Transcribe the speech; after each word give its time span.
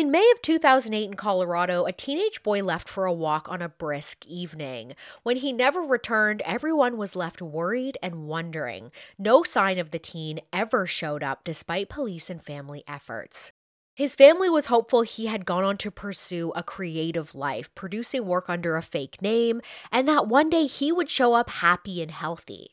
In 0.00 0.10
May 0.10 0.26
of 0.34 0.40
2008 0.40 1.10
in 1.10 1.12
Colorado, 1.12 1.84
a 1.84 1.92
teenage 1.92 2.42
boy 2.42 2.62
left 2.62 2.88
for 2.88 3.04
a 3.04 3.12
walk 3.12 3.50
on 3.50 3.60
a 3.60 3.68
brisk 3.68 4.26
evening. 4.26 4.94
When 5.24 5.36
he 5.36 5.52
never 5.52 5.82
returned, 5.82 6.40
everyone 6.46 6.96
was 6.96 7.14
left 7.14 7.42
worried 7.42 7.98
and 8.02 8.26
wondering. 8.26 8.92
No 9.18 9.42
sign 9.42 9.78
of 9.78 9.90
the 9.90 9.98
teen 9.98 10.40
ever 10.54 10.86
showed 10.86 11.22
up 11.22 11.44
despite 11.44 11.90
police 11.90 12.30
and 12.30 12.42
family 12.42 12.82
efforts. 12.88 13.52
His 13.94 14.14
family 14.14 14.48
was 14.48 14.66
hopeful 14.66 15.02
he 15.02 15.26
had 15.26 15.44
gone 15.44 15.64
on 15.64 15.76
to 15.76 15.90
pursue 15.90 16.50
a 16.56 16.62
creative 16.62 17.34
life, 17.34 17.68
producing 17.74 18.24
work 18.24 18.48
under 18.48 18.78
a 18.78 18.82
fake 18.82 19.20
name, 19.20 19.60
and 19.92 20.08
that 20.08 20.26
one 20.26 20.48
day 20.48 20.64
he 20.64 20.90
would 20.90 21.10
show 21.10 21.34
up 21.34 21.50
happy 21.50 22.00
and 22.00 22.10
healthy. 22.10 22.70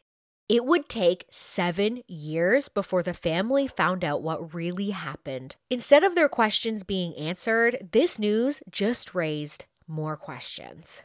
It 0.50 0.64
would 0.64 0.88
take 0.88 1.25
seven 1.29 2.04
years 2.07 2.70
before 2.70 3.04
the 3.04 3.14
family 3.14 3.68
found 3.68 4.05
out 4.05 4.21
what 4.21 4.54
really 4.54 4.91
happened. 4.91 5.57
Instead 5.70 6.05
of 6.05 6.16
their 6.16 6.29
questions 6.29 6.84
being 6.84 7.14
answered, 7.18 7.89
this 7.91 8.18
news 8.18 8.61
just 8.69 9.14
raised 9.14 9.65
more 9.88 10.15
questions. 10.15 11.04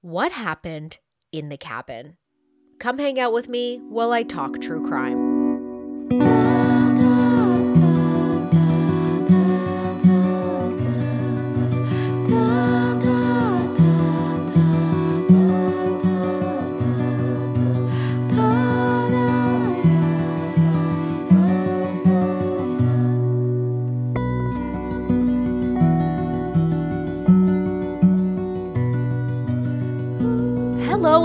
What 0.00 0.32
happened 0.32 0.98
in 1.30 1.50
the 1.50 1.56
cabin? 1.56 2.16
Come 2.80 2.98
hang 2.98 3.20
out 3.20 3.32
with 3.32 3.48
me 3.48 3.78
while 3.88 4.10
I 4.10 4.24
talk 4.24 4.60
true 4.60 4.84
crime. 4.86 5.27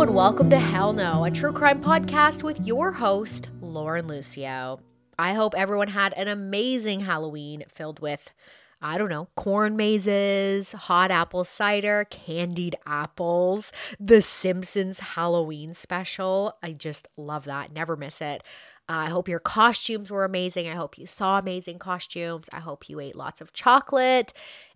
And 0.03 0.13
welcome 0.13 0.49
to 0.49 0.59
Hell 0.59 0.91
No, 0.91 1.23
a 1.23 1.31
true 1.31 1.53
crime 1.53 1.81
podcast 1.81 2.43
with 2.43 2.59
your 2.67 2.91
host, 2.91 3.47
Lauren 3.61 4.05
Lucio. 4.05 4.81
I 5.17 5.31
hope 5.31 5.53
everyone 5.55 5.87
had 5.87 6.11
an 6.17 6.27
amazing 6.27 6.99
Halloween 6.99 7.63
filled 7.69 8.01
with, 8.01 8.33
I 8.81 8.97
don't 8.97 9.07
know, 9.07 9.29
corn 9.37 9.77
mazes, 9.77 10.73
hot 10.73 11.09
apple 11.09 11.45
cider, 11.45 12.05
candied 12.09 12.75
apples, 12.85 13.71
The 13.97 14.21
Simpsons 14.21 14.99
Halloween 14.99 15.73
special. 15.73 16.57
I 16.61 16.73
just 16.73 17.07
love 17.15 17.45
that. 17.45 17.71
Never 17.71 17.95
miss 17.95 18.19
it. 18.19 18.43
Uh, 18.89 19.07
I 19.07 19.09
hope 19.09 19.29
your 19.29 19.39
costumes 19.39 20.11
were 20.11 20.25
amazing. 20.25 20.67
I 20.67 20.73
hope 20.73 20.97
you 20.97 21.07
saw 21.07 21.39
amazing 21.39 21.79
costumes. 21.79 22.49
I 22.51 22.59
hope 22.59 22.89
you 22.89 22.99
ate 22.99 23.15
lots 23.15 23.39
of 23.39 23.53
chocolate 23.53 24.33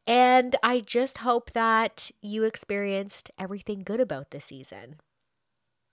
and 0.08 0.56
I 0.64 0.80
just 0.80 1.18
hope 1.18 1.52
that 1.52 2.12
you 2.22 2.46
experienced 2.46 3.30
everything 3.38 3.84
good 3.84 4.00
about 4.00 4.32
the 4.32 4.40
season. 4.40 4.96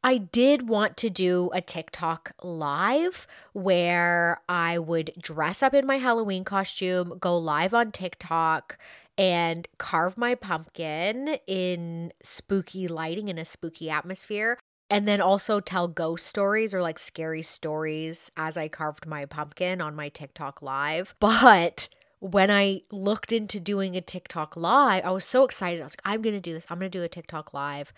I 0.06 0.18
did 0.18 0.68
want 0.68 0.98
to 0.98 1.08
do 1.08 1.48
a 1.54 1.62
TikTok 1.62 2.32
live 2.42 3.26
where 3.54 4.42
I 4.50 4.78
would 4.78 5.14
dress 5.18 5.62
up 5.62 5.72
in 5.72 5.86
my 5.86 5.96
Halloween 5.96 6.44
costume, 6.44 7.16
go 7.18 7.38
live 7.38 7.72
on 7.72 7.90
TikTok, 7.90 8.76
and 9.16 9.66
carve 9.78 10.18
my 10.18 10.34
pumpkin 10.34 11.38
in 11.46 12.12
spooky 12.22 12.86
lighting 12.86 13.28
in 13.28 13.38
a 13.38 13.46
spooky 13.46 13.88
atmosphere. 13.88 14.58
And 14.90 15.08
then 15.08 15.22
also 15.22 15.58
tell 15.60 15.88
ghost 15.88 16.26
stories 16.26 16.74
or 16.74 16.82
like 16.82 16.98
scary 16.98 17.40
stories 17.40 18.30
as 18.36 18.58
I 18.58 18.68
carved 18.68 19.06
my 19.06 19.24
pumpkin 19.24 19.80
on 19.80 19.96
my 19.96 20.10
TikTok 20.10 20.60
live. 20.60 21.14
But 21.18 21.88
when 22.20 22.50
I 22.50 22.82
looked 22.92 23.32
into 23.32 23.58
doing 23.58 23.96
a 23.96 24.02
TikTok 24.02 24.54
live, 24.54 25.02
I 25.02 25.12
was 25.12 25.24
so 25.24 25.44
excited. 25.44 25.80
I 25.80 25.84
was 25.84 25.92
like, 25.92 26.02
I'm 26.04 26.20
going 26.20 26.34
to 26.34 26.40
do 26.40 26.52
this. 26.52 26.66
I'm 26.68 26.78
going 26.78 26.90
to 26.90 26.98
do 26.98 27.02
a 27.02 27.08
TikTok 27.08 27.54
live. 27.54 27.90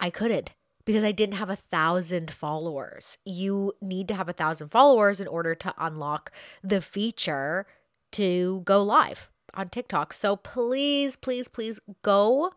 I 0.00 0.10
couldn't 0.10 0.50
because 0.84 1.04
I 1.04 1.12
didn't 1.12 1.36
have 1.36 1.50
a 1.50 1.56
thousand 1.56 2.30
followers. 2.30 3.18
You 3.24 3.72
need 3.80 4.08
to 4.08 4.14
have 4.14 4.28
a 4.28 4.32
thousand 4.32 4.68
followers 4.68 5.20
in 5.20 5.26
order 5.26 5.54
to 5.54 5.74
unlock 5.78 6.30
the 6.62 6.80
feature 6.80 7.66
to 8.12 8.62
go 8.64 8.82
live 8.82 9.30
on 9.54 9.68
TikTok. 9.68 10.12
So 10.12 10.36
please, 10.36 11.16
please, 11.16 11.48
please 11.48 11.80
go 12.02 12.52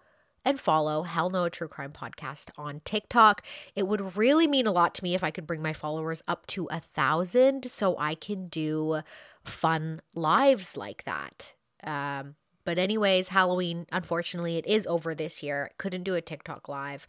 and 0.46 0.60
follow 0.60 1.04
Hell 1.04 1.30
No 1.30 1.50
True 1.50 1.68
Crime 1.68 1.92
Podcast 1.92 2.52
on 2.58 2.82
TikTok. 2.86 3.44
It 3.76 3.88
would 3.88 4.16
really 4.16 4.48
mean 4.48 4.66
a 4.66 4.72
lot 4.72 4.96
to 4.96 5.04
me 5.04 5.14
if 5.14 5.24
I 5.24 5.32
could 5.32 5.46
bring 5.46 5.62
my 5.62 5.74
followers 5.74 6.24
up 6.28 6.48
to 6.48 6.68
a 6.72 6.80
thousand 6.80 7.70
so 7.70 7.98
I 7.98 8.16
can 8.16 8.48
do 8.48 9.02
fun 9.44 10.02
lives 10.16 10.78
like 10.78 11.04
that. 11.04 11.54
Um, 11.84 12.36
but, 12.64 12.78
anyways, 12.78 13.30
Halloween, 13.30 13.88
unfortunately, 13.92 14.58
it 14.58 14.66
is 14.66 14.88
over 14.88 15.14
this 15.14 15.44
year. 15.44 15.72
Couldn't 15.78 16.04
do 16.04 16.16
a 16.16 16.22
TikTok 16.22 16.68
live. 16.70 17.08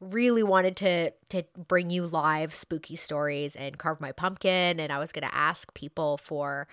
Really 0.00 0.42
wanted 0.42 0.76
to 0.78 1.10
to 1.28 1.44
bring 1.68 1.90
you 1.90 2.06
live 2.06 2.54
spooky 2.54 2.96
stories 2.96 3.54
and 3.54 3.76
carve 3.76 4.00
my 4.00 4.12
pumpkin, 4.12 4.80
and 4.80 4.90
I 4.90 4.98
was 4.98 5.12
gonna 5.12 5.30
ask 5.30 5.74
people 5.74 6.16
for 6.16 6.68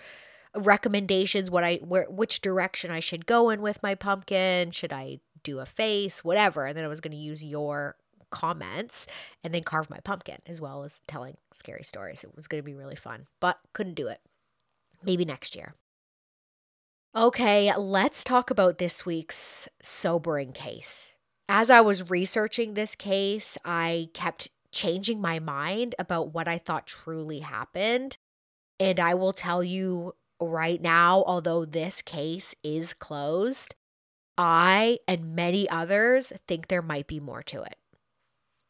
recommendations 0.56 1.52
what 1.52 1.66
I 1.66 1.76
where 1.78 2.06
which 2.10 2.40
direction 2.40 2.90
I 2.90 3.02
should 3.02 3.26
go 3.26 3.50
in 3.50 3.62
with 3.62 3.84
my 3.84 3.96
pumpkin. 3.96 4.72
Should 4.72 4.94
I 4.94 5.20
do 5.44 5.60
a 5.60 5.66
face, 5.66 6.24
whatever? 6.24 6.66
And 6.66 6.78
then 6.78 6.86
I 6.86 6.88
was 6.88 7.02
gonna 7.02 7.18
use 7.18 7.44
your 7.44 7.98
comments 8.30 9.08
and 9.44 9.54
then 9.54 9.64
carve 9.64 9.90
my 9.90 10.00
pumpkin 10.00 10.38
as 10.46 10.62
well 10.62 10.84
as 10.84 11.02
telling 11.06 11.36
scary 11.52 11.84
stories. 11.84 12.24
It 12.24 12.34
was 12.34 12.48
gonna 12.48 12.64
be 12.64 12.76
really 12.76 12.96
fun, 12.96 13.28
but 13.42 13.60
couldn't 13.74 13.96
do 13.96 14.08
it. 14.08 14.22
Maybe 15.04 15.26
next 15.26 15.54
year. 15.54 15.76
Okay, 17.14 17.76
let's 17.76 18.24
talk 18.24 18.50
about 18.52 18.78
this 18.78 19.06
week's 19.06 19.68
sobering 19.82 20.54
case. 20.54 21.17
As 21.50 21.70
I 21.70 21.82
was 21.82 22.10
researching 22.10 22.74
this 22.74 22.96
case, 22.96 23.58
I 23.64 24.10
kept 24.14 24.50
changing 24.72 25.22
my 25.22 25.40
mind 25.40 25.96
about 25.98 26.34
what 26.34 26.48
I 26.48 26.58
thought 26.58 26.88
truly 26.88 27.40
happened. 27.40 28.18
And 28.80 29.00
I 29.00 29.14
will 29.14 29.34
tell 29.34 29.64
you 29.64 30.14
right 30.40 30.82
now, 30.82 31.24
although 31.26 31.66
this 31.66 32.02
case 32.02 32.54
is 32.64 32.94
closed, 32.94 33.76
I 34.38 35.00
and 35.08 35.36
many 35.36 35.70
others 35.70 36.34
think 36.48 36.68
there 36.68 36.82
might 36.82 37.08
be 37.08 37.20
more 37.20 37.42
to 37.44 37.64
it. 37.64 37.78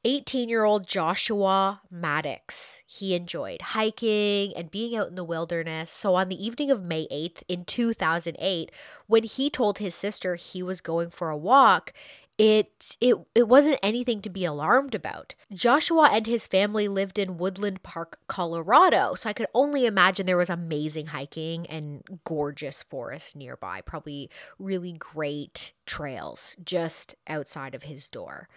18 0.05 0.47
year 0.47 0.63
old 0.63 0.87
Joshua 0.87 1.81
Maddux. 1.93 2.81
He 2.85 3.13
enjoyed 3.13 3.61
hiking 3.61 4.55
and 4.55 4.71
being 4.71 4.95
out 4.95 5.09
in 5.09 5.15
the 5.15 5.23
wilderness. 5.23 5.89
So, 5.89 6.15
on 6.15 6.29
the 6.29 6.45
evening 6.45 6.71
of 6.71 6.81
May 6.81 7.07
8th 7.11 7.43
in 7.49 7.65
2008, 7.65 8.71
when 9.07 9.23
he 9.23 9.49
told 9.49 9.79
his 9.79 9.95
sister 9.95 10.35
he 10.35 10.63
was 10.63 10.79
going 10.79 11.09
for 11.09 11.29
a 11.29 11.35
walk, 11.35 11.91
it 12.37 12.95
it 13.01 13.15
it 13.33 13.47
wasn't 13.47 13.79
anything 13.81 14.21
to 14.21 14.29
be 14.29 14.45
alarmed 14.45 14.93
about. 14.93 15.33
Joshua 15.51 16.09
and 16.11 16.27
his 16.27 16.45
family 16.45 16.87
lived 16.87 17.17
in 17.17 17.37
Woodland 17.37 17.81
Park, 17.83 18.19
Colorado, 18.27 19.15
so 19.15 19.29
I 19.29 19.33
could 19.33 19.47
only 19.53 19.85
imagine 19.85 20.25
there 20.25 20.37
was 20.37 20.49
amazing 20.49 21.07
hiking 21.07 21.65
and 21.67 22.03
gorgeous 22.23 22.83
forests 22.83 23.35
nearby, 23.35 23.81
probably 23.81 24.29
really 24.59 24.93
great 24.93 25.73
trails 25.85 26.55
just 26.63 27.15
outside 27.27 27.73
of 27.73 27.83
his 27.83 28.07
door. 28.07 28.47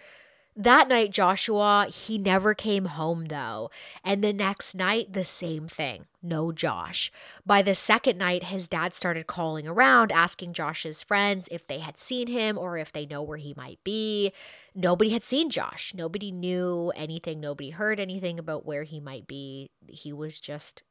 That 0.55 0.89
night, 0.89 1.11
Joshua, 1.11 1.87
he 1.89 2.17
never 2.17 2.53
came 2.53 2.85
home 2.85 3.25
though. 3.25 3.71
And 4.03 4.21
the 4.21 4.33
next 4.33 4.75
night, 4.75 5.13
the 5.13 5.23
same 5.23 5.67
thing. 5.67 6.07
No 6.21 6.51
Josh. 6.51 7.11
By 7.45 7.61
the 7.61 7.73
second 7.73 8.17
night, 8.17 8.43
his 8.43 8.67
dad 8.67 8.93
started 8.93 9.27
calling 9.27 9.65
around, 9.65 10.11
asking 10.11 10.53
Josh's 10.53 11.01
friends 11.01 11.47
if 11.51 11.65
they 11.65 11.79
had 11.79 11.97
seen 11.97 12.27
him 12.27 12.57
or 12.57 12.77
if 12.77 12.91
they 12.91 13.05
know 13.05 13.23
where 13.23 13.37
he 13.37 13.53
might 13.55 13.81
be. 13.85 14.33
Nobody 14.75 15.11
had 15.11 15.23
seen 15.23 15.49
Josh. 15.49 15.93
Nobody 15.95 16.31
knew 16.31 16.91
anything. 16.95 17.39
Nobody 17.39 17.69
heard 17.69 17.99
anything 17.99 18.37
about 18.37 18.65
where 18.65 18.83
he 18.83 18.99
might 18.99 19.27
be. 19.27 19.71
He 19.87 20.11
was 20.11 20.39
just 20.39 20.83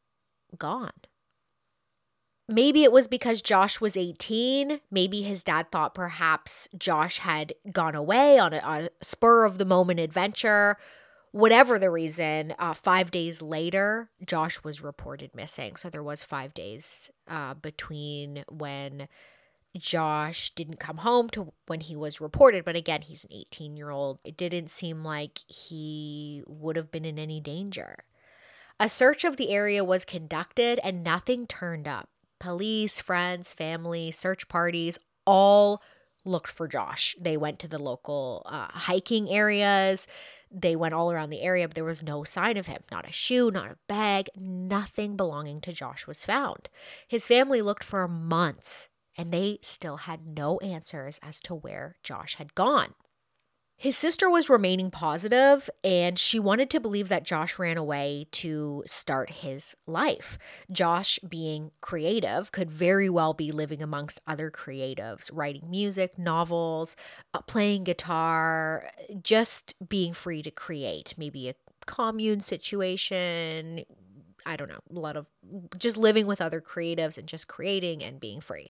gone. 0.57 0.91
Maybe 2.51 2.83
it 2.83 2.91
was 2.91 3.07
because 3.07 3.43
Josh 3.43 3.81
was 3.81 3.97
18. 3.97 4.81
Maybe 4.91 5.23
his 5.23 5.45
dad 5.45 5.71
thought 5.71 5.95
perhaps 5.95 6.69
Josh 6.77 7.19
had 7.19 7.55
gone 7.71 7.95
away 7.95 8.41
on 8.41 8.53
a, 8.53 8.57
a 8.57 8.89
spur 9.05 9.45
of 9.45 9.59
the 9.59 9.65
moment 9.65 10.01
adventure. 10.01 10.77
Whatever 11.31 11.79
the 11.79 11.91
reason, 11.91 12.57
uh, 12.59 12.75
five 12.75 13.13
days 13.13 13.41
later, 13.41 14.11
Josh 14.27 14.65
was 14.65 14.83
reported 14.83 15.33
missing. 15.33 15.77
So 15.77 15.89
there 15.89 16.03
was 16.03 16.25
five 16.25 16.53
days 16.53 17.09
uh, 17.29 17.55
between 17.55 18.43
when 18.51 19.07
Josh 19.79 20.51
didn't 20.51 20.81
come 20.81 20.99
home 20.99 21.31
to 21.31 21.53
when 21.69 21.79
he 21.79 21.95
was 21.95 22.21
reported. 22.21 22.65
But 22.65 22.75
again, 22.75 23.03
he's 23.03 23.23
an 23.23 23.31
18 23.33 23.77
year 23.77 23.91
old. 23.91 24.19
It 24.25 24.37
didn't 24.37 24.71
seem 24.71 25.05
like 25.05 25.39
he 25.47 26.43
would 26.49 26.75
have 26.75 26.91
been 26.91 27.05
in 27.05 27.17
any 27.17 27.39
danger. 27.39 27.99
A 28.81 28.89
search 28.89 29.23
of 29.23 29.37
the 29.37 29.51
area 29.51 29.85
was 29.85 30.05
conducted 30.05 30.81
and 30.83 31.05
nothing 31.05 31.47
turned 31.47 31.87
up. 31.87 32.09
Police, 32.41 33.01
friends, 33.01 33.53
family, 33.53 34.11
search 34.11 34.49
parties 34.49 34.99
all 35.27 35.83
looked 36.25 36.51
for 36.51 36.67
Josh. 36.67 37.15
They 37.21 37.37
went 37.37 37.59
to 37.61 37.69
the 37.69 37.79
local 37.79 38.43
uh, 38.47 38.69
hiking 38.71 39.29
areas. 39.29 40.09
They 40.51 40.75
went 40.75 40.95
all 40.95 41.13
around 41.13 41.31
the 41.31 41.43
area, 41.43 41.69
but 41.69 41.75
there 41.75 41.85
was 41.85 42.03
no 42.03 42.25
sign 42.25 42.57
of 42.57 42.67
him. 42.67 42.83
Not 42.91 43.09
a 43.09 43.13
shoe, 43.13 43.51
not 43.51 43.71
a 43.71 43.79
bag, 43.87 44.29
nothing 44.37 45.17
belonging 45.17 45.61
to 45.63 45.73
Josh 45.73 46.07
was 46.07 46.25
found. 46.25 46.69
His 47.07 47.29
family 47.29 47.63
looked 47.63 47.85
for 47.85 48.09
months 48.09 48.89
and 49.17 49.33
they 49.33 49.59
still 49.63 49.99
had 49.99 50.27
no 50.27 50.59
answers 50.59 51.21
as 51.23 51.41
to 51.43 51.55
where 51.55 51.97
Josh 52.03 52.37
had 52.37 52.55
gone. 52.55 52.95
His 53.81 53.97
sister 53.97 54.29
was 54.29 54.51
remaining 54.51 54.91
positive 54.91 55.71
and 55.83 56.19
she 56.19 56.39
wanted 56.39 56.69
to 56.69 56.81
believe 56.81 57.09
that 57.09 57.25
Josh 57.25 57.59
ran 57.59 57.79
away 57.79 58.27
to 58.33 58.83
start 58.87 59.31
his 59.31 59.75
life. 59.87 60.37
Josh, 60.71 61.19
being 61.27 61.71
creative, 61.81 62.53
could 62.53 62.71
very 62.71 63.09
well 63.09 63.33
be 63.33 63.51
living 63.51 63.83
amongst 63.83 64.21
other 64.27 64.51
creatives, 64.51 65.31
writing 65.33 65.71
music, 65.71 66.19
novels, 66.19 66.95
uh, 67.33 67.41
playing 67.41 67.85
guitar, 67.85 68.91
just 69.23 69.75
being 69.89 70.13
free 70.13 70.43
to 70.43 70.51
create. 70.51 71.15
Maybe 71.17 71.49
a 71.49 71.55
commune 71.87 72.43
situation. 72.43 73.87
I 74.45 74.57
don't 74.57 74.69
know, 74.69 74.81
a 74.95 74.99
lot 74.99 75.17
of 75.17 75.25
just 75.79 75.97
living 75.97 76.27
with 76.27 76.43
other 76.43 76.61
creatives 76.61 77.17
and 77.17 77.27
just 77.27 77.49
creating 77.49 78.05
and 78.05 78.21
being 78.21 78.43
free. 78.43 78.73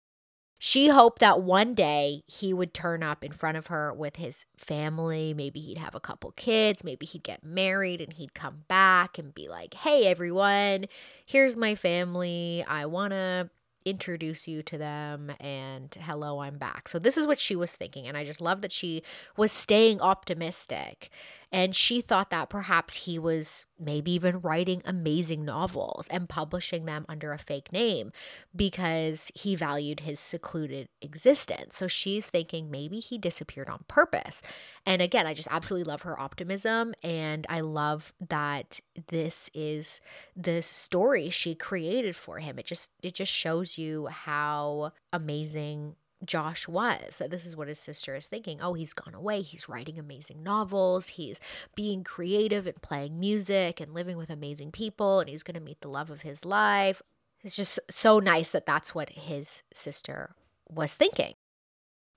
She 0.58 0.88
hoped 0.88 1.18
that 1.20 1.42
one 1.42 1.74
day 1.74 2.22
he 2.26 2.54
would 2.54 2.72
turn 2.72 3.02
up 3.02 3.22
in 3.22 3.32
front 3.32 3.58
of 3.58 3.66
her 3.66 3.92
with 3.92 4.16
his 4.16 4.46
family. 4.56 5.34
Maybe 5.34 5.60
he'd 5.60 5.78
have 5.78 5.94
a 5.94 6.00
couple 6.00 6.30
kids. 6.32 6.82
Maybe 6.82 7.04
he'd 7.04 7.22
get 7.22 7.44
married 7.44 8.00
and 8.00 8.12
he'd 8.12 8.34
come 8.34 8.64
back 8.66 9.18
and 9.18 9.34
be 9.34 9.48
like, 9.48 9.74
hey, 9.74 10.06
everyone, 10.06 10.86
here's 11.26 11.56
my 11.56 11.74
family. 11.74 12.64
I 12.66 12.86
want 12.86 13.12
to 13.12 13.50
introduce 13.84 14.48
you 14.48 14.64
to 14.64 14.76
them 14.76 15.30
and 15.38 15.96
hello 16.00 16.40
i'm 16.40 16.58
back 16.58 16.88
so 16.88 16.98
this 16.98 17.16
is 17.16 17.24
what 17.24 17.38
she 17.38 17.54
was 17.54 17.70
thinking 17.70 18.08
and 18.08 18.16
i 18.16 18.24
just 18.24 18.40
love 18.40 18.60
that 18.60 18.72
she 18.72 19.00
was 19.36 19.52
staying 19.52 20.00
optimistic 20.00 21.08
and 21.56 21.74
she 21.74 22.02
thought 22.02 22.28
that 22.28 22.50
perhaps 22.50 23.06
he 23.06 23.18
was 23.18 23.64
maybe 23.80 24.12
even 24.12 24.40
writing 24.40 24.82
amazing 24.84 25.42
novels 25.42 26.06
and 26.08 26.28
publishing 26.28 26.84
them 26.84 27.06
under 27.08 27.32
a 27.32 27.38
fake 27.38 27.72
name 27.72 28.12
because 28.54 29.32
he 29.34 29.56
valued 29.56 30.00
his 30.00 30.20
secluded 30.20 30.90
existence. 31.00 31.74
So 31.74 31.88
she's 31.88 32.26
thinking 32.26 32.70
maybe 32.70 33.00
he 33.00 33.16
disappeared 33.16 33.70
on 33.70 33.86
purpose. 33.88 34.42
And 34.84 35.00
again, 35.00 35.26
I 35.26 35.32
just 35.32 35.48
absolutely 35.50 35.88
love 35.88 36.02
her 36.02 36.20
optimism. 36.20 36.92
And 37.02 37.46
I 37.48 37.60
love 37.60 38.12
that 38.28 38.80
this 39.08 39.48
is 39.54 40.02
the 40.36 40.60
story 40.60 41.30
she 41.30 41.54
created 41.54 42.16
for 42.16 42.38
him. 42.38 42.58
It 42.58 42.66
just 42.66 42.90
it 43.02 43.14
just 43.14 43.32
shows 43.32 43.78
you 43.78 44.08
how 44.08 44.92
amazing 45.10 45.96
Josh 46.26 46.68
was. 46.68 47.22
This 47.30 47.44
is 47.44 47.56
what 47.56 47.68
his 47.68 47.78
sister 47.78 48.14
is 48.14 48.26
thinking. 48.26 48.60
Oh, 48.60 48.74
he's 48.74 48.92
gone 48.92 49.14
away. 49.14 49.42
He's 49.42 49.68
writing 49.68 49.98
amazing 49.98 50.42
novels. 50.42 51.08
He's 51.08 51.40
being 51.74 52.04
creative 52.04 52.66
and 52.66 52.80
playing 52.82 53.18
music 53.18 53.80
and 53.80 53.94
living 53.94 54.16
with 54.16 54.30
amazing 54.30 54.72
people. 54.72 55.20
And 55.20 55.28
he's 55.28 55.42
going 55.42 55.54
to 55.54 55.60
meet 55.60 55.80
the 55.80 55.88
love 55.88 56.10
of 56.10 56.22
his 56.22 56.44
life. 56.44 57.00
It's 57.42 57.56
just 57.56 57.78
so 57.90 58.18
nice 58.18 58.50
that 58.50 58.66
that's 58.66 58.94
what 58.94 59.10
his 59.10 59.62
sister 59.72 60.34
was 60.68 60.94
thinking. 60.94 61.34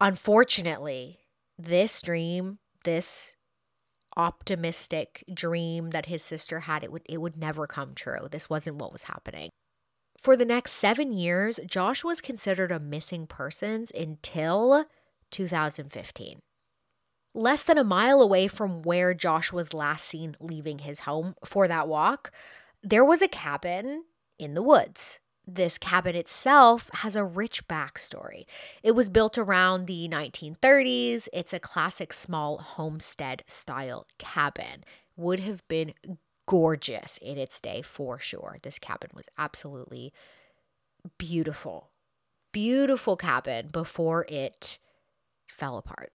Unfortunately, 0.01 1.19
this 1.57 2.01
dream, 2.01 2.59
this 2.83 3.35
optimistic 4.17 5.23
dream 5.33 5.91
that 5.91 6.07
his 6.07 6.23
sister 6.23 6.61
had, 6.61 6.83
it 6.83 6.91
would 6.91 7.03
it 7.07 7.19
would 7.21 7.37
never 7.37 7.67
come 7.67 7.93
true. 7.93 8.27
This 8.31 8.49
wasn't 8.49 8.77
what 8.77 8.91
was 8.91 9.03
happening. 9.03 9.49
For 10.21 10.35
the 10.35 10.45
next 10.45 10.73
seven 10.73 11.13
years, 11.13 11.61
Josh 11.65 12.03
was 12.03 12.19
considered 12.19 12.73
a 12.73 12.79
missing 12.79 13.25
persons 13.25 13.89
until 13.91 14.85
2015. 15.31 16.39
Less 17.33 17.63
than 17.63 17.77
a 17.77 17.85
mile 17.85 18.21
away 18.21 18.47
from 18.47 18.81
where 18.81 19.13
Josh 19.13 19.53
was 19.53 19.73
last 19.73 20.05
seen 20.05 20.35
leaving 20.41 20.79
his 20.79 21.01
home 21.01 21.35
for 21.45 21.69
that 21.69 21.87
walk, 21.87 22.31
there 22.83 23.05
was 23.05 23.21
a 23.21 23.29
cabin 23.29 24.05
in 24.37 24.55
the 24.55 24.63
woods. 24.63 25.19
This 25.47 25.77
cabin 25.77 26.15
itself 26.15 26.89
has 26.95 27.15
a 27.15 27.23
rich 27.23 27.67
backstory. 27.67 28.43
It 28.83 28.91
was 28.91 29.09
built 29.09 29.37
around 29.37 29.85
the 29.85 30.09
1930s. 30.09 31.29
It's 31.31 31.53
a 31.53 31.59
classic 31.59 32.11
small 32.11 32.57
homestead 32.57 33.43
style 33.47 34.05
cabin. 34.17 34.83
Would 35.15 35.39
have 35.39 35.65
been 35.67 35.93
gorgeous 36.49 37.19
in 37.19 37.37
its 37.37 37.59
day 37.59 37.79
for 37.83 38.17
sure. 38.17 38.57
This 38.63 38.79
cabin 38.79 39.11
was 39.13 39.29
absolutely 39.37 40.11
beautiful. 41.19 41.91
Beautiful 42.51 43.15
cabin 43.15 43.67
before 43.71 44.25
it 44.27 44.79
fell 45.47 45.77
apart. 45.77 46.11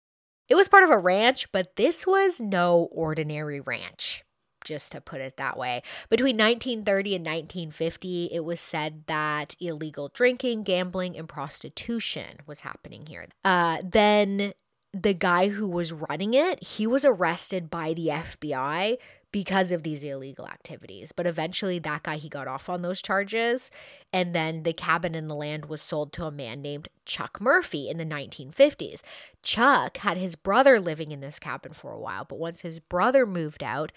It 0.50 0.56
was 0.56 0.68
part 0.68 0.84
of 0.84 0.90
a 0.90 0.98
ranch, 0.98 1.52
but 1.52 1.76
this 1.76 2.08
was 2.08 2.40
no 2.40 2.90
ordinary 2.92 3.60
ranch, 3.60 4.24
just 4.66 4.92
to 4.94 5.02
put 5.02 5.22
it 5.22 5.38
that 5.38 5.56
way. 5.56 5.84
Between 6.10 6.36
1930 6.36 7.16
and 7.16 7.24
1950, 7.24 8.30
it 8.34 8.44
was 8.44 8.60
said 8.60 9.04
that 9.06 9.56
illegal 9.60 10.10
drinking, 10.16 10.64
gambling, 10.64 11.16
and 11.16 11.30
prostitution 11.30 12.38
was 12.48 12.62
happening 12.62 13.06
here. 13.06 13.28
Uh, 13.46 13.84
then 13.84 14.56
the 14.96 15.14
guy 15.14 15.50
who 15.50 15.68
was 15.68 15.94
running 15.94 16.34
it, 16.34 16.64
he 16.64 16.88
was 16.88 17.06
arrested 17.06 17.70
by 17.70 17.94
the 17.94 18.08
FBI 18.08 18.98
because 19.34 19.74
of 19.74 19.84
these 19.84 20.04
illegal 20.04 20.48
activities. 20.48 21.12
But 21.12 21.28
eventually, 21.28 21.80
that 21.80 22.04
guy, 22.04 22.16
he 22.16 22.30
got 22.30 22.48
off 22.48 22.70
on 22.70 22.84
those 22.84 23.02
charges. 23.02 23.70
And 24.14 24.34
then 24.34 24.64
the 24.64 24.72
cabin 24.72 25.16
and 25.16 25.30
the 25.30 25.36
land 25.36 25.66
was 25.66 25.82
sold 25.82 26.14
to 26.14 26.26
a 26.26 26.32
man 26.32 26.62
named 26.62 26.88
Chuck 27.04 27.42
Murphy 27.42 27.90
in 27.90 27.98
the 27.98 28.06
1950s. 28.06 29.02
Chuck 29.42 29.98
had 29.98 30.18
his 30.18 30.36
brother 30.36 30.80
living 30.80 31.12
in 31.12 31.20
this 31.20 31.40
cabin 31.40 31.74
for 31.74 31.92
a 31.92 32.00
while, 32.00 32.24
but 32.24 32.40
once 32.40 32.62
his 32.62 32.80
brother 32.80 33.26
moved 33.26 33.64
out, 33.64 33.92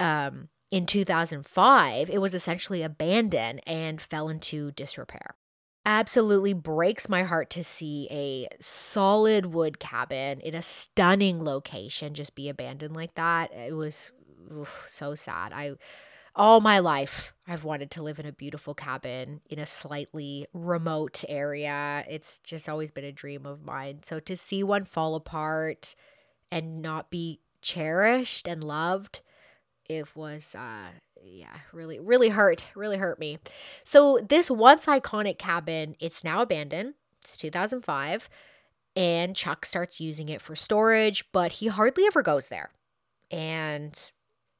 um, 0.00 0.48
in 0.70 0.86
2005, 0.86 2.10
it 2.10 2.18
was 2.18 2.34
essentially 2.34 2.82
abandoned 2.82 3.60
and 3.66 4.00
fell 4.00 4.28
into 4.28 4.72
disrepair. 4.72 5.34
Absolutely 5.86 6.52
breaks 6.52 7.08
my 7.08 7.22
heart 7.22 7.48
to 7.50 7.64
see 7.64 8.08
a 8.10 8.46
solid 8.60 9.46
wood 9.46 9.78
cabin 9.78 10.40
in 10.40 10.54
a 10.54 10.62
stunning 10.62 11.42
location 11.42 12.12
just 12.12 12.34
be 12.34 12.48
abandoned 12.48 12.94
like 12.94 13.14
that. 13.14 13.52
It 13.52 13.74
was 13.74 14.12
oof, 14.52 14.86
so 14.88 15.14
sad. 15.14 15.52
I 15.52 15.74
all 16.34 16.60
my 16.60 16.78
life 16.78 17.32
I've 17.48 17.64
wanted 17.64 17.90
to 17.92 18.02
live 18.02 18.18
in 18.20 18.26
a 18.26 18.32
beautiful 18.32 18.74
cabin 18.74 19.40
in 19.50 19.58
a 19.58 19.66
slightly 19.66 20.46
remote 20.52 21.24
area. 21.28 22.04
It's 22.08 22.38
just 22.40 22.68
always 22.68 22.90
been 22.90 23.04
a 23.04 23.12
dream 23.12 23.44
of 23.44 23.64
mine. 23.64 24.00
So 24.04 24.20
to 24.20 24.36
see 24.36 24.62
one 24.62 24.84
fall 24.84 25.14
apart 25.14 25.96
and 26.52 26.80
not 26.80 27.10
be 27.10 27.40
cherished 27.60 28.46
and 28.46 28.62
loved, 28.62 29.22
it 29.88 30.14
was 30.14 30.54
uh 30.54 30.90
yeah, 31.20 31.56
really 31.72 31.98
really 31.98 32.28
hurt, 32.28 32.66
really 32.76 32.98
hurt 32.98 33.18
me. 33.18 33.38
So 33.84 34.20
this 34.28 34.50
once 34.50 34.86
iconic 34.86 35.38
cabin, 35.38 35.96
it's 35.98 36.22
now 36.22 36.42
abandoned. 36.42 36.94
It's 37.24 37.36
2005 37.36 38.28
and 38.98 39.36
Chuck 39.36 39.64
starts 39.64 40.00
using 40.00 40.28
it 40.28 40.42
for 40.42 40.56
storage, 40.56 41.24
but 41.30 41.52
he 41.52 41.68
hardly 41.68 42.04
ever 42.04 42.22
goes 42.22 42.48
there. 42.48 42.70
And 43.30 43.94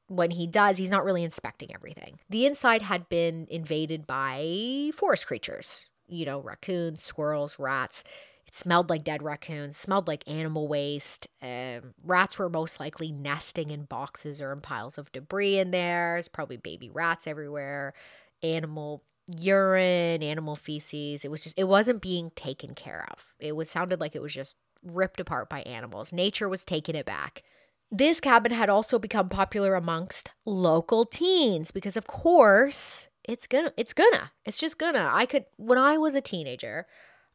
when 0.09 0.31
he 0.31 0.47
does, 0.47 0.77
he's 0.77 0.91
not 0.91 1.05
really 1.05 1.23
inspecting 1.23 1.73
everything. 1.73 2.19
The 2.29 2.45
inside 2.45 2.81
had 2.81 3.07
been 3.09 3.47
invaded 3.49 4.05
by 4.05 4.91
forest 4.95 5.27
creatures, 5.27 5.87
you 6.07 6.25
know, 6.25 6.39
raccoons, 6.39 7.03
squirrels, 7.03 7.57
rats. 7.59 8.03
It 8.47 8.55
smelled 8.55 8.89
like 8.89 9.03
dead 9.03 9.21
raccoons, 9.21 9.77
smelled 9.77 10.07
like 10.07 10.27
animal 10.27 10.67
waste. 10.67 11.27
Um, 11.41 11.93
rats 12.03 12.39
were 12.39 12.49
most 12.49 12.79
likely 12.79 13.11
nesting 13.11 13.69
in 13.69 13.83
boxes 13.83 14.41
or 14.41 14.51
in 14.51 14.61
piles 14.61 14.97
of 14.97 15.11
debris 15.11 15.59
in 15.59 15.69
there. 15.69 16.15
There's 16.15 16.27
probably 16.27 16.57
baby 16.57 16.89
rats 16.89 17.27
everywhere, 17.27 17.93
animal 18.41 19.03
urine, 19.37 20.23
animal 20.23 20.55
feces. 20.55 21.23
It 21.23 21.29
was 21.29 21.43
just, 21.43 21.59
it 21.59 21.67
wasn't 21.67 22.01
being 22.01 22.31
taken 22.31 22.73
care 22.73 23.07
of. 23.11 23.23
It 23.39 23.55
was 23.55 23.69
sounded 23.69 23.99
like 23.99 24.15
it 24.15 24.23
was 24.23 24.33
just 24.33 24.55
ripped 24.83 25.19
apart 25.19 25.49
by 25.49 25.61
animals. 25.61 26.11
Nature 26.11 26.49
was 26.49 26.65
taking 26.65 26.95
it 26.95 27.05
back. 27.05 27.43
This 27.91 28.19
cabin 28.19 28.51
had 28.51 28.69
also 28.69 28.99
become 28.99 29.29
popular 29.29 29.73
amongst 29.75 30.31
local 30.45 31.05
teens 31.05 31.71
because 31.71 31.97
of 31.97 32.05
course 32.07 33.07
it's 33.23 33.47
gonna 33.47 33.73
it's 33.77 33.93
gonna 33.93 34.31
it's 34.45 34.59
just 34.59 34.77
gonna 34.77 35.09
I 35.11 35.25
could 35.25 35.45
when 35.57 35.77
I 35.77 35.97
was 35.97 36.13
a 36.15 36.21
teenager 36.21 36.85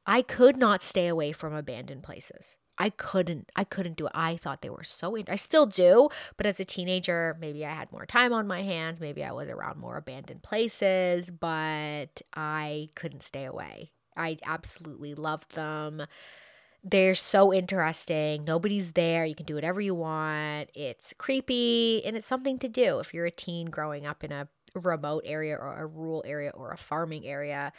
I 0.06 0.22
could 0.22 0.56
not 0.56 0.82
stay 0.82 1.08
away 1.08 1.32
from 1.32 1.54
abandoned 1.54 2.02
places. 2.02 2.56
I 2.78 2.90
couldn't 2.90 3.50
I 3.56 3.64
couldn't 3.64 3.96
do 3.96 4.06
it. 4.06 4.12
I 4.14 4.36
thought 4.36 4.62
they 4.62 4.70
were 4.70 4.84
so 4.84 5.14
in- 5.16 5.24
I 5.28 5.36
still 5.36 5.66
do, 5.66 6.08
but 6.36 6.46
as 6.46 6.60
a 6.60 6.64
teenager, 6.64 7.36
maybe 7.40 7.64
I 7.64 7.70
had 7.70 7.90
more 7.92 8.06
time 8.06 8.32
on 8.32 8.46
my 8.46 8.62
hands, 8.62 9.00
maybe 9.00 9.24
I 9.24 9.32
was 9.32 9.48
around 9.48 9.78
more 9.78 9.96
abandoned 9.96 10.42
places, 10.42 11.30
but 11.30 12.22
I 12.34 12.90
couldn't 12.94 13.22
stay 13.22 13.44
away. 13.44 13.92
I 14.16 14.38
absolutely 14.44 15.14
loved 15.14 15.54
them. 15.54 16.06
They're 16.86 17.14
so 17.14 17.52
interesting. 17.52 18.44
Nobody's 18.44 18.92
there. 18.92 19.24
You 19.24 19.34
can 19.34 19.46
do 19.46 19.54
whatever 19.54 19.80
you 19.80 19.94
want. 19.94 20.68
It's 20.74 21.14
creepy 21.16 22.04
and 22.04 22.14
it's 22.14 22.26
something 22.26 22.58
to 22.58 22.68
do 22.68 22.98
if 22.98 23.14
you're 23.14 23.24
a 23.24 23.30
teen 23.30 23.70
growing 23.70 24.04
up 24.04 24.22
in 24.22 24.30
a 24.30 24.48
remote 24.74 25.22
area 25.24 25.56
or 25.56 25.78
a 25.78 25.86
rural 25.86 26.22
area 26.26 26.50
or 26.54 26.72
a 26.72 26.76
farming 26.76 27.26
area 27.26 27.72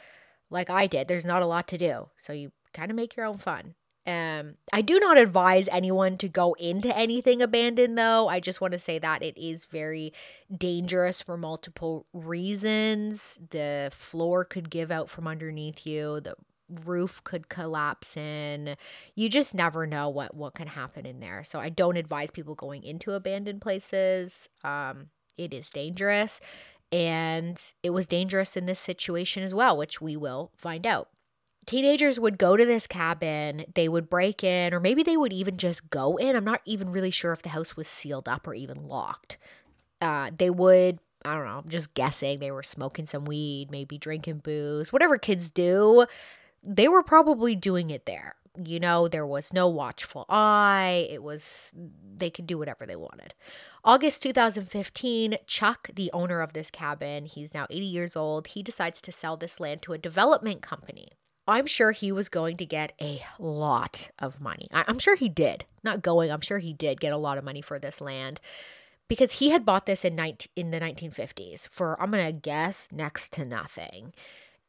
like 0.50 0.72
I 0.72 0.88
did. 0.88 1.08
There's 1.08 1.26
not 1.26 1.44
a 1.44 1.48
lot 1.48 1.68
to 1.70 1.78
do. 1.78 2.10
So 2.18 2.34
you 2.34 2.52
kind 2.74 2.90
of 2.90 2.96
make 2.96 3.16
your 3.16 3.28
own 3.28 3.38
fun. 3.38 3.76
Um, 4.08 4.56
I 4.72 4.82
do 4.82 5.00
not 5.00 5.18
advise 5.18 5.68
anyone 5.70 6.18
to 6.18 6.28
go 6.28 6.54
into 6.54 6.96
anything 6.96 7.42
abandoned, 7.42 7.98
though. 7.98 8.28
I 8.28 8.40
just 8.40 8.62
want 8.62 8.74
to 8.74 8.80
say 8.80 9.00
that 9.00 9.24
it 9.24 9.36
is 9.36 9.66
very 9.66 10.14
dangerous 10.56 11.22
for 11.22 11.38
multiple 11.38 12.06
reasons. 12.14 13.40
The 13.50 13.92
floor 13.92 14.46
could 14.46 14.70
give 14.70 14.92
out 14.92 15.10
from 15.10 15.28
underneath 15.28 15.88
you. 15.88 16.20
The 16.20 16.36
roof 16.84 17.24
could 17.24 17.50
collapse 17.50 18.18
in. 18.18 18.76
You 19.16 19.30
just 19.30 19.56
never 19.56 19.86
know 19.86 20.10
what 20.10 20.36
what 20.36 20.54
can 20.54 20.68
happen 20.68 21.06
in 21.06 21.20
there. 21.20 21.44
So 21.44 21.60
I 21.60 21.70
don't 21.70 21.98
advise 21.98 22.32
people 22.32 22.56
going 22.56 22.84
into 22.84 23.12
abandoned 23.12 23.62
places. 23.62 24.50
Um, 24.64 25.08
it 25.38 25.54
is 25.54 25.70
dangerous, 25.70 26.40
and 26.92 27.62
it 27.84 27.90
was 27.90 28.08
dangerous 28.08 28.56
in 28.56 28.66
this 28.66 28.80
situation 28.80 29.44
as 29.44 29.54
well, 29.54 29.78
which 29.78 30.02
we 30.02 30.16
will 30.16 30.52
find 30.56 30.88
out. 30.88 31.10
Teenagers 31.66 32.20
would 32.20 32.38
go 32.38 32.56
to 32.56 32.66
this 32.66 32.86
cabin, 32.86 33.66
they 33.74 33.90
would 33.90 34.08
break 34.08 34.44
in, 34.44 34.72
or 34.72 34.80
maybe 34.80 35.02
they 35.02 35.18
would 35.18 35.34
even 35.34 35.58
just 35.58 35.90
go 35.90 36.16
in. 36.16 36.36
I'm 36.36 36.46
not 36.46 36.62
even 36.64 36.92
really 36.92 37.10
sure 37.10 37.34
if 37.34 37.42
the 37.42 37.50
house 37.50 37.76
was 37.76 37.88
sealed 37.88 38.30
up 38.30 38.48
or 38.48 38.54
even 38.54 38.88
locked. 38.88 39.40
Uh, 40.00 40.30
they 40.38 40.50
would 40.50 41.00
I 41.26 41.34
don't 41.34 41.46
know, 41.46 41.58
I'm 41.64 41.70
just 41.70 41.96
guessing 41.96 42.38
they 42.38 42.52
were 42.52 42.62
smoking 42.62 43.08
some 43.08 43.26
weed, 43.26 43.72
maybe 43.72 43.98
drinking 43.98 44.42
booze, 44.44 44.94
whatever 44.94 45.18
kids 45.18 45.50
do 45.50 46.06
they 46.66 46.88
were 46.88 47.04
probably 47.04 47.56
doing 47.56 47.90
it 47.90 48.06
there. 48.06 48.36
You 48.64 48.80
know, 48.80 49.08
there 49.08 49.28
was 49.28 49.54
no 49.54 49.68
watchful 49.68 50.26
eye. 50.30 51.08
It 51.10 51.22
was, 51.22 51.74
they 52.16 52.30
could 52.30 52.48
do 52.48 52.58
whatever 52.58 52.86
they 52.86 52.96
wanted. 52.96 53.34
August 53.84 54.24
2015, 54.24 55.38
Chuck, 55.46 55.90
the 55.94 56.10
owner 56.12 56.42
of 56.42 56.54
this 56.54 56.72
cabin, 56.72 57.26
he's 57.26 57.54
now 57.54 57.68
80 57.70 57.86
years 57.86 58.16
old, 58.16 58.48
he 58.48 58.64
decides 58.64 59.02
to 59.02 59.12
sell 59.12 59.38
this 59.38 59.60
land 59.60 59.82
to 59.84 59.94
a 59.94 59.98
development 59.98 60.62
company. 60.62 61.10
I'm 61.48 61.68
sure 61.68 61.92
he 61.92 62.12
was 62.12 62.28
going 62.28 62.58
to 62.58 62.66
get 62.66 62.94
a 63.00 63.22
lot 63.38 64.10
of 64.18 64.42
money. 64.42 64.68
I- 64.74 64.86
am 64.88 64.98
sure 64.98 65.16
he 65.16 65.30
did. 65.30 65.66
Not 65.84 66.02
going, 66.02 66.32
I'm 66.32 66.42
sure 66.42 66.58
he 66.58 66.74
did 66.74 67.00
get 67.00 67.14
a 67.14 67.18
lot 67.18 67.38
of 67.38 67.44
money 67.44 67.62
for 67.62 67.78
this 67.78 68.02
land 68.02 68.40
because 69.08 69.34
he 69.34 69.52
had 69.52 69.66
bought 69.66 69.86
this 69.86 70.04
in 70.04 70.16
19, 70.16 70.50
in 70.56 70.72
the 70.72 70.80
1950s 70.80 71.68
for 71.68 72.02
I'm 72.02 72.10
going 72.10 72.26
to 72.26 72.32
guess 72.32 72.90
next 72.92 73.34
to 73.34 73.46
nothing. 73.46 74.14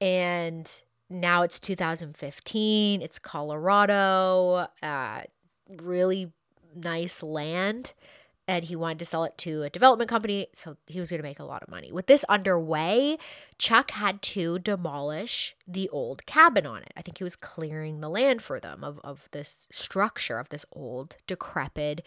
And 0.01 0.71
now 1.09 1.43
it's 1.43 1.61
2015 1.61 3.03
it's 3.03 3.19
colorado 3.19 4.67
uh, 4.83 5.23
really 5.81 6.33
nice 6.75 7.23
land 7.23 7.93
and 8.49 8.65
he 8.65 8.77
wanted 8.77 8.99
to 9.01 9.05
sell 9.05 9.25
it 9.25 9.37
to 9.39 9.63
a 9.63 9.71
development 9.71 10.09
company 10.09 10.47
so 10.53 10.77
he 10.87 11.01
was 11.01 11.11
going 11.11 11.19
to 11.19 11.27
make 11.27 11.41
a 11.41 11.45
lot 11.45 11.63
of 11.63 11.69
money. 11.69 11.91
With 11.91 12.07
this 12.07 12.25
underway 12.29 13.19
chuck 13.59 13.91
had 13.93 14.23
to 14.23 14.59
demolish 14.59 15.57
the 15.67 15.89
old 15.89 16.27
cabin 16.27 16.67
on 16.67 16.83
it. 16.83 16.93
I 16.97 17.03
think 17.03 17.19
he 17.19 17.25
was 17.25 17.37
clearing 17.37 18.01
the 18.01 18.11
land 18.11 18.43
for 18.43 18.61
them 18.61 18.85
of, 18.85 19.01
of 19.03 19.29
this 19.33 19.67
structure 19.73 20.39
of 20.39 20.49
this 20.51 20.65
old 20.73 21.17
decrepit 21.27 22.05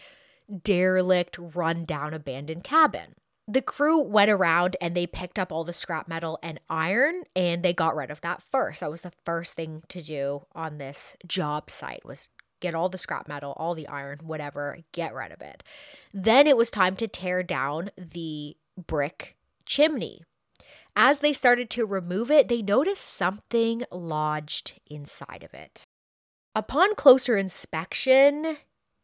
derelict 0.62 1.38
run 1.38 1.84
down 1.84 2.14
abandoned 2.14 2.64
cabin 2.64 3.14
the 3.50 3.62
crew 3.62 4.00
went 4.00 4.30
around 4.30 4.76
and 4.80 4.94
they 4.94 5.06
picked 5.06 5.38
up 5.38 5.50
all 5.50 5.64
the 5.64 5.72
scrap 5.72 6.06
metal 6.06 6.38
and 6.42 6.60
iron 6.70 7.24
and 7.34 7.62
they 7.62 7.72
got 7.72 7.96
rid 7.96 8.10
of 8.10 8.20
that 8.20 8.42
first. 8.50 8.80
That 8.80 8.90
was 8.90 9.00
the 9.00 9.12
first 9.24 9.54
thing 9.54 9.82
to 9.88 10.02
do 10.02 10.46
on 10.54 10.78
this 10.78 11.16
job 11.26 11.68
site 11.68 12.04
was 12.04 12.28
get 12.60 12.74
all 12.74 12.88
the 12.88 12.98
scrap 12.98 13.26
metal, 13.26 13.54
all 13.56 13.74
the 13.74 13.88
iron, 13.88 14.20
whatever, 14.22 14.78
get 14.92 15.14
rid 15.14 15.32
of 15.32 15.40
it. 15.40 15.64
Then 16.14 16.46
it 16.46 16.56
was 16.56 16.70
time 16.70 16.94
to 16.96 17.08
tear 17.08 17.42
down 17.42 17.90
the 17.96 18.56
brick 18.86 19.36
chimney. 19.66 20.22
As 20.94 21.18
they 21.18 21.32
started 21.32 21.70
to 21.70 21.86
remove 21.86 22.30
it, 22.30 22.48
they 22.48 22.62
noticed 22.62 23.04
something 23.04 23.82
lodged 23.90 24.80
inside 24.86 25.42
of 25.42 25.54
it. 25.54 25.82
Upon 26.54 26.94
closer 26.94 27.36
inspection, 27.36 28.58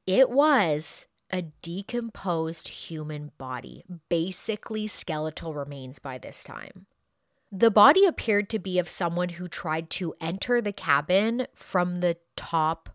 it 0.06 0.30
was 0.30 1.06
a 1.30 1.42
decomposed 1.42 2.68
human 2.68 3.33
body, 3.38 3.85
basically 4.09 4.87
skeletal 4.87 5.54
remains 5.54 5.99
by 5.99 6.18
this 6.18 6.45
time. 6.45 6.87
The 7.50 7.71
body 7.71 8.04
appeared 8.04 8.50
to 8.50 8.59
be 8.59 8.78
of 8.78 8.88
someone 8.88 9.30
who 9.30 9.49
tried 9.49 9.90
to 9.90 10.14
enter 10.21 10.61
the 10.61 10.73
cabin 10.73 11.47
from 11.54 12.00
the 12.00 12.16
top 12.37 12.90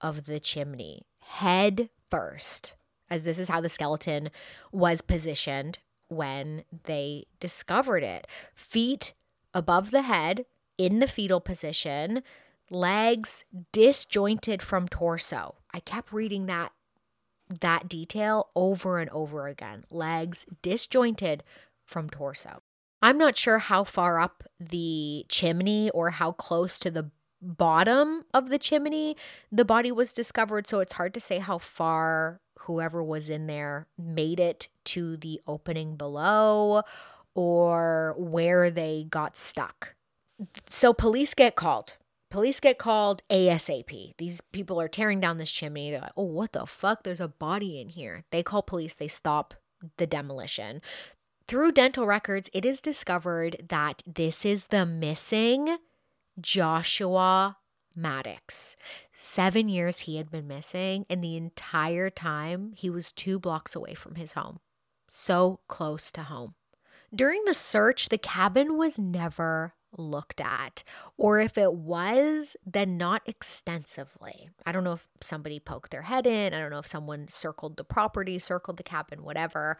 of 0.00 0.26
the 0.26 0.40
chimney, 0.40 1.02
head 1.20 1.90
first, 2.10 2.74
as 3.10 3.24
this 3.24 3.38
is 3.38 3.48
how 3.48 3.60
the 3.60 3.68
skeleton 3.68 4.30
was 4.72 5.00
positioned 5.00 5.78
when 6.08 6.64
they 6.84 7.26
discovered 7.40 8.02
it. 8.02 8.26
Feet 8.54 9.14
above 9.52 9.90
the 9.90 10.02
head 10.02 10.46
in 10.78 11.00
the 11.00 11.08
fetal 11.08 11.40
position, 11.40 12.22
legs 12.70 13.44
disjointed 13.72 14.62
from 14.62 14.88
torso. 14.88 15.56
I 15.74 15.80
kept 15.80 16.12
reading 16.12 16.46
that 16.46 16.72
that 17.48 17.88
detail 17.88 18.48
over 18.54 18.98
and 18.98 19.10
over 19.10 19.46
again. 19.46 19.84
Legs 19.90 20.46
disjointed 20.62 21.42
from 21.86 22.10
torso. 22.10 22.62
I'm 23.00 23.18
not 23.18 23.36
sure 23.36 23.58
how 23.58 23.84
far 23.84 24.18
up 24.18 24.44
the 24.58 25.24
chimney 25.28 25.90
or 25.90 26.10
how 26.10 26.32
close 26.32 26.78
to 26.80 26.90
the 26.90 27.10
bottom 27.40 28.24
of 28.34 28.48
the 28.48 28.58
chimney 28.58 29.16
the 29.52 29.64
body 29.64 29.92
was 29.92 30.12
discovered, 30.12 30.66
so 30.66 30.80
it's 30.80 30.94
hard 30.94 31.14
to 31.14 31.20
say 31.20 31.38
how 31.38 31.58
far 31.58 32.40
whoever 32.60 33.02
was 33.02 33.30
in 33.30 33.46
there 33.46 33.86
made 33.96 34.40
it 34.40 34.68
to 34.84 35.16
the 35.16 35.40
opening 35.46 35.96
below 35.96 36.82
or 37.34 38.14
where 38.18 38.70
they 38.70 39.06
got 39.08 39.36
stuck. 39.36 39.94
So 40.68 40.92
police 40.92 41.34
get 41.34 41.54
called 41.54 41.96
Police 42.30 42.60
get 42.60 42.78
called 42.78 43.22
ASAP. 43.30 44.14
These 44.18 44.40
people 44.52 44.80
are 44.80 44.88
tearing 44.88 45.20
down 45.20 45.38
this 45.38 45.50
chimney. 45.50 45.90
They're 45.90 46.00
like, 46.00 46.12
oh, 46.16 46.24
what 46.24 46.52
the 46.52 46.66
fuck? 46.66 47.02
There's 47.02 47.20
a 47.20 47.28
body 47.28 47.80
in 47.80 47.88
here. 47.88 48.24
They 48.30 48.42
call 48.42 48.62
police, 48.62 48.94
they 48.94 49.08
stop 49.08 49.54
the 49.96 50.06
demolition. 50.06 50.82
Through 51.46 51.72
dental 51.72 52.06
records, 52.06 52.50
it 52.52 52.66
is 52.66 52.82
discovered 52.82 53.64
that 53.70 54.02
this 54.06 54.44
is 54.44 54.66
the 54.66 54.84
missing 54.84 55.78
Joshua 56.38 57.56
Maddux. 57.98 58.76
Seven 59.14 59.68
years 59.68 60.00
he 60.00 60.18
had 60.18 60.30
been 60.30 60.46
missing, 60.46 61.06
and 61.08 61.24
the 61.24 61.36
entire 61.36 62.10
time 62.10 62.72
he 62.76 62.90
was 62.90 63.12
two 63.12 63.38
blocks 63.38 63.74
away 63.74 63.94
from 63.94 64.16
his 64.16 64.32
home. 64.32 64.58
So 65.08 65.60
close 65.68 66.12
to 66.12 66.24
home. 66.24 66.54
During 67.14 67.44
the 67.46 67.54
search, 67.54 68.10
the 68.10 68.18
cabin 68.18 68.76
was 68.76 68.98
never 68.98 69.72
looked 69.96 70.40
at, 70.40 70.84
or 71.16 71.40
if 71.40 71.56
it 71.56 71.72
was, 71.72 72.56
then 72.66 72.96
not 72.96 73.22
extensively. 73.26 74.50
I 74.66 74.72
don't 74.72 74.84
know 74.84 74.92
if 74.92 75.06
somebody 75.20 75.58
poked 75.60 75.90
their 75.90 76.02
head 76.02 76.26
in, 76.26 76.54
I 76.54 76.58
don't 76.58 76.70
know 76.70 76.78
if 76.78 76.86
someone 76.86 77.28
circled 77.28 77.76
the 77.76 77.84
property, 77.84 78.38
circled 78.38 78.76
the 78.76 78.82
cabin, 78.82 79.22
whatever. 79.22 79.78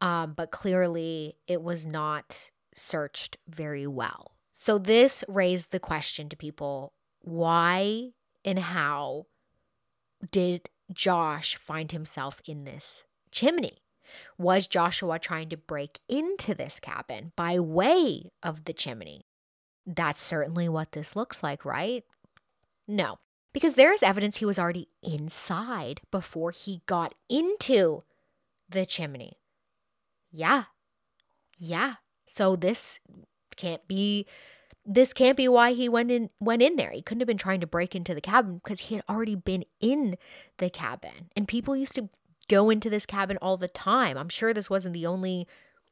Um, 0.00 0.34
but 0.34 0.52
clearly 0.52 1.36
it 1.46 1.62
was 1.62 1.86
not 1.86 2.50
searched 2.74 3.36
very 3.48 3.86
well. 3.86 4.32
So 4.52 4.78
this 4.78 5.24
raised 5.28 5.72
the 5.72 5.80
question 5.80 6.28
to 6.28 6.36
people 6.36 6.92
why 7.20 8.10
and 8.44 8.58
how 8.58 9.26
did 10.30 10.68
Josh 10.92 11.56
find 11.56 11.92
himself 11.92 12.40
in 12.46 12.64
this 12.64 13.04
chimney? 13.30 13.82
Was 14.38 14.66
Joshua 14.66 15.18
trying 15.18 15.48
to 15.50 15.56
break 15.56 16.00
into 16.08 16.54
this 16.54 16.80
cabin 16.80 17.32
by 17.36 17.58
way 17.58 18.30
of 18.42 18.64
the 18.64 18.72
chimney? 18.72 19.26
That's 19.88 20.20
certainly 20.20 20.68
what 20.68 20.92
this 20.92 21.16
looks 21.16 21.42
like, 21.42 21.64
right? 21.64 22.04
No, 22.86 23.18
because 23.54 23.74
there 23.74 23.92
is 23.92 24.02
evidence 24.02 24.36
he 24.36 24.44
was 24.44 24.58
already 24.58 24.88
inside 25.02 26.02
before 26.10 26.50
he 26.50 26.82
got 26.84 27.14
into 27.30 28.02
the 28.68 28.84
chimney. 28.84 29.38
Yeah. 30.30 30.64
Yeah. 31.58 31.94
So 32.26 32.54
this 32.54 33.00
can't 33.56 33.86
be 33.88 34.26
this 34.84 35.12
can't 35.12 35.36
be 35.36 35.48
why 35.48 35.72
he 35.72 35.88
went 35.88 36.10
in 36.10 36.28
went 36.38 36.62
in 36.62 36.76
there. 36.76 36.90
He 36.90 37.00
couldn't 37.00 37.20
have 37.20 37.26
been 37.26 37.38
trying 37.38 37.60
to 37.60 37.66
break 37.66 37.94
into 37.94 38.14
the 38.14 38.20
cabin 38.20 38.60
because 38.62 38.80
he 38.80 38.94
had 38.96 39.04
already 39.08 39.36
been 39.36 39.64
in 39.80 40.18
the 40.58 40.68
cabin. 40.68 41.30
And 41.34 41.48
people 41.48 41.74
used 41.74 41.94
to 41.94 42.10
go 42.48 42.68
into 42.68 42.90
this 42.90 43.06
cabin 43.06 43.38
all 43.40 43.56
the 43.56 43.68
time. 43.68 44.18
I'm 44.18 44.28
sure 44.28 44.52
this 44.52 44.68
wasn't 44.68 44.92
the 44.92 45.06
only 45.06 45.48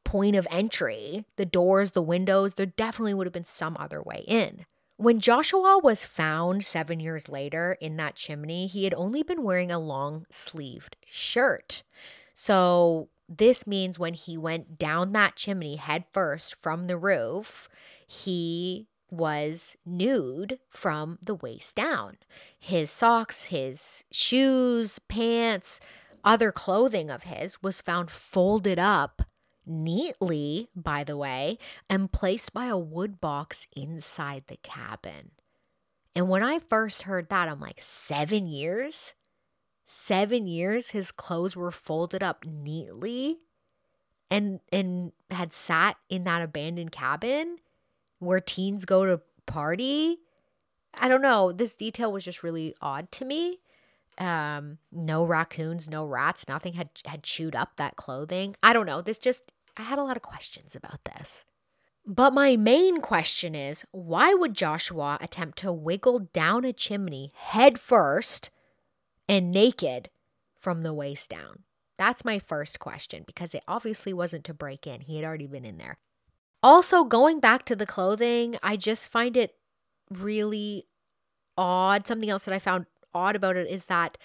point 0.07 0.37
of 0.37 0.47
entry, 0.51 1.27
the 1.35 1.45
doors, 1.45 1.91
the 1.91 2.01
windows, 2.01 2.55
there 2.55 2.65
definitely 2.65 3.13
would 3.13 3.27
have 3.27 3.35
been 3.35 3.45
some 3.45 3.77
other 3.79 4.01
way 4.01 4.25
in. 4.27 4.65
When 4.97 5.21
Joshua 5.21 5.79
was 5.83 6.07
found 6.07 6.65
seven 6.65 7.01
years 7.01 7.29
later 7.29 7.77
in 7.81 7.97
that 7.99 8.15
chimney, 8.15 8.67
he 8.69 8.85
had 8.85 8.95
only 8.95 9.23
been 9.23 9.43
wearing 9.43 9.71
a 9.71 9.79
long 9.79 10.25
sleeved 10.31 10.97
shirt. 11.11 11.83
So, 12.35 13.09
this 13.29 13.67
means 13.67 13.99
when 13.99 14.15
he 14.15 14.39
went 14.39 14.79
down 14.79 15.13
that 15.13 15.35
chimney 15.35 15.77
head 15.77 16.05
first 16.13 16.55
from 16.55 16.87
the 16.87 16.97
roof, 16.97 17.69
he 18.07 18.87
was 19.11 19.77
nude 19.85 20.61
from 20.71 21.19
the 21.21 21.35
waist 21.35 21.75
down. 21.75 22.19
His 22.59 22.91
socks, 22.91 23.45
his 23.45 24.05
shoes, 24.13 25.01
pants, 25.09 25.81
other 26.25 26.53
clothing 26.53 27.11
of 27.11 27.25
his 27.25 27.61
was 27.63 27.81
found 27.81 28.11
folded 28.11 28.79
up 28.79 29.23
neatly, 29.67 30.69
by 30.75 31.05
the 31.05 31.17
way, 31.17 31.59
and 31.91 32.13
placed 32.13 32.53
by 32.53 32.67
a 32.67 32.79
wood 32.79 33.21
box 33.21 33.67
inside 33.77 34.45
the 34.47 34.59
cabin. 34.59 35.33
And 36.15 36.29
when 36.29 36.43
I 36.43 36.61
first 36.61 37.03
heard 37.03 37.29
that, 37.29 37.49
I'm 37.49 37.61
like, 37.61 37.81
seven 37.83 38.47
years? 38.47 39.15
Seven 39.87 40.47
years 40.47 40.91
his 40.91 41.13
clothes 41.13 41.57
were 41.57 41.71
folded 41.71 42.23
up 42.23 42.45
neatly 42.45 43.39
and 44.31 44.61
and 44.73 45.13
had 45.31 45.53
sat 45.53 45.97
in 46.09 46.25
that 46.25 46.43
abandoned 46.43 46.93
cabin 46.93 47.59
where 48.19 48.41
teens 48.41 48.85
go 48.85 49.05
to 49.05 49.21
party. 49.47 50.19
I 50.95 51.09
don't 51.09 51.23
know. 51.23 51.53
This 51.53 51.77
detail 51.77 52.11
was 52.11 52.25
just 52.25 52.43
really 52.43 52.75
odd 52.81 53.13
to 53.13 53.25
me. 53.25 53.61
Um, 54.19 54.79
no 54.91 55.25
raccoons, 55.25 55.89
no 55.89 56.07
rats, 56.07 56.49
nothing 56.49 56.73
had 56.73 56.89
had 57.05 57.23
chewed 57.23 57.55
up 57.55 57.77
that 57.77 57.97
clothing. 57.97 58.57
I 58.63 58.73
don't 58.73 58.87
know. 58.87 59.03
This 59.03 59.19
just 59.19 59.53
I 59.77 59.83
had 59.83 59.99
a 59.99 60.05
lot 60.05 60.17
of 60.17 60.23
questions 60.23 60.75
about 60.75 61.05
this. 61.05 61.45
But 62.07 62.33
my 62.33 62.57
main 62.57 63.01
question 63.01 63.55
is 63.55 63.85
why 63.91 64.33
would 64.33 64.55
Joshua 64.55 65.19
attempt 65.21 65.59
to 65.59 65.73
wiggle 65.73 66.21
down 66.33 66.65
a 66.65 66.73
chimney 66.73 67.33
head 67.35 67.81
first 67.81 68.51
and 69.29 69.51
naked 69.51 70.09
from 70.61 70.83
the 70.83 70.95
waist 70.95 71.29
down? 71.29 71.65
That's 71.99 72.25
my 72.25 72.39
first 72.39 72.79
question 72.79 73.25
because 73.27 73.55
it 73.55 73.65
obviously 73.67 74.13
wasn't 74.13 74.45
to 74.45 74.55
break 74.55 74.87
in. 74.87 75.01
He 75.01 75.17
had 75.17 75.25
already 75.25 75.47
been 75.47 75.65
in 75.65 75.79
there. 75.79 75.99
Also, 76.63 77.05
going 77.05 77.41
back 77.41 77.65
to 77.65 77.77
the 77.77 77.87
clothing, 77.87 78.57
I 78.63 78.77
just 78.77 79.09
find 79.09 79.37
it 79.37 79.55
really 80.11 80.87
odd. 81.57 82.07
Something 82.07 82.31
else 82.31 82.45
that 82.45 82.55
I 82.55 82.59
found 82.59 82.87
odd 83.15 83.35
about 83.37 83.57
it 83.57 83.69
is 83.69 83.87
that 83.87 84.19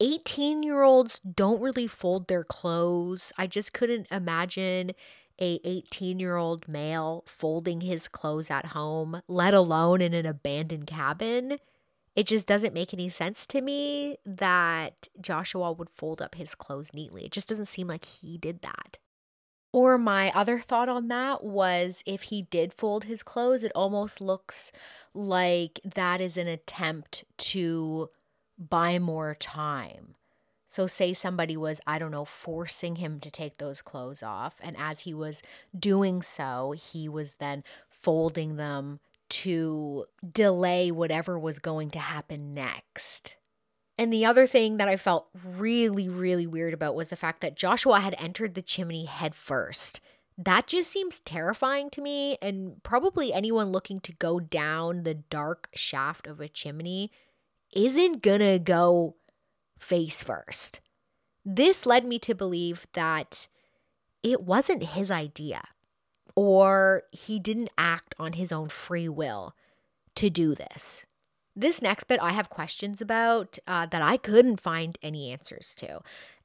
18 0.00 0.62
year 0.62 0.82
olds 0.82 1.20
don't 1.20 1.60
really 1.60 1.86
fold 1.86 2.28
their 2.28 2.44
clothes. 2.44 3.32
I 3.36 3.46
just 3.46 3.72
couldn't 3.72 4.06
imagine 4.10 4.92
a 5.40 5.60
18 5.64 6.18
year 6.18 6.36
old 6.36 6.68
male 6.68 7.24
folding 7.26 7.80
his 7.80 8.08
clothes 8.08 8.50
at 8.50 8.66
home, 8.66 9.22
let 9.28 9.54
alone 9.54 10.00
in 10.00 10.14
an 10.14 10.26
abandoned 10.26 10.86
cabin. 10.86 11.58
It 12.16 12.26
just 12.26 12.48
doesn't 12.48 12.74
make 12.74 12.92
any 12.92 13.08
sense 13.08 13.46
to 13.46 13.60
me 13.60 14.16
that 14.26 15.08
Joshua 15.20 15.72
would 15.72 15.90
fold 15.90 16.20
up 16.20 16.34
his 16.34 16.54
clothes 16.54 16.92
neatly. 16.92 17.24
It 17.24 17.32
just 17.32 17.48
doesn't 17.48 17.66
seem 17.66 17.86
like 17.86 18.04
he 18.04 18.38
did 18.38 18.62
that. 18.62 18.98
Or 19.72 19.98
my 19.98 20.32
other 20.34 20.58
thought 20.58 20.88
on 20.88 21.08
that 21.08 21.44
was 21.44 22.02
if 22.06 22.22
he 22.22 22.42
did 22.42 22.72
fold 22.72 23.04
his 23.04 23.22
clothes, 23.22 23.62
it 23.62 23.70
almost 23.74 24.20
looks 24.20 24.72
like 25.14 25.78
that 25.84 26.20
is 26.20 26.36
an 26.36 26.48
attempt 26.48 27.24
to 27.38 28.08
buy 28.58 28.98
more 28.98 29.34
time. 29.34 30.14
So, 30.70 30.86
say 30.86 31.14
somebody 31.14 31.56
was, 31.56 31.80
I 31.86 31.98
don't 31.98 32.10
know, 32.10 32.26
forcing 32.26 32.96
him 32.96 33.20
to 33.20 33.30
take 33.30 33.56
those 33.56 33.80
clothes 33.80 34.22
off. 34.22 34.56
And 34.60 34.76
as 34.78 35.00
he 35.00 35.14
was 35.14 35.42
doing 35.78 36.20
so, 36.20 36.74
he 36.76 37.08
was 37.08 37.34
then 37.34 37.64
folding 37.88 38.56
them 38.56 39.00
to 39.30 40.04
delay 40.30 40.90
whatever 40.90 41.38
was 41.38 41.58
going 41.58 41.90
to 41.90 41.98
happen 41.98 42.52
next. 42.52 43.36
And 43.96 44.12
the 44.12 44.24
other 44.24 44.46
thing 44.46 44.76
that 44.76 44.88
I 44.88 44.96
felt 44.96 45.28
really, 45.44 46.08
really 46.08 46.46
weird 46.46 46.72
about 46.72 46.94
was 46.94 47.08
the 47.08 47.16
fact 47.16 47.40
that 47.40 47.56
Joshua 47.56 48.00
had 48.00 48.14
entered 48.18 48.54
the 48.54 48.62
chimney 48.62 49.06
head 49.06 49.34
first. 49.34 50.00
That 50.36 50.68
just 50.68 50.92
seems 50.92 51.18
terrifying 51.18 51.90
to 51.90 52.00
me, 52.00 52.38
and 52.40 52.80
probably 52.84 53.32
anyone 53.32 53.72
looking 53.72 53.98
to 54.00 54.12
go 54.12 54.38
down 54.38 55.02
the 55.02 55.14
dark 55.14 55.68
shaft 55.74 56.28
of 56.28 56.40
a 56.40 56.48
chimney 56.48 57.10
isn't 57.74 58.22
gonna 58.22 58.58
go 58.58 59.16
face 59.78 60.22
first. 60.22 60.80
This 61.44 61.86
led 61.86 62.04
me 62.04 62.18
to 62.20 62.34
believe 62.34 62.86
that 62.92 63.48
it 64.22 64.42
wasn't 64.42 64.82
his 64.82 65.10
idea, 65.10 65.62
or 66.34 67.04
he 67.12 67.38
didn't 67.38 67.70
act 67.78 68.14
on 68.18 68.34
his 68.34 68.52
own 68.52 68.68
free 68.68 69.08
will 69.08 69.54
to 70.16 70.28
do 70.28 70.54
this. 70.54 71.06
This 71.54 71.82
next 71.82 72.04
bit 72.04 72.20
I 72.20 72.32
have 72.32 72.50
questions 72.50 73.00
about 73.00 73.58
uh, 73.66 73.86
that 73.86 74.02
I 74.02 74.16
couldn't 74.16 74.60
find 74.60 74.96
any 75.02 75.32
answers 75.32 75.74
to. 75.76 76.00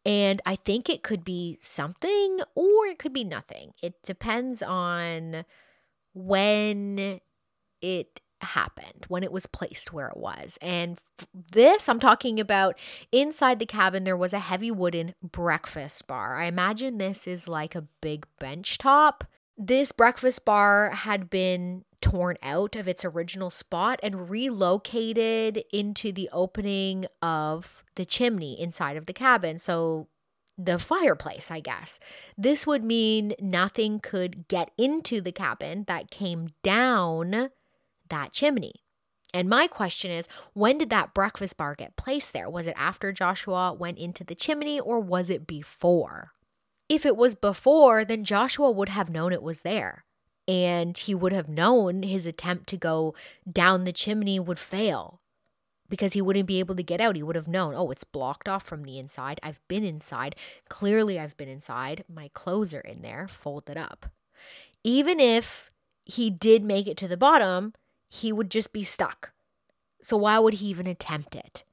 And 0.05 0.41
I 0.45 0.55
think 0.55 0.89
it 0.89 1.03
could 1.03 1.23
be 1.23 1.59
something 1.61 2.41
or 2.55 2.87
it 2.87 2.99
could 2.99 3.13
be 3.13 3.23
nothing. 3.23 3.73
It 3.81 4.01
depends 4.03 4.61
on 4.61 5.45
when 6.13 7.21
it 7.81 8.21
happened, 8.43 9.05
when 9.07 9.23
it 9.23 9.31
was 9.31 9.45
placed 9.45 9.93
where 9.93 10.07
it 10.07 10.17
was. 10.17 10.57
And 10.61 10.99
this, 11.33 11.89
I'm 11.89 11.99
talking 11.99 12.39
about 12.39 12.77
inside 13.11 13.59
the 13.59 13.65
cabin, 13.65 14.03
there 14.03 14.17
was 14.17 14.33
a 14.33 14.39
heavy 14.39 14.71
wooden 14.71 15.15
breakfast 15.21 16.07
bar. 16.07 16.37
I 16.37 16.45
imagine 16.45 16.97
this 16.97 17.27
is 17.27 17.47
like 17.47 17.75
a 17.75 17.87
big 18.01 18.25
bench 18.39 18.77
top. 18.77 19.23
This 19.57 19.91
breakfast 19.91 20.45
bar 20.45 20.91
had 20.91 21.29
been 21.29 21.85
torn 22.01 22.37
out 22.43 22.75
of 22.75 22.87
its 22.87 23.05
original 23.05 23.49
spot 23.49 23.99
and 24.03 24.29
relocated 24.29 25.63
into 25.71 26.11
the 26.11 26.29
opening 26.33 27.05
of 27.21 27.83
the 27.95 28.05
chimney 28.05 28.59
inside 28.59 28.97
of 28.97 29.05
the 29.05 29.13
cabin. 29.13 29.57
So 29.59 30.07
the 30.57 30.77
fireplace, 30.77 31.49
I 31.49 31.59
guess. 31.59 31.99
This 32.37 32.67
would 32.67 32.83
mean 32.83 33.33
nothing 33.39 33.99
could 33.99 34.47
get 34.47 34.71
into 34.77 35.21
the 35.21 35.31
cabin 35.31 35.85
that 35.87 36.11
came 36.11 36.49
down 36.61 37.49
that 38.09 38.33
chimney. 38.33 38.73
And 39.33 39.49
my 39.49 39.67
question 39.67 40.11
is 40.11 40.27
when 40.53 40.77
did 40.77 40.89
that 40.91 41.13
breakfast 41.13 41.57
bar 41.57 41.75
get 41.75 41.95
placed 41.95 42.33
there? 42.33 42.49
Was 42.49 42.67
it 42.67 42.75
after 42.77 43.11
Joshua 43.11 43.73
went 43.73 43.97
into 43.97 44.23
the 44.23 44.35
chimney 44.35 44.79
or 44.79 44.99
was 44.99 45.29
it 45.29 45.47
before? 45.47 46.31
If 46.87 47.05
it 47.05 47.17
was 47.17 47.33
before, 47.33 48.05
then 48.05 48.23
Joshua 48.23 48.69
would 48.69 48.89
have 48.89 49.09
known 49.09 49.33
it 49.33 49.41
was 49.41 49.61
there 49.61 50.05
and 50.47 50.97
he 50.97 51.15
would 51.15 51.31
have 51.31 51.49
known 51.49 52.03
his 52.03 52.25
attempt 52.25 52.67
to 52.67 52.77
go 52.77 53.15
down 53.49 53.85
the 53.85 53.93
chimney 53.93 54.39
would 54.39 54.59
fail 54.59 55.21
because 55.89 56.13
he 56.13 56.21
wouldn't 56.21 56.47
be 56.47 56.59
able 56.59 56.75
to 56.75 56.83
get 56.83 56.99
out. 56.99 57.15
He 57.15 57.23
would 57.23 57.35
have 57.35 57.47
known, 57.47 57.73
oh, 57.75 57.91
it's 57.91 58.03
blocked 58.03 58.49
off 58.49 58.63
from 58.63 58.83
the 58.83 58.97
inside. 58.97 59.39
I've 59.43 59.59
been 59.67 59.83
inside. 59.83 60.35
Clearly, 60.69 61.19
I've 61.19 61.37
been 61.37 61.49
inside. 61.49 62.03
My 62.13 62.29
clothes 62.33 62.73
are 62.73 62.81
in 62.81 63.01
there, 63.01 63.27
folded 63.27 63.77
up. 63.77 64.07
Even 64.83 65.19
if 65.19 65.71
he 66.03 66.29
did 66.29 66.63
make 66.63 66.87
it 66.87 66.97
to 66.97 67.07
the 67.07 67.17
bottom, 67.17 67.73
he 68.13 68.31
would 68.31 68.51
just 68.51 68.71
be 68.71 68.83
stuck. 68.83 69.31
So, 70.01 70.17
why 70.17 70.37
would 70.37 70.55
he 70.55 70.67
even 70.67 70.85
attempt 70.85 71.35
it? 71.35 71.63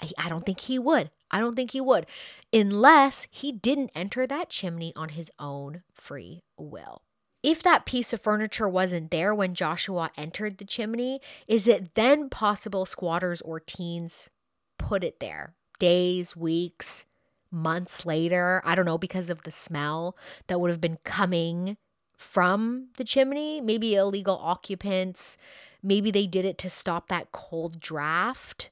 I, 0.00 0.10
I 0.18 0.28
don't 0.28 0.44
think 0.44 0.60
he 0.60 0.78
would. 0.78 1.10
I 1.30 1.40
don't 1.40 1.56
think 1.56 1.72
he 1.72 1.80
would, 1.80 2.06
unless 2.52 3.26
he 3.30 3.52
didn't 3.52 3.90
enter 3.94 4.26
that 4.26 4.48
chimney 4.48 4.92
on 4.96 5.10
his 5.10 5.30
own 5.38 5.82
free 5.92 6.42
will. 6.56 7.02
If 7.42 7.62
that 7.62 7.86
piece 7.86 8.12
of 8.12 8.20
furniture 8.20 8.68
wasn't 8.68 9.10
there 9.10 9.34
when 9.34 9.54
Joshua 9.54 10.10
entered 10.16 10.58
the 10.58 10.64
chimney, 10.64 11.20
is 11.46 11.68
it 11.68 11.94
then 11.94 12.28
possible 12.28 12.86
squatters 12.86 13.40
or 13.40 13.60
teens 13.60 14.30
put 14.78 15.04
it 15.04 15.20
there 15.20 15.54
days, 15.78 16.34
weeks, 16.34 17.04
months 17.50 18.04
later? 18.06 18.60
I 18.64 18.74
don't 18.74 18.86
know, 18.86 18.98
because 18.98 19.30
of 19.30 19.42
the 19.42 19.52
smell 19.52 20.16
that 20.48 20.60
would 20.60 20.70
have 20.70 20.80
been 20.80 20.98
coming 21.04 21.76
from 22.16 22.88
the 22.96 23.04
chimney. 23.04 23.60
Maybe 23.60 23.94
illegal 23.94 24.38
occupants, 24.42 25.36
maybe 25.82 26.10
they 26.10 26.26
did 26.26 26.44
it 26.44 26.58
to 26.58 26.70
stop 26.70 27.08
that 27.08 27.32
cold 27.32 27.80
draft. 27.80 28.70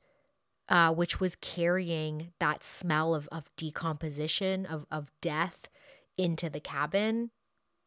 Uh, 0.67 0.91
which 0.91 1.21
was 1.21 1.37
carrying 1.37 2.33
that 2.39 2.65
smell 2.65 3.15
of, 3.15 3.29
of 3.31 3.51
decomposition, 3.55 4.65
of, 4.65 4.87
of 4.91 5.11
death 5.21 5.69
into 6.17 6.49
the 6.49 6.59
cabin. 6.59 7.31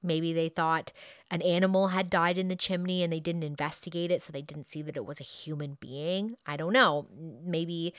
Maybe 0.04 0.32
they 0.32 0.48
thought 0.48 0.92
an 1.32 1.42
animal 1.42 1.88
had 1.88 2.08
died 2.08 2.38
in 2.38 2.50
the 2.50 2.56
chimney 2.56 3.02
and 3.02 3.12
they 3.12 3.20
didn't 3.20 3.44
investigate 3.44 4.12
it, 4.12 4.22
so 4.22 4.32
they 4.32 4.44
didn't 4.44 4.68
see 4.68 4.84
that 4.84 4.96
it 4.96 5.08
was 5.08 5.20
a 5.20 5.24
human 5.24 5.78
being. 5.80 6.36
I 6.46 6.56
don't 6.56 6.72
know. 6.72 7.08
Maybe, 7.44 7.96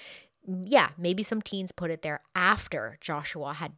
yeah, 0.46 0.90
maybe 0.96 1.24
some 1.24 1.42
teens 1.42 1.72
put 1.72 1.90
it 1.90 2.02
there 2.02 2.22
after 2.36 2.98
Joshua 3.00 3.54
had 3.54 3.72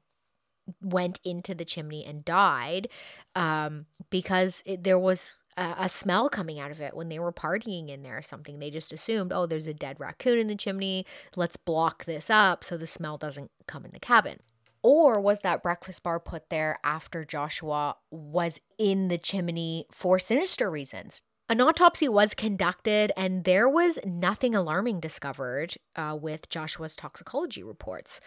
went 0.83 1.18
into 1.24 1.55
the 1.55 1.64
chimney 1.64 2.05
and 2.05 2.26
died 2.26 2.88
um, 3.35 3.87
because 4.11 4.62
it, 4.66 4.85
there 4.85 4.98
was 4.98 5.38
a, 5.57 5.89
smell 5.89 6.29
coming 6.29 6.59
out 6.59 6.71
of 6.71 6.81
it 6.81 6.95
when 6.95 7.09
they 7.09 7.19
were 7.19 7.33
partying 7.33 7.89
in 7.89 8.03
there 8.03 8.19
or 8.19 8.23
something. 8.23 8.59
They 8.59 8.71
just 8.71 8.93
assumed, 8.93 9.33
oh, 9.33 9.47
there's 9.47 9.67
a 9.67 9.75
dead 9.75 9.99
raccoon 9.99 10.39
in 10.39 10.49
the 10.49 10.55
chimney. 10.55 11.07
Let's 11.37 11.57
block 11.57 12.05
this 12.05 12.31
up 12.31 12.65
so 12.65 12.77
the 12.77 12.87
smell 12.87 13.19
doesn't 13.19 13.51
come 13.67 13.85
in 13.85 13.91
the 13.93 14.01
cabin. 14.01 14.39
Or 14.83 15.21
was 15.21 15.41
that 15.41 15.63
breakfast 15.63 16.03
bar 16.03 16.19
put 16.19 16.49
there 16.49 16.79
after 16.83 17.25
Joshua 17.25 17.97
was 18.11 18.61
in 18.79 19.09
the 19.09 19.19
chimney 19.19 19.87
for 19.91 20.19
sinister 20.19 20.71
reasons? 20.71 21.23
An 21.51 21.61
autopsy 21.61 22.09
was 22.09 22.33
conducted, 22.33 23.11
and 23.17 23.43
there 23.43 23.69
was 23.69 23.99
nothing 24.07 24.55
alarming 24.55 25.01
discovered 25.01 25.75
uh, 25.97 26.17
with 26.19 26.49
Joshua's 26.49 26.95
toxicology 26.95 27.65
reports. 27.65 28.21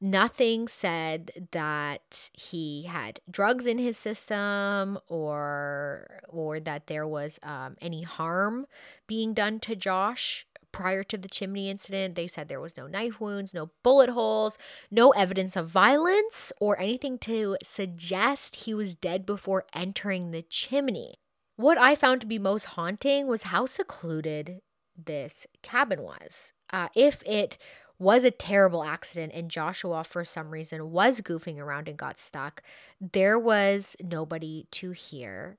Nothing 0.00 0.68
said 0.68 1.48
that 1.50 2.30
he 2.32 2.84
had 2.84 3.20
drugs 3.28 3.66
in 3.66 3.78
his 3.78 3.98
system 3.98 4.98
or 5.08 6.20
or 6.28 6.60
that 6.60 6.86
there 6.86 7.06
was 7.06 7.40
um, 7.42 7.76
any 7.80 8.02
harm 8.02 8.66
being 9.08 9.34
done 9.34 9.58
to 9.60 9.74
Josh 9.74 10.46
prior 10.72 11.02
to 11.02 11.18
the 11.18 11.28
chimney 11.28 11.70
incident, 11.70 12.14
they 12.14 12.26
said 12.26 12.48
there 12.48 12.60
was 12.60 12.76
no 12.76 12.86
knife 12.86 13.20
wounds, 13.20 13.54
no 13.54 13.70
bullet 13.82 14.10
holes, 14.10 14.58
no 14.90 15.10
evidence 15.10 15.56
of 15.56 15.68
violence, 15.68 16.52
or 16.60 16.78
anything 16.78 17.18
to 17.18 17.56
suggest 17.62 18.56
he 18.56 18.74
was 18.74 18.94
dead 18.94 19.26
before 19.26 19.64
entering 19.74 20.30
the 20.30 20.42
chimney. 20.42 21.14
What 21.56 21.78
I 21.78 21.94
found 21.94 22.20
to 22.20 22.26
be 22.26 22.38
most 22.38 22.64
haunting 22.64 23.26
was 23.26 23.44
how 23.44 23.66
secluded 23.66 24.60
this 24.96 25.46
cabin 25.62 26.02
was. 26.02 26.52
Uh, 26.72 26.88
if 26.94 27.22
it 27.26 27.58
was 27.98 28.24
a 28.24 28.30
terrible 28.30 28.84
accident 28.84 29.32
and 29.34 29.50
Joshua, 29.50 30.04
for 30.04 30.24
some 30.24 30.50
reason, 30.50 30.90
was 30.90 31.20
goofing 31.20 31.58
around 31.58 31.88
and 31.88 31.98
got 31.98 32.18
stuck, 32.18 32.62
there 33.00 33.38
was 33.38 33.96
nobody 34.02 34.66
to 34.72 34.92
hear 34.92 35.58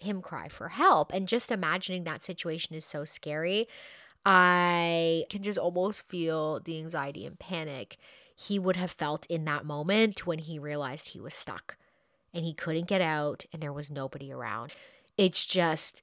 him 0.00 0.20
cry 0.20 0.48
for 0.48 0.68
help. 0.68 1.12
And 1.12 1.28
just 1.28 1.50
imagining 1.50 2.04
that 2.04 2.22
situation 2.22 2.74
is 2.74 2.84
so 2.84 3.04
scary. 3.04 3.68
I 4.24 5.24
can 5.30 5.42
just 5.42 5.58
almost 5.58 6.02
feel 6.08 6.60
the 6.60 6.78
anxiety 6.78 7.26
and 7.26 7.38
panic 7.38 7.96
he 8.38 8.58
would 8.58 8.76
have 8.76 8.90
felt 8.90 9.24
in 9.26 9.44
that 9.46 9.64
moment 9.64 10.26
when 10.26 10.38
he 10.40 10.58
realized 10.58 11.08
he 11.08 11.20
was 11.20 11.32
stuck 11.32 11.78
and 12.34 12.44
he 12.44 12.52
couldn't 12.52 12.86
get 12.86 13.00
out 13.00 13.46
and 13.52 13.62
there 13.62 13.72
was 13.72 13.90
nobody 13.90 14.30
around. 14.30 14.72
It's 15.16 15.44
just 15.46 16.02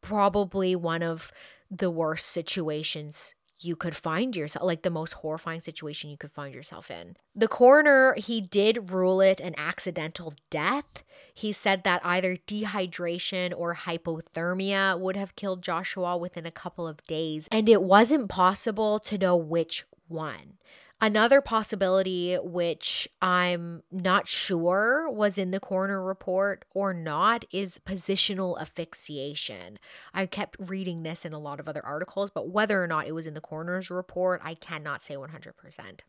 probably 0.00 0.76
one 0.76 1.02
of 1.02 1.32
the 1.68 1.90
worst 1.90 2.26
situations 2.26 3.34
you 3.60 3.76
could 3.76 3.96
find 3.96 4.34
yourself 4.34 4.64
like 4.64 4.82
the 4.82 4.90
most 4.90 5.14
horrifying 5.14 5.60
situation 5.60 6.10
you 6.10 6.16
could 6.16 6.32
find 6.32 6.54
yourself 6.54 6.90
in. 6.90 7.16
The 7.34 7.48
coroner, 7.48 8.14
he 8.16 8.40
did 8.40 8.90
rule 8.90 9.20
it 9.20 9.40
an 9.40 9.54
accidental 9.56 10.34
death. 10.50 11.02
He 11.34 11.52
said 11.52 11.84
that 11.84 12.00
either 12.04 12.36
dehydration 12.36 13.52
or 13.56 13.74
hypothermia 13.74 14.98
would 14.98 15.16
have 15.16 15.36
killed 15.36 15.62
Joshua 15.62 16.16
within 16.16 16.46
a 16.46 16.50
couple 16.50 16.86
of 16.86 17.02
days, 17.04 17.48
and 17.50 17.68
it 17.68 17.82
wasn't 17.82 18.28
possible 18.28 18.98
to 19.00 19.18
know 19.18 19.36
which 19.36 19.84
one. 20.08 20.58
Another 21.02 21.40
possibility, 21.40 22.36
which 22.36 23.08
I'm 23.22 23.82
not 23.90 24.28
sure 24.28 25.10
was 25.10 25.38
in 25.38 25.50
the 25.50 25.60
coroner 25.60 26.04
report 26.04 26.66
or 26.74 26.92
not, 26.92 27.46
is 27.50 27.80
positional 27.86 28.60
asphyxiation. 28.60 29.78
I 30.12 30.26
kept 30.26 30.56
reading 30.58 31.02
this 31.02 31.24
in 31.24 31.32
a 31.32 31.38
lot 31.38 31.58
of 31.58 31.68
other 31.68 31.84
articles, 31.84 32.30
but 32.30 32.50
whether 32.50 32.82
or 32.82 32.86
not 32.86 33.06
it 33.06 33.12
was 33.12 33.26
in 33.26 33.32
the 33.32 33.40
coroner's 33.40 33.88
report, 33.88 34.42
I 34.44 34.52
cannot 34.54 35.02
say 35.02 35.14
100%. 35.14 36.00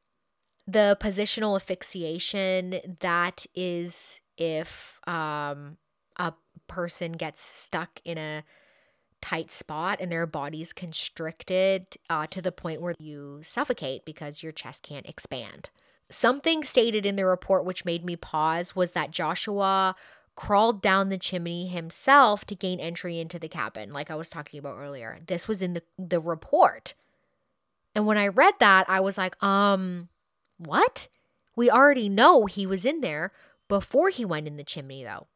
The 0.68 0.98
positional 1.00 1.56
asphyxiation, 1.56 2.98
that 3.00 3.46
is 3.56 4.20
if 4.38 5.00
um, 5.08 5.78
a 6.18 6.34
person 6.68 7.14
gets 7.14 7.42
stuck 7.42 8.02
in 8.04 8.18
a 8.18 8.44
tight 9.22 9.52
spot 9.52 10.00
and 10.02 10.12
their 10.12 10.26
body's 10.26 10.74
constricted 10.74 11.98
uh, 12.10 12.28
to 12.28 12.42
the 12.42 12.52
point 12.52 12.82
where 12.82 12.96
you 13.00 13.40
suffocate 13.44 14.06
because 14.06 14.44
your 14.44 14.52
chest 14.52 14.84
can't 14.84 15.06
expand. 15.06 15.70
Something 16.10 16.64
stated 16.64 17.06
in 17.06 17.16
the 17.16 17.26
report 17.26 17.66
which 17.66 17.86
made 17.86 18.04
me 18.04 18.16
pause 18.16 18.76
was 18.76 18.92
that 18.92 19.12
Joshua 19.12 19.96
crawled 20.36 20.82
down 20.82 21.10
the 21.10 21.18
chimney 21.18 21.68
himself 21.68 22.46
to 22.46 22.56
gain 22.56 22.80
entry 22.80 23.20
into 23.20 23.40
the 23.40 23.48
cabin, 23.48 23.94
like 23.94 24.10
I 24.10 24.16
was 24.16 24.30
talking 24.30 24.60
about 24.60 24.78
earlier. 24.78 25.20
This 25.28 25.48
was 25.48 25.62
in 25.62 25.74
the, 25.74 25.84
the 25.98 26.20
report. 26.20 26.94
And 27.96 28.06
when 28.06 28.18
I 28.18 28.28
read 28.28 28.54
that, 28.60 28.90
I 28.90 29.00
was 29.02 29.18
like, 29.18 29.42
um, 29.44 30.10
what? 30.58 31.08
We 31.56 31.70
already 31.70 32.10
know 32.10 32.46
he 32.46 32.66
was 32.66 32.86
in 32.86 33.02
there 33.02 33.32
before 33.68 34.10
he 34.10 34.26
went 34.26 34.48
in 34.48 34.58
the 34.58 34.64
chimney, 34.64 35.04
though. 35.04 35.28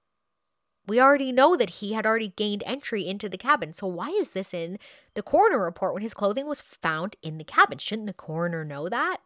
We 0.88 1.00
already 1.00 1.32
know 1.32 1.56
that 1.56 1.70
he 1.70 1.94
had 1.94 2.06
already 2.06 2.34
gained 2.36 2.64
entry 2.66 3.08
into 3.08 3.28
the 3.28 3.38
cabin. 3.38 3.74
So 3.74 3.88
why 3.88 4.10
is 4.10 4.32
this 4.32 4.54
in 4.54 4.78
the 5.14 5.24
coroner 5.24 5.64
report 5.64 5.94
when 5.94 6.04
his 6.04 6.14
clothing 6.14 6.46
was 6.46 6.62
found 6.62 7.16
in 7.22 7.38
the 7.38 7.44
cabin? 7.44 7.78
Shouldn't 7.78 8.08
the 8.08 8.14
coroner 8.14 8.64
know 8.64 8.90
that? 8.90 9.18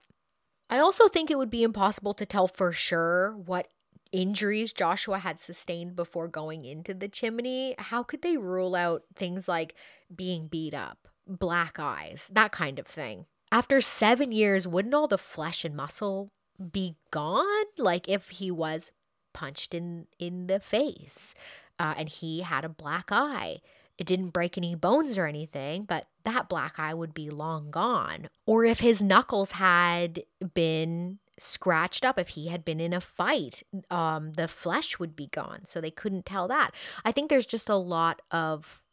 I 0.69 0.79
also 0.79 1.07
think 1.07 1.29
it 1.29 1.37
would 1.37 1.49
be 1.49 1.63
impossible 1.63 2.13
to 2.13 2.25
tell 2.25 2.47
for 2.47 2.71
sure 2.71 3.35
what 3.35 3.67
injuries 4.11 4.73
Joshua 4.73 5.19
had 5.19 5.39
sustained 5.39 5.95
before 5.95 6.27
going 6.27 6.65
into 6.65 6.93
the 6.93 7.07
chimney. 7.07 7.75
How 7.77 8.03
could 8.03 8.21
they 8.21 8.37
rule 8.37 8.75
out 8.75 9.03
things 9.15 9.47
like 9.47 9.75
being 10.15 10.47
beat 10.47 10.73
up, 10.73 11.07
black 11.27 11.79
eyes, 11.79 12.29
that 12.33 12.51
kind 12.51 12.79
of 12.79 12.87
thing? 12.87 13.25
After 13.51 13.81
seven 13.81 14.31
years, 14.31 14.67
wouldn't 14.67 14.93
all 14.93 15.07
the 15.07 15.17
flesh 15.17 15.65
and 15.65 15.75
muscle 15.75 16.31
be 16.71 16.97
gone? 17.09 17.65
Like 17.77 18.07
if 18.07 18.29
he 18.29 18.51
was 18.51 18.91
punched 19.33 19.73
in 19.73 20.07
in 20.17 20.47
the 20.47 20.59
face, 20.59 21.33
uh, 21.77 21.95
and 21.97 22.09
he 22.09 22.41
had 22.41 22.65
a 22.65 22.69
black 22.69 23.09
eye. 23.11 23.61
It 23.97 24.07
didn't 24.07 24.29
break 24.29 24.57
any 24.57 24.75
bones 24.75 25.17
or 25.17 25.25
anything, 25.25 25.83
but 25.83 26.07
that 26.23 26.47
black 26.47 26.79
eye 26.79 26.93
would 26.93 27.13
be 27.13 27.29
long 27.29 27.69
gone. 27.69 28.29
Or 28.45 28.63
if 28.63 28.79
his 28.79 29.03
knuckles 29.03 29.51
had 29.51 30.23
been 30.53 31.19
scratched 31.37 32.05
up, 32.05 32.17
if 32.17 32.29
he 32.29 32.47
had 32.47 32.63
been 32.63 32.79
in 32.79 32.93
a 32.93 33.01
fight, 33.01 33.63
um, 33.89 34.33
the 34.33 34.47
flesh 34.47 34.99
would 34.99 35.15
be 35.17 35.27
gone. 35.27 35.65
So 35.65 35.81
they 35.81 35.91
couldn't 35.91 36.25
tell 36.25 36.47
that. 36.47 36.71
I 37.03 37.11
think 37.11 37.29
there's 37.29 37.45
just 37.45 37.67
a 37.67 37.75
lot 37.75 38.21
of 38.31 38.83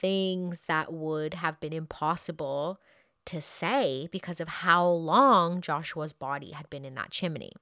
things 0.00 0.62
that 0.68 0.92
would 0.92 1.34
have 1.34 1.60
been 1.60 1.72
impossible 1.72 2.80
to 3.26 3.40
say 3.40 4.08
because 4.10 4.40
of 4.40 4.48
how 4.48 4.88
long 4.88 5.60
Joshua's 5.60 6.12
body 6.12 6.52
had 6.52 6.70
been 6.70 6.84
in 6.84 6.94
that 6.94 7.10
chimney. 7.10 7.52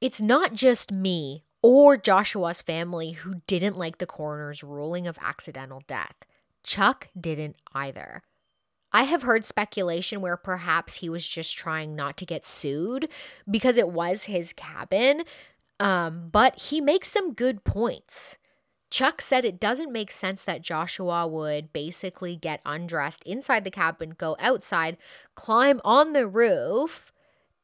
It's 0.00 0.20
not 0.20 0.54
just 0.54 0.90
me 0.90 1.44
or 1.62 1.96
Joshua's 1.96 2.62
family 2.62 3.12
who 3.12 3.42
didn't 3.46 3.76
like 3.76 3.98
the 3.98 4.06
coroner's 4.06 4.62
ruling 4.62 5.06
of 5.06 5.18
accidental 5.20 5.82
death. 5.86 6.24
Chuck 6.62 7.08
didn't 7.18 7.56
either. 7.74 8.22
I 8.92 9.04
have 9.04 9.22
heard 9.22 9.44
speculation 9.44 10.20
where 10.20 10.36
perhaps 10.36 10.96
he 10.96 11.08
was 11.08 11.28
just 11.28 11.56
trying 11.56 11.94
not 11.94 12.16
to 12.16 12.26
get 12.26 12.44
sued 12.44 13.08
because 13.48 13.76
it 13.76 13.90
was 13.90 14.24
his 14.24 14.52
cabin, 14.52 15.24
um, 15.78 16.28
but 16.32 16.58
he 16.58 16.80
makes 16.80 17.08
some 17.08 17.34
good 17.34 17.62
points. 17.62 18.36
Chuck 18.90 19.20
said 19.20 19.44
it 19.44 19.60
doesn't 19.60 19.92
make 19.92 20.10
sense 20.10 20.42
that 20.44 20.62
Joshua 20.62 21.26
would 21.26 21.72
basically 21.72 22.34
get 22.34 22.60
undressed 22.66 23.22
inside 23.24 23.62
the 23.62 23.70
cabin, 23.70 24.14
go 24.18 24.34
outside, 24.40 24.96
climb 25.36 25.80
on 25.84 26.12
the 26.12 26.26
roof, 26.26 27.12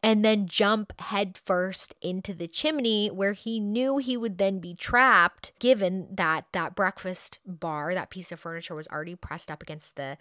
and 0.02 0.24
then 0.24 0.46
jump 0.46 0.98
headfirst 1.00 1.94
into 2.00 2.32
the 2.34 2.48
chimney 2.48 3.08
where 3.08 3.32
he 3.32 3.58
knew 3.58 3.96
he 3.96 4.16
would 4.16 4.38
then 4.38 4.58
be 4.60 4.74
trapped 4.74 5.52
given 5.58 6.08
that 6.10 6.46
that 6.52 6.74
breakfast 6.74 7.38
bar 7.46 7.94
that 7.94 8.10
piece 8.10 8.30
of 8.30 8.40
furniture 8.40 8.74
was 8.74 8.88
already 8.88 9.14
pressed 9.14 9.50
up 9.50 9.62
against 9.62 9.96
the 9.96 10.16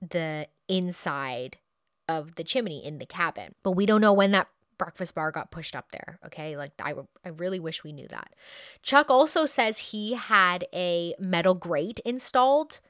the 0.00 0.46
inside 0.68 1.58
of 2.08 2.34
the 2.34 2.44
chimney 2.44 2.84
in 2.84 2.98
the 2.98 3.06
cabin. 3.06 3.54
But 3.62 3.72
we 3.72 3.86
don't 3.86 4.00
know 4.00 4.12
when 4.12 4.32
that 4.32 4.48
breakfast 4.76 5.14
bar 5.14 5.30
got 5.30 5.50
pushed 5.50 5.76
up 5.76 5.90
there 5.92 6.18
okay? 6.26 6.56
Like 6.56 6.72
I, 6.80 6.94
I 7.24 7.30
really 7.30 7.60
wish 7.60 7.84
we 7.84 7.92
knew 7.92 8.08
that. 8.08 8.34
Chuck 8.82 9.08
also 9.08 9.46
says 9.46 9.78
he 9.78 10.14
had 10.14 10.66
a 10.74 11.14
metal 11.18 11.54
grate 11.54 12.00
installed 12.04 12.80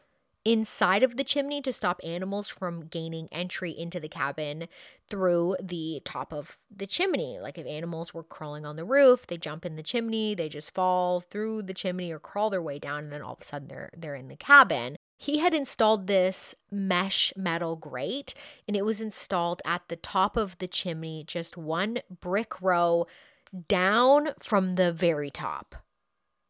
inside 0.44 1.02
of 1.02 1.16
the 1.16 1.24
chimney 1.24 1.62
to 1.62 1.72
stop 1.72 2.00
animals 2.04 2.48
from 2.48 2.86
gaining 2.86 3.28
entry 3.32 3.70
into 3.70 3.98
the 3.98 4.08
cabin 4.08 4.68
through 5.08 5.56
the 5.62 6.02
top 6.04 6.32
of 6.32 6.58
the 6.74 6.86
chimney. 6.86 7.38
Like 7.40 7.58
if 7.58 7.66
animals 7.66 8.12
were 8.12 8.22
crawling 8.22 8.66
on 8.66 8.76
the 8.76 8.84
roof, 8.84 9.26
they 9.26 9.38
jump 9.38 9.64
in 9.64 9.76
the 9.76 9.82
chimney, 9.82 10.34
they 10.34 10.48
just 10.48 10.74
fall 10.74 11.20
through 11.20 11.62
the 11.62 11.74
chimney 11.74 12.12
or 12.12 12.18
crawl 12.18 12.50
their 12.50 12.62
way 12.62 12.78
down 12.78 13.04
and 13.04 13.12
then 13.12 13.22
all 13.22 13.34
of 13.34 13.40
a 13.40 13.44
sudden 13.44 13.68
they're 13.68 13.90
they're 13.96 14.14
in 14.14 14.28
the 14.28 14.36
cabin. 14.36 14.96
He 15.16 15.38
had 15.38 15.54
installed 15.54 16.06
this 16.06 16.54
mesh 16.70 17.32
metal 17.36 17.76
grate 17.76 18.34
and 18.68 18.76
it 18.76 18.84
was 18.84 19.00
installed 19.00 19.62
at 19.64 19.82
the 19.88 19.96
top 19.96 20.36
of 20.36 20.58
the 20.58 20.68
chimney, 20.68 21.24
just 21.26 21.56
one 21.56 22.00
brick 22.20 22.60
row 22.60 23.06
down 23.68 24.30
from 24.40 24.74
the 24.74 24.92
very 24.92 25.30
top. 25.30 25.76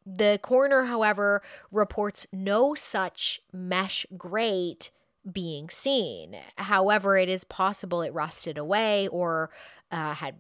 The 0.06 0.38
coroner, 0.42 0.84
however, 0.84 1.42
reports 1.72 2.26
no 2.32 2.74
such 2.74 3.40
mesh 3.52 4.06
grate 4.16 4.90
being 5.30 5.70
seen. 5.70 6.36
However, 6.56 7.16
it 7.16 7.28
is 7.28 7.44
possible 7.44 8.02
it 8.02 8.12
rusted 8.12 8.58
away 8.58 9.08
or 9.08 9.50
uh, 9.90 10.14
had 10.14 10.36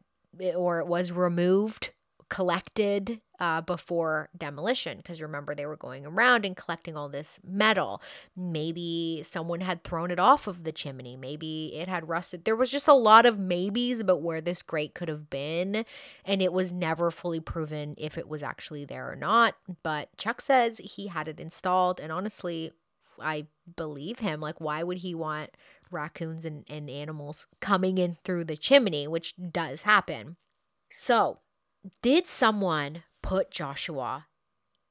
or 0.54 0.80
it 0.80 0.86
was 0.86 1.12
removed, 1.12 1.90
collected 2.28 3.20
uh, 3.40 3.60
before 3.60 4.28
demolition. 4.36 4.98
Because 4.98 5.20
remember, 5.20 5.54
they 5.54 5.66
were 5.66 5.76
going 5.76 6.06
around 6.06 6.44
and 6.44 6.56
collecting 6.56 6.96
all 6.96 7.08
this 7.08 7.40
metal. 7.44 8.00
Maybe 8.36 9.22
someone 9.24 9.60
had 9.60 9.82
thrown 9.82 10.10
it 10.10 10.18
off 10.18 10.46
of 10.46 10.64
the 10.64 10.72
chimney. 10.72 11.16
Maybe 11.16 11.72
it 11.74 11.88
had 11.88 12.08
rusted. 12.08 12.44
There 12.44 12.56
was 12.56 12.70
just 12.70 12.88
a 12.88 12.94
lot 12.94 13.26
of 13.26 13.38
maybes 13.38 14.00
about 14.00 14.22
where 14.22 14.40
this 14.40 14.62
grate 14.62 14.94
could 14.94 15.08
have 15.08 15.30
been. 15.30 15.84
And 16.24 16.42
it 16.42 16.52
was 16.52 16.72
never 16.72 17.10
fully 17.10 17.40
proven 17.40 17.94
if 17.98 18.16
it 18.18 18.28
was 18.28 18.42
actually 18.42 18.84
there 18.84 19.10
or 19.10 19.16
not. 19.16 19.56
But 19.82 20.16
Chuck 20.16 20.40
says 20.40 20.78
he 20.78 21.08
had 21.08 21.28
it 21.28 21.40
installed. 21.40 22.00
And 22.00 22.12
honestly, 22.12 22.72
I 23.20 23.46
believe 23.76 24.20
him. 24.20 24.40
Like, 24.40 24.60
why 24.60 24.82
would 24.82 24.98
he 24.98 25.14
want 25.14 25.50
raccoons 25.90 26.44
and, 26.44 26.64
and 26.68 26.90
animals 26.90 27.46
coming 27.60 27.98
in 27.98 28.16
through 28.24 28.44
the 28.44 28.56
chimney, 28.56 29.06
which 29.06 29.34
does 29.36 29.82
happen? 29.82 30.36
So, 30.90 31.38
did 32.02 32.26
someone 32.26 33.02
put 33.24 33.50
Joshua 33.50 34.26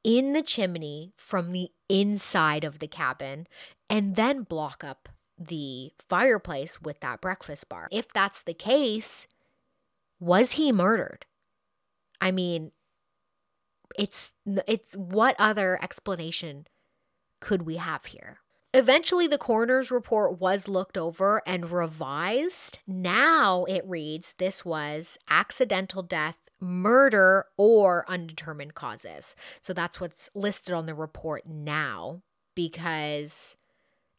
in 0.04 0.34
the 0.34 0.42
chimney 0.42 1.14
from 1.16 1.52
the 1.52 1.70
inside 1.88 2.64
of 2.64 2.80
the 2.80 2.88
cabin 2.88 3.48
and 3.90 4.16
then 4.16 4.42
block 4.42 4.84
up 4.84 5.08
the 5.38 5.92
fireplace 6.10 6.82
with 6.82 7.00
that 7.02 7.22
breakfast 7.22 7.70
bar? 7.70 7.88
If 7.92 8.12
that's 8.12 8.42
the 8.42 8.56
case, 8.56 9.28
was 10.20 10.54
he 10.54 10.72
murdered? 10.72 11.28
I 12.20 12.32
mean, 12.32 12.72
it's 13.98 14.32
it's 14.46 14.96
what 14.96 15.36
other 15.38 15.78
explanation 15.82 16.66
could 17.40 17.62
we 17.62 17.76
have 17.76 18.06
here? 18.06 18.40
Eventually, 18.74 19.28
the 19.28 19.38
coroner's 19.38 19.92
report 19.92 20.40
was 20.40 20.68
looked 20.68 20.98
over 20.98 21.44
and 21.46 21.70
revised. 21.70 22.80
Now 22.88 23.66
it 23.66 23.88
reads 23.88 24.34
this 24.34 24.66
was 24.66 25.20
accidental 25.30 26.02
death, 26.02 26.38
murder 26.64 27.46
or 27.58 28.06
undetermined 28.08 28.76
causes. 28.76 29.36
So 29.62 29.74
that's 29.74 30.00
what's 30.00 30.30
listed 30.34 30.74
on 30.74 30.86
the 30.86 30.96
report 30.96 31.46
now 31.48 32.22
because 32.56 33.56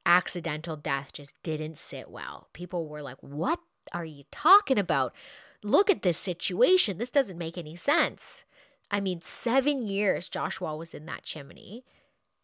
accidental 0.07 0.77
death 0.77 1.13
just 1.13 1.35
didn't 1.43 1.79
sit 1.79 2.11
well. 2.11 2.49
People 2.53 2.87
were 2.89 3.03
like, 3.03 3.19
What 3.21 3.61
are 3.93 4.05
you 4.05 4.25
talking 4.31 4.79
about? 4.79 5.15
Look 5.63 5.91
at 5.91 6.03
this 6.03 6.19
situation. 6.19 6.99
This 6.99 7.11
doesn't 7.11 7.39
make 7.39 7.57
any 7.57 7.77
sense. 7.77 8.45
I 8.91 9.01
mean, 9.01 9.23
seven 9.23 9.87
years 9.87 10.29
Joshua 10.29 10.77
was 10.77 10.95
in 10.95 11.07
that 11.07 11.23
chimney. 11.23 11.85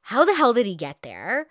How 0.02 0.24
the 0.24 0.34
hell 0.34 0.54
did 0.54 0.66
he 0.66 0.74
get 0.74 1.02
there? 1.02 1.48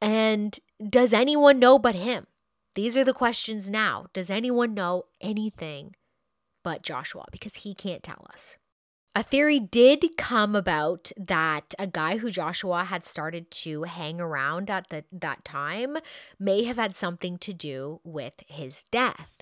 And 0.00 0.58
does 0.88 1.12
anyone 1.12 1.58
know 1.58 1.78
but 1.78 1.94
him? 1.94 2.26
These 2.74 2.96
are 2.96 3.04
the 3.04 3.14
questions 3.14 3.70
now. 3.70 4.06
Does 4.12 4.30
anyone 4.30 4.74
know 4.74 5.04
anything 5.20 5.94
but 6.66 6.82
Joshua? 6.82 7.26
Because 7.30 7.54
he 7.54 7.76
can't 7.76 8.02
tell 8.02 8.26
us. 8.32 8.56
A 9.14 9.22
theory 9.22 9.60
did 9.60 10.04
come 10.18 10.56
about 10.56 11.12
that 11.16 11.76
a 11.78 11.86
guy 11.86 12.16
who 12.16 12.28
Joshua 12.28 12.82
had 12.82 13.06
started 13.06 13.52
to 13.52 13.84
hang 13.84 14.20
around 14.20 14.68
at 14.68 14.88
the, 14.88 15.04
that 15.12 15.44
time 15.44 15.96
may 16.40 16.64
have 16.64 16.76
had 16.76 16.96
something 16.96 17.38
to 17.38 17.52
do 17.52 18.00
with 18.02 18.42
his 18.48 18.82
death. 18.90 19.36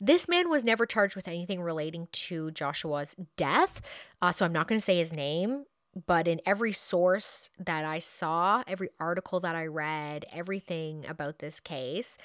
This 0.00 0.28
man 0.28 0.50
was 0.50 0.64
never 0.64 0.84
charged 0.84 1.14
with 1.14 1.28
anything 1.28 1.62
relating 1.62 2.08
to 2.10 2.50
Joshua's 2.50 3.14
death, 3.36 3.80
uh, 4.20 4.32
so 4.32 4.44
I'm 4.44 4.52
not 4.52 4.66
going 4.66 4.80
to 4.80 4.84
say 4.84 4.98
his 4.98 5.12
name. 5.12 5.66
But 6.08 6.26
in 6.26 6.40
every 6.44 6.72
source 6.72 7.50
that 7.56 7.84
I 7.84 8.00
saw, 8.00 8.64
every 8.66 8.88
article 8.98 9.38
that 9.38 9.54
I 9.54 9.68
read, 9.68 10.24
everything 10.32 11.06
about 11.06 11.38
this 11.38 11.60
case, 11.60 12.18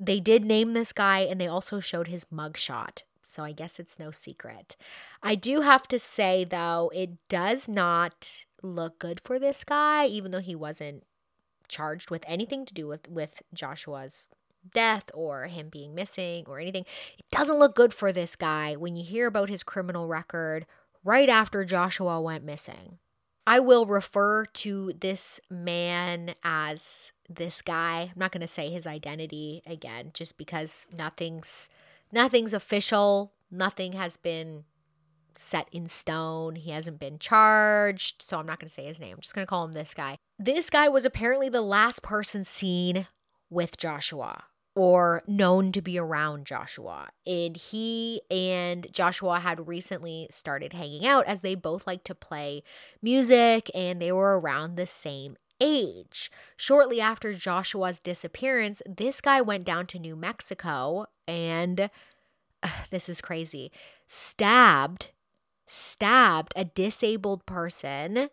they 0.00 0.18
did 0.18 0.46
name 0.46 0.72
this 0.72 0.94
guy 0.94 1.18
and 1.18 1.38
they 1.38 1.46
also 1.46 1.78
showed 1.78 2.08
his 2.08 2.24
mugshot 2.32 3.02
so 3.24 3.42
I 3.42 3.52
guess 3.52 3.78
it's 3.78 3.98
no 3.98 4.10
secret. 4.10 4.76
I 5.22 5.34
do 5.34 5.60
have 5.60 5.86
to 5.88 5.98
say, 5.98 6.44
though, 6.44 6.90
it 6.94 7.10
does 7.28 7.68
not 7.68 8.44
look 8.62 8.98
good 8.98 9.20
for 9.20 9.38
this 9.38 9.64
guy, 9.64 10.06
even 10.06 10.30
though 10.30 10.40
he 10.40 10.54
wasn't 10.54 11.04
charged 11.68 12.10
with 12.10 12.24
anything 12.26 12.66
to 12.66 12.74
do 12.74 12.86
with, 12.86 13.08
with 13.08 13.42
Joshua's 13.54 14.28
death 14.74 15.10
or 15.14 15.46
him 15.46 15.68
being 15.68 15.94
missing 15.94 16.44
or 16.46 16.58
anything. 16.58 16.84
It 17.18 17.24
doesn't 17.30 17.58
look 17.58 17.74
good 17.74 17.92
for 17.92 18.12
this 18.12 18.36
guy 18.36 18.76
when 18.76 18.96
you 18.96 19.04
hear 19.04 19.26
about 19.26 19.48
his 19.48 19.62
criminal 19.62 20.06
record 20.06 20.66
right 21.04 21.28
after 21.28 21.64
Joshua 21.64 22.20
went 22.20 22.44
missing. 22.44 22.98
I 23.46 23.58
will 23.58 23.86
refer 23.86 24.44
to 24.46 24.92
this 25.00 25.40
man 25.50 26.34
as 26.44 27.12
this 27.28 27.60
guy. 27.60 28.10
I'm 28.12 28.18
not 28.18 28.30
going 28.30 28.42
to 28.42 28.48
say 28.48 28.70
his 28.70 28.86
identity 28.86 29.62
again 29.66 30.10
just 30.14 30.38
because 30.38 30.86
nothing's 30.96 31.68
nothing's 32.12 32.52
official. 32.52 33.32
Nothing 33.50 33.92
has 33.92 34.16
been 34.16 34.64
set 35.34 35.68
in 35.72 35.88
stone. 35.88 36.56
He 36.56 36.70
hasn't 36.70 36.98
been 36.98 37.18
charged. 37.18 38.22
So 38.22 38.38
I'm 38.38 38.46
not 38.46 38.60
going 38.60 38.68
to 38.68 38.74
say 38.74 38.84
his 38.84 39.00
name. 39.00 39.14
I'm 39.14 39.20
just 39.20 39.34
going 39.34 39.46
to 39.46 39.50
call 39.50 39.64
him 39.64 39.72
this 39.72 39.94
guy. 39.94 40.18
This 40.38 40.70
guy 40.70 40.88
was 40.88 41.04
apparently 41.04 41.48
the 41.48 41.62
last 41.62 42.02
person 42.02 42.44
seen 42.44 43.06
with 43.50 43.76
Joshua 43.76 44.44
or 44.74 45.22
known 45.26 45.70
to 45.72 45.82
be 45.82 45.98
around 45.98 46.46
Joshua. 46.46 47.10
And 47.26 47.56
he 47.56 48.22
and 48.30 48.86
Joshua 48.92 49.40
had 49.40 49.68
recently 49.68 50.26
started 50.30 50.72
hanging 50.72 51.06
out 51.06 51.26
as 51.26 51.40
they 51.40 51.54
both 51.54 51.86
like 51.86 52.04
to 52.04 52.14
play 52.14 52.62
music 53.02 53.70
and 53.74 54.00
they 54.00 54.12
were 54.12 54.38
around 54.38 54.76
the 54.76 54.86
same 54.86 55.36
age. 55.60 56.30
Shortly 56.56 57.00
after 57.00 57.34
Joshua's 57.34 57.98
disappearance, 57.98 58.82
this 58.86 59.20
guy 59.20 59.40
went 59.40 59.64
down 59.64 59.86
to 59.88 59.98
New 59.98 60.16
Mexico 60.16 61.06
and 61.26 61.90
uh, 62.62 62.68
this 62.90 63.08
is 63.08 63.20
crazy. 63.20 63.72
Stabbed 64.06 65.10
stabbed 65.66 66.52
a 66.54 66.64
disabled 66.66 67.46
person 67.46 68.28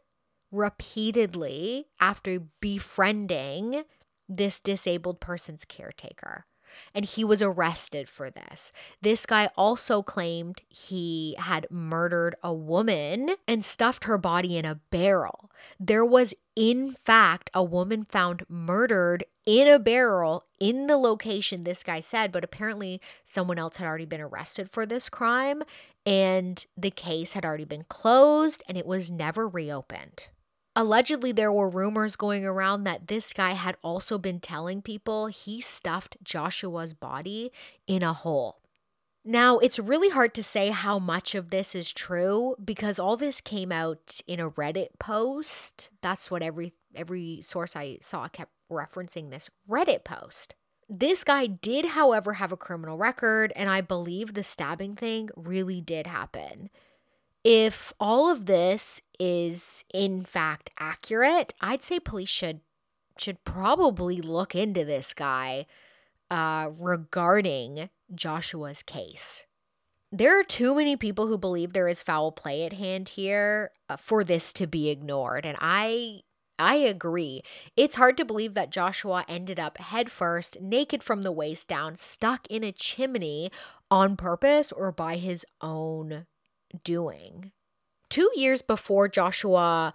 repeatedly 0.51 1.85
after 1.99 2.39
befriending 2.59 3.83
this 4.27 4.59
disabled 4.59 5.21
person's 5.21 5.63
caretaker 5.63 6.45
and 6.93 7.05
he 7.05 7.23
was 7.23 7.41
arrested 7.41 8.09
for 8.09 8.29
this. 8.29 8.71
This 9.01 9.25
guy 9.25 9.49
also 9.55 10.01
claimed 10.01 10.61
he 10.67 11.35
had 11.39 11.67
murdered 11.69 12.35
a 12.43 12.53
woman 12.53 13.31
and 13.47 13.63
stuffed 13.63 14.05
her 14.05 14.17
body 14.17 14.57
in 14.57 14.65
a 14.65 14.79
barrel. 14.89 15.51
There 15.79 16.05
was, 16.05 16.33
in 16.55 16.95
fact, 17.03 17.49
a 17.53 17.63
woman 17.63 18.05
found 18.05 18.45
murdered 18.47 19.23
in 19.45 19.67
a 19.67 19.79
barrel 19.79 20.45
in 20.59 20.87
the 20.87 20.97
location 20.97 21.63
this 21.63 21.83
guy 21.83 21.99
said, 21.99 22.31
but 22.31 22.43
apparently 22.43 23.01
someone 23.23 23.57
else 23.57 23.77
had 23.77 23.87
already 23.87 24.05
been 24.05 24.21
arrested 24.21 24.69
for 24.69 24.85
this 24.85 25.09
crime 25.09 25.63
and 26.05 26.65
the 26.77 26.91
case 26.91 27.33
had 27.33 27.45
already 27.45 27.65
been 27.65 27.85
closed 27.89 28.63
and 28.67 28.77
it 28.77 28.85
was 28.85 29.09
never 29.09 29.47
reopened. 29.47 30.27
Allegedly, 30.79 31.33
there 31.33 31.51
were 31.51 31.69
rumors 31.69 32.15
going 32.15 32.45
around 32.45 32.85
that 32.85 33.09
this 33.09 33.33
guy 33.33 33.51
had 33.51 33.75
also 33.83 34.17
been 34.17 34.39
telling 34.39 34.81
people 34.81 35.27
he 35.27 35.59
stuffed 35.59 36.15
Joshua's 36.23 36.93
body 36.93 37.51
in 37.85 38.01
a 38.01 38.13
hole. 38.13 38.61
Now, 39.25 39.57
it's 39.57 39.77
really 39.77 40.07
hard 40.07 40.33
to 40.35 40.41
say 40.41 40.69
how 40.69 40.97
much 40.97 41.35
of 41.35 41.49
this 41.49 41.75
is 41.75 41.91
true 41.91 42.55
because 42.63 42.97
all 42.97 43.17
this 43.17 43.41
came 43.41 43.73
out 43.73 44.21
in 44.25 44.39
a 44.39 44.49
Reddit 44.51 44.97
post. 44.99 45.89
That's 46.01 46.31
what 46.31 46.41
every 46.41 46.71
every 46.95 47.41
source 47.41 47.75
I 47.75 47.97
saw 47.99 48.29
kept 48.29 48.53
referencing 48.71 49.31
this 49.31 49.49
Reddit 49.69 50.05
post. 50.05 50.55
This 50.87 51.25
guy 51.25 51.45
did, 51.45 51.87
however, 51.87 52.35
have 52.35 52.53
a 52.53 52.57
criminal 52.57 52.97
record, 52.97 53.51
and 53.57 53.69
I 53.69 53.81
believe 53.81 54.33
the 54.33 54.43
stabbing 54.43 54.95
thing 54.95 55.29
really 55.35 55.81
did 55.81 56.07
happen 56.07 56.69
if 57.43 57.93
all 57.99 58.29
of 58.29 58.45
this 58.45 59.01
is 59.19 59.83
in 59.93 60.23
fact 60.23 60.69
accurate, 60.79 61.53
I'd 61.61 61.83
say 61.83 61.99
police 61.99 62.29
should 62.29 62.61
should 63.17 63.43
probably 63.43 64.21
look 64.21 64.55
into 64.55 64.85
this 64.85 65.13
guy 65.13 65.65
uh, 66.31 66.69
regarding 66.79 67.89
Joshua's 68.13 68.81
case. 68.81 69.45
There 70.11 70.39
are 70.39 70.43
too 70.43 70.73
many 70.73 70.95
people 70.95 71.27
who 71.27 71.37
believe 71.37 71.73
there 71.73 71.87
is 71.87 72.01
foul 72.01 72.31
play 72.31 72.63
at 72.63 72.73
hand 72.73 73.09
here 73.09 73.71
uh, 73.89 73.97
for 73.97 74.23
this 74.23 74.53
to 74.53 74.67
be 74.67 74.89
ignored, 74.89 75.45
and 75.45 75.57
I 75.59 76.21
I 76.57 76.75
agree. 76.75 77.41
It's 77.77 77.95
hard 77.95 78.17
to 78.17 78.25
believe 78.25 78.53
that 78.53 78.69
Joshua 78.69 79.23
ended 79.29 79.59
up 79.59 79.77
headfirst, 79.77 80.59
naked 80.59 81.03
from 81.03 81.21
the 81.21 81.31
waist 81.31 81.69
down, 81.69 81.95
stuck 81.95 82.47
in 82.47 82.63
a 82.65 82.73
chimney 82.73 83.49
on 83.89 84.17
purpose 84.17 84.71
or 84.71 84.91
by 84.91 85.15
his 85.15 85.45
own 85.61 86.25
doing. 86.83 87.51
Two 88.09 88.29
years 88.35 88.61
before 88.61 89.07
Joshua 89.07 89.93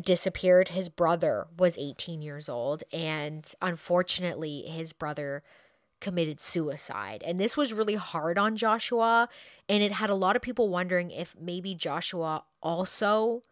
disappeared, 0.00 0.70
his 0.70 0.88
brother 0.88 1.46
was 1.58 1.76
18 1.78 2.22
years 2.22 2.48
old, 2.48 2.82
and 2.92 3.52
unfortunately, 3.60 4.62
his 4.62 4.92
brother 4.92 5.42
committed 6.00 6.42
suicide. 6.42 7.22
And 7.24 7.38
this 7.38 7.56
was 7.56 7.72
really 7.72 7.94
hard 7.94 8.38
on 8.38 8.56
Joshua, 8.56 9.28
and 9.68 9.82
it 9.82 9.92
had 9.92 10.10
a 10.10 10.14
lot 10.14 10.34
of 10.34 10.42
people 10.42 10.68
wondering 10.68 11.10
if 11.10 11.36
maybe 11.40 11.74
Joshua 11.74 12.44
also 12.62 13.42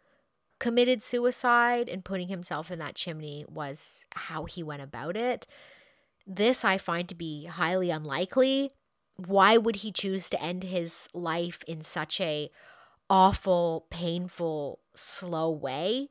committed 0.58 1.02
suicide 1.02 1.88
and 1.88 2.04
putting 2.04 2.28
himself 2.28 2.70
in 2.70 2.78
that 2.78 2.94
chimney 2.94 3.44
was 3.48 4.04
how 4.14 4.44
he 4.44 4.62
went 4.62 4.82
about 4.82 5.16
it. 5.16 5.46
This 6.26 6.64
I 6.64 6.78
find 6.78 7.08
to 7.08 7.14
be 7.14 7.46
highly 7.46 7.90
unlikely 7.90 8.70
why 9.26 9.56
would 9.56 9.76
he 9.76 9.92
choose 9.92 10.30
to 10.30 10.42
end 10.42 10.64
his 10.64 11.08
life 11.12 11.62
in 11.66 11.82
such 11.82 12.20
a 12.20 12.50
awful, 13.08 13.86
painful, 13.90 14.80
slow 14.94 15.50
way? 15.50 16.10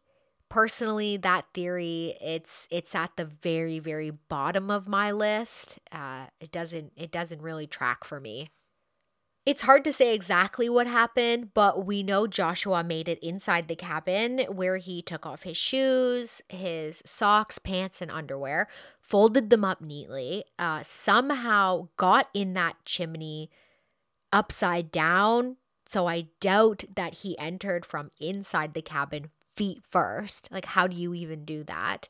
Personally, 0.49 1.17
that 1.17 1.45
theory 1.53 2.15
it's 2.19 2.67
it's 2.71 2.95
at 2.95 3.15
the 3.17 3.25
very 3.25 3.79
very 3.79 4.09
bottom 4.09 4.71
of 4.71 4.87
my 4.87 5.11
list. 5.11 5.77
Uh, 5.91 6.27
it 6.39 6.51
doesn't 6.51 6.93
it 6.95 7.11
doesn't 7.11 7.41
really 7.41 7.67
track 7.67 8.03
for 8.03 8.19
me. 8.19 8.49
It's 9.49 9.63
hard 9.63 9.83
to 9.85 9.93
say 9.93 10.13
exactly 10.13 10.69
what 10.69 10.85
happened, 10.85 11.55
but 11.55 11.83
we 11.83 12.03
know 12.03 12.27
Joshua 12.27 12.83
made 12.83 13.07
it 13.09 13.17
inside 13.17 13.67
the 13.67 13.75
cabin 13.75 14.41
where 14.47 14.77
he 14.77 15.01
took 15.01 15.25
off 15.25 15.41
his 15.41 15.57
shoes, 15.57 16.43
his 16.49 17.01
socks, 17.03 17.57
pants, 17.57 17.99
and 17.99 18.11
underwear, 18.11 18.67
folded 19.01 19.49
them 19.49 19.65
up 19.65 19.81
neatly, 19.81 20.43
uh, 20.59 20.83
somehow 20.83 21.87
got 21.97 22.27
in 22.31 22.53
that 22.53 22.75
chimney 22.85 23.49
upside 24.31 24.91
down. 24.91 25.57
So 25.87 26.05
I 26.05 26.27
doubt 26.39 26.83
that 26.95 27.15
he 27.15 27.35
entered 27.39 27.87
from 27.87 28.11
inside 28.19 28.75
the 28.75 28.83
cabin 28.83 29.31
feet 29.55 29.81
first. 29.89 30.51
Like, 30.51 30.65
how 30.65 30.85
do 30.85 30.95
you 30.95 31.15
even 31.15 31.43
do 31.43 31.63
that? 31.63 32.07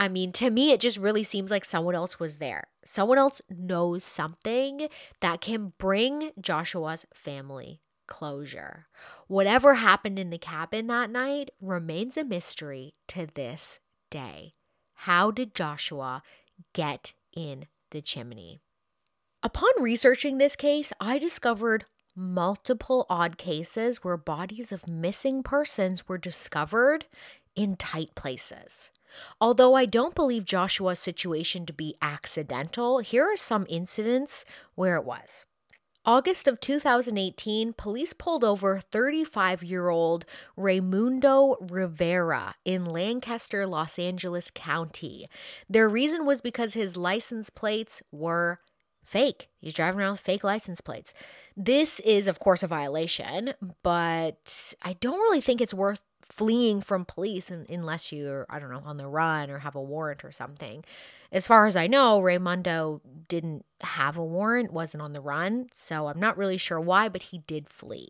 I 0.00 0.08
mean, 0.08 0.32
to 0.32 0.48
me, 0.48 0.72
it 0.72 0.80
just 0.80 0.96
really 0.96 1.22
seems 1.22 1.50
like 1.50 1.66
someone 1.66 1.94
else 1.94 2.18
was 2.18 2.38
there. 2.38 2.68
Someone 2.86 3.18
else 3.18 3.42
knows 3.50 4.02
something 4.02 4.88
that 5.20 5.42
can 5.42 5.74
bring 5.76 6.30
Joshua's 6.40 7.04
family 7.12 7.82
closure. 8.06 8.86
Whatever 9.28 9.74
happened 9.74 10.18
in 10.18 10.30
the 10.30 10.38
cabin 10.38 10.86
that 10.86 11.10
night 11.10 11.50
remains 11.60 12.16
a 12.16 12.24
mystery 12.24 12.94
to 13.08 13.26
this 13.34 13.78
day. 14.08 14.54
How 14.94 15.30
did 15.30 15.54
Joshua 15.54 16.22
get 16.72 17.12
in 17.36 17.66
the 17.90 18.00
chimney? 18.00 18.62
Upon 19.42 19.70
researching 19.78 20.38
this 20.38 20.56
case, 20.56 20.94
I 20.98 21.18
discovered 21.18 21.84
multiple 22.16 23.04
odd 23.10 23.36
cases 23.36 24.02
where 24.02 24.16
bodies 24.16 24.72
of 24.72 24.88
missing 24.88 25.42
persons 25.42 26.08
were 26.08 26.18
discovered 26.18 27.04
in 27.54 27.76
tight 27.76 28.14
places. 28.14 28.90
Although 29.40 29.74
I 29.74 29.86
don't 29.86 30.14
believe 30.14 30.44
Joshua's 30.44 30.98
situation 30.98 31.66
to 31.66 31.72
be 31.72 31.96
accidental, 32.00 32.98
here 32.98 33.24
are 33.24 33.36
some 33.36 33.66
incidents 33.68 34.44
where 34.74 34.96
it 34.96 35.04
was. 35.04 35.46
August 36.06 36.48
of 36.48 36.60
2018, 36.60 37.74
police 37.74 38.14
pulled 38.14 38.42
over 38.42 38.78
35 38.78 39.62
year 39.62 39.90
old 39.90 40.24
Raymundo 40.56 41.56
Rivera 41.70 42.54
in 42.64 42.86
Lancaster, 42.86 43.66
Los 43.66 43.98
Angeles 43.98 44.50
County. 44.54 45.28
Their 45.68 45.90
reason 45.90 46.24
was 46.24 46.40
because 46.40 46.72
his 46.72 46.96
license 46.96 47.50
plates 47.50 48.02
were 48.10 48.60
fake. 49.04 49.48
He's 49.60 49.74
driving 49.74 50.00
around 50.00 50.12
with 50.12 50.20
fake 50.20 50.44
license 50.44 50.80
plates. 50.80 51.12
This 51.54 52.00
is, 52.00 52.26
of 52.26 52.38
course, 52.38 52.62
a 52.62 52.66
violation, 52.66 53.52
but 53.82 54.74
I 54.82 54.94
don't 54.94 55.20
really 55.20 55.42
think 55.42 55.60
it's 55.60 55.74
worth 55.74 56.00
fleeing 56.40 56.80
from 56.80 57.04
police 57.04 57.50
unless 57.50 58.12
you're, 58.12 58.46
I 58.48 58.58
don't 58.58 58.70
know, 58.70 58.80
on 58.82 58.96
the 58.96 59.06
run 59.06 59.50
or 59.50 59.58
have 59.58 59.74
a 59.74 59.82
warrant 59.82 60.24
or 60.24 60.32
something. 60.32 60.82
As 61.30 61.46
far 61.46 61.66
as 61.66 61.76
I 61.76 61.86
know, 61.86 62.18
Raymundo 62.18 63.02
didn't 63.28 63.66
have 63.82 64.16
a 64.16 64.24
warrant, 64.24 64.72
wasn't 64.72 65.02
on 65.02 65.12
the 65.12 65.20
run, 65.20 65.68
so 65.74 66.06
I'm 66.06 66.18
not 66.18 66.38
really 66.38 66.56
sure 66.56 66.80
why, 66.80 67.10
but 67.10 67.24
he 67.24 67.40
did 67.46 67.68
flee. 67.68 68.08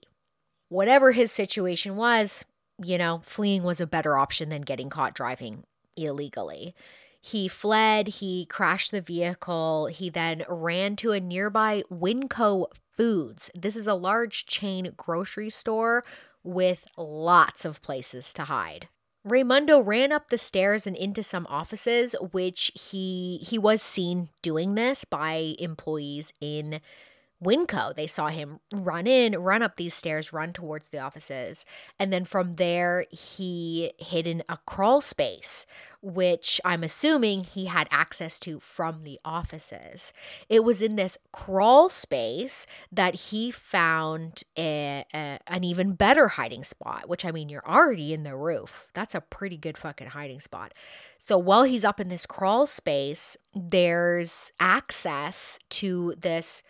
Whatever 0.69 1.11
his 1.11 1.33
situation 1.33 1.97
was, 1.97 2.45
you 2.81 2.99
know, 2.99 3.21
fleeing 3.25 3.64
was 3.64 3.81
a 3.81 3.87
better 3.87 4.16
option 4.16 4.49
than 4.49 4.62
getting 4.62 4.90
caught 4.90 5.12
driving 5.12 5.64
illegally. 5.97 6.73
He 7.21 7.49
fled, 7.49 8.07
he 8.07 8.47
crashed 8.47 8.93
the 8.93 9.01
vehicle, 9.01 9.87
he 9.87 10.09
then 10.09 10.45
ran 10.49 10.95
to 10.97 11.11
a 11.11 11.19
nearby 11.19 11.83
Winco 11.93 12.66
Foods. 12.97 13.51
This 13.59 13.75
is 13.75 13.88
a 13.88 13.95
large 13.95 14.47
chain 14.47 14.93
grocery 14.97 15.51
store 15.51 16.05
with 16.42 16.87
lots 16.96 17.64
of 17.64 17.83
places 17.83 18.33
to 18.35 18.44
hide. 18.44 18.88
Raymundo 19.26 19.87
ran 19.87 20.12
up 20.12 20.31
the 20.31 20.38
stairs 20.38 20.87
and 20.87 20.96
into 20.96 21.22
some 21.22 21.46
offices, 21.50 22.14
which 22.33 22.72
he 22.74 23.38
he 23.42 23.59
was 23.59 23.83
seen 23.83 24.31
doing 24.40 24.74
this 24.74 25.05
by 25.05 25.55
employees 25.59 26.33
in 26.40 26.81
Winco. 27.42 27.94
They 27.94 28.07
saw 28.07 28.29
him 28.29 28.61
run 28.72 29.07
in, 29.07 29.38
run 29.38 29.62
up 29.62 29.76
these 29.76 29.94
stairs, 29.94 30.33
run 30.33 30.53
towards 30.53 30.88
the 30.88 30.98
offices. 30.98 31.64
And 31.98 32.12
then 32.12 32.24
from 32.24 32.57
there, 32.57 33.07
he 33.11 33.92
hid 33.98 34.26
in 34.26 34.42
a 34.48 34.59
crawl 34.66 35.00
space, 35.00 35.64
which 36.03 36.61
I'm 36.64 36.85
assuming 36.85 37.44
he 37.44 37.66
had 37.66 37.88
access 37.90 38.38
to 38.40 38.61
from 38.61 39.05
the 39.05 39.18
offices. 39.24 40.12
It 40.48 40.64
was 40.64 40.83
in 40.83 40.96
this 40.96 41.16
crawl 41.33 41.88
space 41.88 42.66
that 42.92 43.14
he 43.14 43.50
found 43.50 44.42
a, 44.59 45.05
a, 45.14 45.38
an 45.46 45.64
even 45.64 45.94
better 45.94 46.29
hiding 46.29 46.64
spot, 46.64 47.09
which 47.09 47.24
I 47.24 47.33
mean, 47.33 47.48
you're 47.48 47.66
already 47.66 48.12
in 48.12 48.22
the 48.22 48.37
roof. 48.37 48.87
That's 48.92 49.14
a 49.14 49.20
pretty 49.20 49.57
good 49.57 49.79
fucking 49.79 50.09
hiding 50.09 50.40
spot. 50.40 50.74
So 51.18 51.38
while 51.38 51.64
he's 51.64 51.85
up 51.85 52.00
in 52.00 52.09
this 52.09 52.26
crawl 52.26 52.66
space, 52.66 53.37
there's 53.55 54.53
access 54.61 55.59
to 55.70 56.14
this 56.18 56.62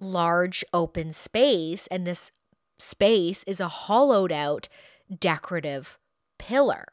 large 0.00 0.64
open 0.72 1.12
space, 1.12 1.86
and 1.88 2.06
this 2.06 2.32
space 2.78 3.44
is 3.44 3.60
a 3.60 3.68
hollowed 3.68 4.32
out 4.32 4.68
decorative 5.18 5.98
pillar 6.38 6.86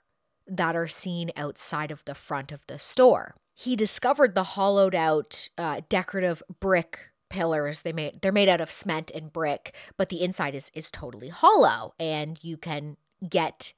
that 0.47 0.75
are 0.75 0.87
seen 0.87 1.31
outside 1.35 1.91
of 1.91 2.03
the 2.05 2.15
front 2.15 2.51
of 2.51 2.65
the 2.67 2.79
store. 2.79 3.35
He 3.53 3.75
discovered 3.75 4.35
the 4.35 4.43
hollowed 4.43 4.95
out 4.95 5.49
uh, 5.57 5.81
decorative 5.89 6.43
brick 6.59 6.99
pillars 7.29 7.81
they 7.81 7.91
made 7.91 8.21
they're 8.21 8.31
made 8.31 8.47
out 8.47 8.61
of 8.61 8.69
cement 8.69 9.11
and 9.13 9.33
brick 9.33 9.75
but 9.97 10.09
the 10.09 10.21
inside 10.21 10.53
is 10.53 10.71
is 10.75 10.91
totally 10.91 11.29
hollow 11.29 11.93
and 11.99 12.37
you 12.43 12.55
can 12.55 12.97
get 13.27 13.73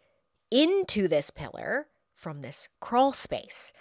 into 0.52 1.08
this 1.08 1.30
pillar 1.30 1.88
from 2.14 2.42
this 2.42 2.68
crawl 2.82 3.14
space 3.14 3.72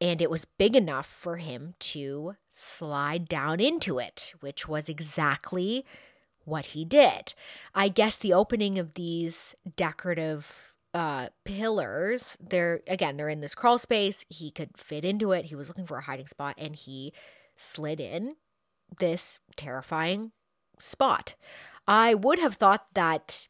and 0.00 0.20
it 0.20 0.30
was 0.30 0.44
big 0.44 0.76
enough 0.76 1.06
for 1.06 1.36
him 1.36 1.72
to 1.78 2.36
slide 2.50 3.28
down 3.28 3.60
into 3.60 3.98
it, 3.98 4.34
which 4.40 4.68
was 4.68 4.88
exactly 4.88 5.84
what 6.44 6.66
he 6.66 6.84
did. 6.84 7.34
I 7.74 7.88
guess 7.88 8.16
the 8.16 8.32
opening 8.32 8.78
of 8.78 8.94
these 8.94 9.54
decorative 9.76 10.74
uh, 10.94 11.28
pillars, 11.44 12.38
they're 12.40 12.80
again, 12.86 13.16
they're 13.16 13.28
in 13.28 13.40
this 13.40 13.54
crawl 13.54 13.78
space. 13.78 14.24
He 14.28 14.50
could 14.50 14.76
fit 14.76 15.04
into 15.04 15.32
it. 15.32 15.46
He 15.46 15.54
was 15.54 15.68
looking 15.68 15.86
for 15.86 15.98
a 15.98 16.02
hiding 16.02 16.26
spot 16.26 16.54
and 16.56 16.74
he 16.74 17.12
slid 17.56 18.00
in 18.00 18.36
this 18.98 19.40
terrifying 19.56 20.32
spot. 20.78 21.34
I 21.86 22.14
would 22.14 22.38
have 22.38 22.54
thought 22.54 22.86
that 22.94 23.48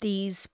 these 0.00 0.48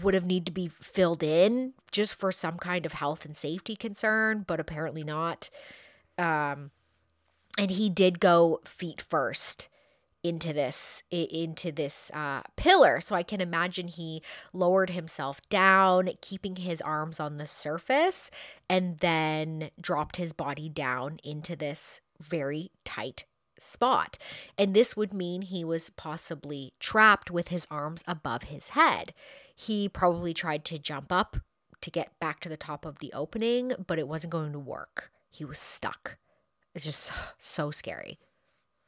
would 0.00 0.14
have 0.14 0.24
need 0.24 0.46
to 0.46 0.52
be 0.52 0.68
filled 0.68 1.22
in 1.22 1.74
just 1.90 2.14
for 2.14 2.32
some 2.32 2.56
kind 2.56 2.86
of 2.86 2.94
health 2.94 3.24
and 3.24 3.36
safety 3.36 3.76
concern, 3.76 4.44
but 4.46 4.60
apparently 4.60 5.04
not. 5.04 5.50
Um, 6.16 6.70
and 7.58 7.70
he 7.70 7.90
did 7.90 8.20
go 8.20 8.60
feet 8.64 9.00
first 9.00 9.68
into 10.22 10.52
this 10.52 11.02
into 11.10 11.72
this 11.72 12.10
uh, 12.14 12.42
pillar 12.54 13.00
so 13.00 13.14
i 13.14 13.24
can 13.24 13.40
imagine 13.40 13.88
he 13.88 14.22
lowered 14.52 14.90
himself 14.90 15.40
down 15.50 16.08
keeping 16.20 16.54
his 16.56 16.80
arms 16.80 17.18
on 17.18 17.38
the 17.38 17.46
surface 17.46 18.30
and 18.70 18.98
then 18.98 19.70
dropped 19.80 20.16
his 20.16 20.32
body 20.32 20.68
down 20.68 21.18
into 21.24 21.56
this 21.56 22.00
very 22.20 22.70
tight 22.84 23.24
spot 23.62 24.18
and 24.58 24.74
this 24.74 24.96
would 24.96 25.12
mean 25.12 25.42
he 25.42 25.64
was 25.64 25.90
possibly 25.90 26.72
trapped 26.80 27.30
with 27.30 27.48
his 27.48 27.66
arms 27.70 28.02
above 28.06 28.44
his 28.44 28.70
head 28.70 29.14
he 29.54 29.88
probably 29.88 30.34
tried 30.34 30.64
to 30.66 30.78
jump 30.78 31.12
up 31.12 31.36
to 31.82 31.90
get 31.90 32.18
back 32.18 32.40
to 32.40 32.48
the 32.48 32.56
top 32.56 32.86
of 32.86 33.00
the 33.00 33.12
opening, 33.12 33.72
but 33.86 33.98
it 33.98 34.08
wasn't 34.08 34.32
going 34.32 34.52
to 34.52 34.58
work. 34.58 35.10
He 35.30 35.44
was 35.44 35.58
stuck. 35.58 36.16
It's 36.74 36.84
just 36.84 37.12
so 37.38 37.70
scary. 37.70 38.18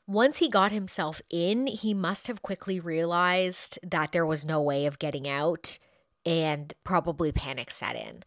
Once 0.07 0.39
he 0.39 0.49
got 0.49 0.73
himself 0.73 1.21
in, 1.31 1.67
he 1.67 1.95
must 1.95 2.27
have 2.27 2.43
quickly 2.43 2.79
realized 2.79 3.79
that 3.83 4.13
there 4.13 4.27
was 4.27 4.45
no 4.45 4.61
way 4.61 4.87
of 4.87 4.99
getting 4.99 5.27
out 5.27 5.79
and 6.27 6.73
probably 6.85 7.33
panic 7.33 7.71
set 7.71 7.97
in. 7.97 8.23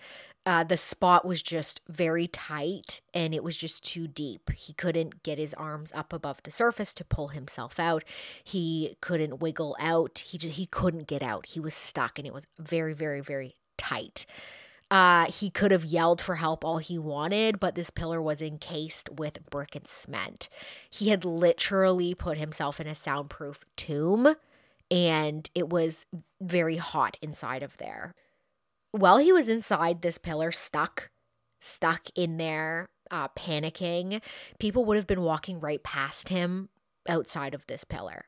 Uh, 0.48 0.64
the 0.64 0.78
spot 0.78 1.26
was 1.26 1.44
just 1.44 1.82
very 1.90 2.26
tight 2.26 3.02
and 3.14 3.34
it 3.34 3.44
was 3.44 3.58
just 3.58 3.84
too 3.84 4.08
deep. 4.08 4.50
He 4.52 4.72
couldn't 4.72 5.22
get 5.22 5.38
his 5.38 5.54
arms 5.56 5.92
up 5.94 6.14
above 6.14 6.42
the 6.44 6.52
surface 6.52 6.94
to 6.94 7.04
pull 7.04 7.28
himself 7.28 7.82
out. 7.82 8.06
He 8.42 8.96
couldn't 9.02 9.42
wiggle 9.42 9.76
out. 9.78 10.20
He 10.20 10.38
just, 10.38 10.56
he 10.56 10.66
couldn't 10.66 11.06
get 11.06 11.22
out. 11.22 11.48
He 11.48 11.60
was 11.60 11.76
stuck 11.76 12.18
and 12.18 12.26
it 12.26 12.34
was 12.34 12.48
very 12.58 12.94
very 12.94 13.20
very 13.20 13.56
tight. 13.76 14.26
Uh, 14.90 15.30
he 15.30 15.50
could 15.50 15.72
have 15.72 15.84
yelled 15.84 16.22
for 16.22 16.36
help 16.36 16.64
all 16.64 16.78
he 16.78 16.98
wanted, 16.98 17.60
but 17.60 17.76
this 17.76 17.90
pillar 17.90 18.22
was 18.22 18.42
encased 18.42 19.10
with 19.10 19.50
brick 19.50 19.76
and 19.76 19.86
cement. 19.86 20.48
He 20.90 21.10
had 21.10 21.26
literally 21.26 22.16
put 22.16 22.38
himself 22.38 22.80
in 22.80 22.88
a 22.88 22.96
soundproof 22.96 23.66
tomb, 23.76 24.38
and 24.90 25.50
it 25.54 25.68
was 25.68 26.06
very 26.40 26.78
hot 26.78 27.18
inside 27.22 27.64
of 27.64 27.76
there 27.76 28.16
while 28.98 29.18
he 29.18 29.32
was 29.32 29.50
inside 29.50 30.02
this 30.02 30.18
pillar, 30.18 30.52
stuck, 30.52 31.10
stuck 31.60 32.08
in 32.16 32.38
there, 32.38 32.90
uh, 33.12 33.30
panicking, 33.30 34.22
people 34.60 34.86
would 34.86 34.98
have 34.98 35.08
been 35.08 35.22
walking 35.22 35.60
right 35.60 35.82
past 35.84 36.30
him 36.30 36.70
outside 37.08 37.54
of 37.54 37.66
this 37.68 37.84
pillar. 37.84 38.26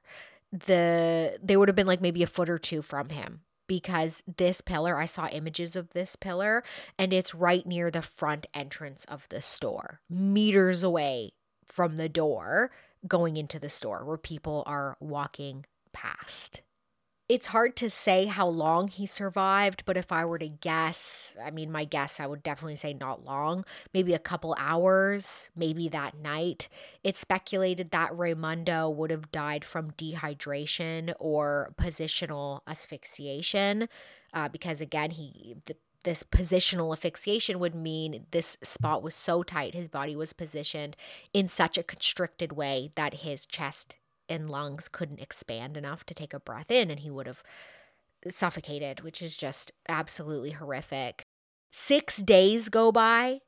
The 0.51 1.37
they 1.43 1.57
would 1.57 1.69
have 1.69 1.75
been 1.75 1.87
like 1.87 2.01
maybe 2.01 2.23
a 2.23 2.27
foot 2.27 2.49
or 2.49 2.57
two 2.57 2.81
from 2.81 3.09
him 3.09 3.41
because 3.67 4.23
this 4.37 4.61
pillar, 4.61 4.97
I 4.97 5.05
saw 5.05 5.27
images 5.27 5.75
of 5.75 5.89
this 5.89 6.15
pillar, 6.15 6.63
and 6.97 7.13
it's 7.13 7.35
right 7.35 7.65
near 7.67 7.91
the 7.91 8.01
front 8.01 8.47
entrance 8.53 9.05
of 9.05 9.29
the 9.29 9.41
store, 9.41 10.01
meters 10.09 10.81
away 10.81 11.33
from 11.65 11.97
the 11.97 12.09
door 12.09 12.71
going 13.07 13.37
into 13.37 13.59
the 13.59 13.69
store 13.69 14.03
where 14.03 14.17
people 14.17 14.63
are 14.65 14.97
walking 14.99 15.65
past. 15.93 16.61
It's 17.29 17.45
hard 17.45 17.75
to 17.75 17.91
say 17.91 18.25
how 18.25 18.47
long 18.47 18.87
he 18.87 19.05
survived, 19.05 19.83
but 19.85 19.95
if 19.95 20.11
I 20.11 20.25
were 20.25 20.39
to 20.39 20.47
guess, 20.47 21.37
I 21.39 21.51
mean, 21.51 21.71
my 21.71 21.85
guess, 21.85 22.19
I 22.19 22.25
would 22.25 22.41
definitely 22.41 22.75
say 22.75 22.91
not 22.91 23.23
long, 23.23 23.65
maybe 23.93 24.15
a 24.15 24.19
couple 24.19 24.55
hours, 24.57 25.51
maybe 25.55 25.87
that 25.89 26.17
night. 26.17 26.69
It's 27.03 27.19
speculated 27.19 27.91
that 27.91 28.13
Raymundo 28.13 28.91
would 28.91 29.11
have 29.11 29.31
died 29.31 29.63
from 29.63 29.91
dehydration 29.91 31.13
or 31.19 31.71
positional 31.79 32.61
asphyxiation, 32.65 33.89
uh, 34.33 34.49
because 34.49 34.81
again, 34.81 35.11
he 35.11 35.57
the, 35.67 35.75
this 36.05 36.23
positional 36.23 36.93
asphyxiation 36.93 37.59
would 37.59 37.75
mean 37.75 38.25
this 38.31 38.57
spot 38.63 39.03
was 39.03 39.13
so 39.13 39.43
tight, 39.43 39.75
his 39.75 39.87
body 39.87 40.15
was 40.15 40.33
positioned 40.33 40.95
in 41.31 41.47
such 41.47 41.77
a 41.77 41.83
constricted 41.83 42.53
way 42.53 42.91
that 42.95 43.15
his 43.15 43.45
chest 43.45 43.97
and 44.29 44.49
lungs 44.49 44.87
couldn't 44.87 45.19
expand 45.21 45.75
enough 45.75 46.05
to 46.05 46.13
take 46.13 46.33
a 46.33 46.39
breath 46.39 46.71
in 46.71 46.89
and 46.89 47.01
he 47.01 47.09
would 47.09 47.27
have 47.27 47.43
suffocated, 48.27 49.01
which 49.01 49.21
is 49.21 49.37
just 49.37 49.71
absolutely 49.87 50.51
horrific. 50.51 51.25
Six 51.71 52.17
days 52.17 52.69
go 52.69 52.91
by. 52.91 53.41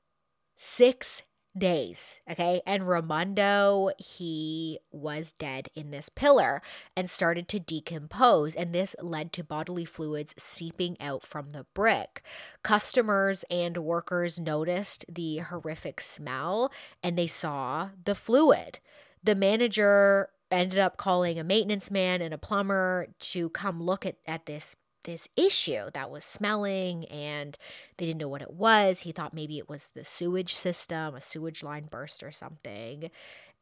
Six 0.58 1.24
days. 1.58 2.22
Okay. 2.30 2.62
And 2.66 2.84
Raymundo, 2.84 3.92
he 3.98 4.80
was 4.92 5.34
dead 5.34 5.70
in 5.76 5.92
this 5.92 6.10
pillar 6.10 6.62
and 6.96 7.10
started 7.10 7.48
to 7.50 7.60
decompose. 7.60 8.56
And 8.56 8.74
this 8.74 8.96
led 9.02 9.34
to 9.34 9.44
bodily 9.44 9.86
fluids 9.86 10.34
seeping 10.38 10.96
out 11.02 11.24
from 11.24 11.52
the 11.52 11.66
brick. 11.74 12.22
Customers 12.64 13.44
and 13.50 13.78
workers 13.78 14.40
noticed 14.40 15.06
the 15.10 15.40
horrific 15.40 16.00
smell 16.00 16.72
and 17.04 17.18
they 17.18 17.28
saw 17.28 17.90
the 18.06 18.16
fluid. 18.16 18.80
The 19.24 19.36
manager 19.36 20.30
ended 20.52 20.80
up 20.80 20.98
calling 20.98 21.40
a 21.40 21.44
maintenance 21.44 21.90
man 21.90 22.22
and 22.22 22.34
a 22.34 22.38
plumber 22.38 23.08
to 23.20 23.50
come 23.50 23.82
look 23.82 24.06
at, 24.06 24.18
at 24.28 24.46
this 24.46 24.76
this 25.04 25.28
issue 25.36 25.90
that 25.94 26.12
was 26.12 26.24
smelling 26.24 27.06
and 27.06 27.58
they 27.98 28.06
didn't 28.06 28.20
know 28.20 28.28
what 28.28 28.42
it 28.42 28.54
was. 28.54 29.00
He 29.00 29.12
thought 29.12 29.34
maybe 29.34 29.58
it 29.58 29.70
was 29.70 29.90
the 29.90 30.04
sewage 30.04 30.54
system, 30.54 31.16
a 31.16 31.22
sewage 31.22 31.64
line 31.64 31.88
burst 31.90 32.22
or 32.22 32.32
something. 32.32 33.10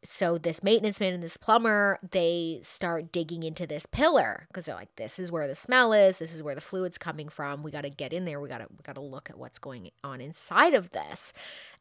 So 0.04 0.38
this 0.38 0.64
maintenance 0.64 1.00
man 1.00 1.14
and 1.14 1.24
this 1.24 1.38
plumber, 1.38 2.00
they 2.12 2.60
start 2.62 3.12
digging 3.12 3.44
into 3.44 3.68
this 3.68 3.86
pillar 3.86 4.48
because 4.48 4.66
they're 4.66 4.76
like, 4.76 4.96
this 4.96 5.20
is 5.20 5.32
where 5.32 5.48
the 5.48 5.56
smell 5.56 5.92
is, 5.92 6.20
this 6.20 6.34
is 6.34 6.42
where 6.42 6.56
the 6.56 6.62
fluid's 6.62 6.98
coming 6.98 7.28
from. 7.28 7.64
We 7.64 7.72
got 7.72 7.82
to 7.82 7.90
get 7.90 8.14
in 8.14 8.26
there. 8.26 8.40
We 8.40 8.48
got 8.48 8.60
to 8.60 8.68
we 8.70 8.84
got 8.84 8.96
to 8.96 9.02
look 9.02 9.30
at 9.30 9.38
what's 9.38 9.60
going 9.60 9.92
on 10.04 10.22
inside 10.22 10.74
of 10.74 10.92
this. 10.92 11.34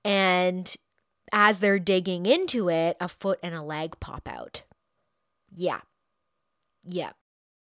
And 0.04 0.74
as 1.32 1.60
they're 1.60 1.78
digging 1.78 2.26
into 2.26 2.70
it, 2.70 2.96
a 3.00 3.08
foot 3.08 3.38
and 3.42 3.54
a 3.54 3.62
leg 3.62 4.00
pop 4.00 4.28
out. 4.28 4.62
Yeah. 5.54 5.80
Yeah. 6.84 7.12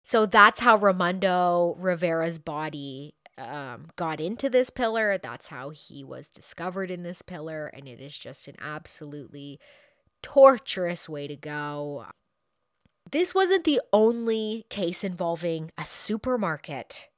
So 0.04 0.26
that's 0.26 0.60
how 0.60 0.78
Raymundo 0.78 1.76
Rivera's 1.78 2.38
body 2.38 3.14
um, 3.38 3.88
got 3.96 4.20
into 4.20 4.48
this 4.48 4.70
pillar. 4.70 5.18
That's 5.18 5.48
how 5.48 5.70
he 5.70 6.04
was 6.04 6.30
discovered 6.30 6.90
in 6.90 7.02
this 7.02 7.22
pillar. 7.22 7.66
And 7.66 7.88
it 7.88 8.00
is 8.00 8.16
just 8.16 8.48
an 8.48 8.54
absolutely 8.60 9.58
torturous 10.22 11.08
way 11.08 11.26
to 11.26 11.36
go. 11.36 12.06
This 13.10 13.34
wasn't 13.34 13.64
the 13.64 13.80
only 13.92 14.64
case 14.68 15.04
involving 15.04 15.70
a 15.78 15.84
supermarket, 15.84 17.08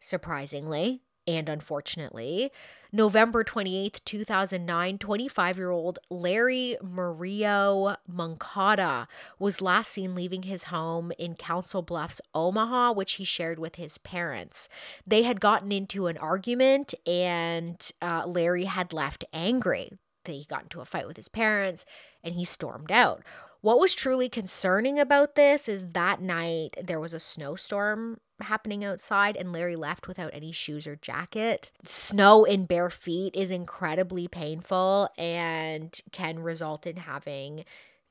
surprisingly 0.00 1.02
and 1.26 1.48
unfortunately. 1.48 2.50
November 2.90 3.44
28th, 3.44 4.02
2009, 4.04 4.96
25 4.96 5.58
year 5.58 5.70
old 5.70 5.98
Larry 6.08 6.76
Murillo 6.82 7.96
Moncada 8.06 9.06
was 9.38 9.60
last 9.60 9.92
seen 9.92 10.14
leaving 10.14 10.44
his 10.44 10.64
home 10.64 11.12
in 11.18 11.34
Council 11.34 11.82
Bluffs, 11.82 12.22
Omaha, 12.34 12.92
which 12.92 13.14
he 13.14 13.24
shared 13.24 13.58
with 13.58 13.74
his 13.74 13.98
parents. 13.98 14.70
They 15.06 15.22
had 15.22 15.38
gotten 15.38 15.70
into 15.70 16.06
an 16.06 16.16
argument 16.16 16.94
and 17.06 17.76
uh, 18.00 18.24
Larry 18.26 18.64
had 18.64 18.94
left 18.94 19.24
angry. 19.34 19.92
He 20.24 20.46
got 20.48 20.62
into 20.62 20.80
a 20.80 20.86
fight 20.86 21.06
with 21.06 21.16
his 21.18 21.28
parents 21.28 21.84
and 22.24 22.34
he 22.34 22.44
stormed 22.46 22.90
out. 22.90 23.22
What 23.60 23.80
was 23.80 23.94
truly 23.94 24.30
concerning 24.30 24.98
about 24.98 25.34
this 25.34 25.68
is 25.68 25.88
that 25.88 26.22
night 26.22 26.76
there 26.82 27.00
was 27.00 27.12
a 27.12 27.20
snowstorm 27.20 28.20
happening 28.40 28.84
outside 28.84 29.36
and 29.36 29.52
Larry 29.52 29.76
left 29.76 30.08
without 30.08 30.30
any 30.32 30.52
shoes 30.52 30.86
or 30.86 30.96
jacket. 30.96 31.70
Snow 31.84 32.44
in 32.44 32.66
bare 32.66 32.90
feet 32.90 33.34
is 33.34 33.50
incredibly 33.50 34.28
painful 34.28 35.08
and 35.18 36.00
can 36.12 36.40
result 36.40 36.86
in 36.86 36.98
having 36.98 37.64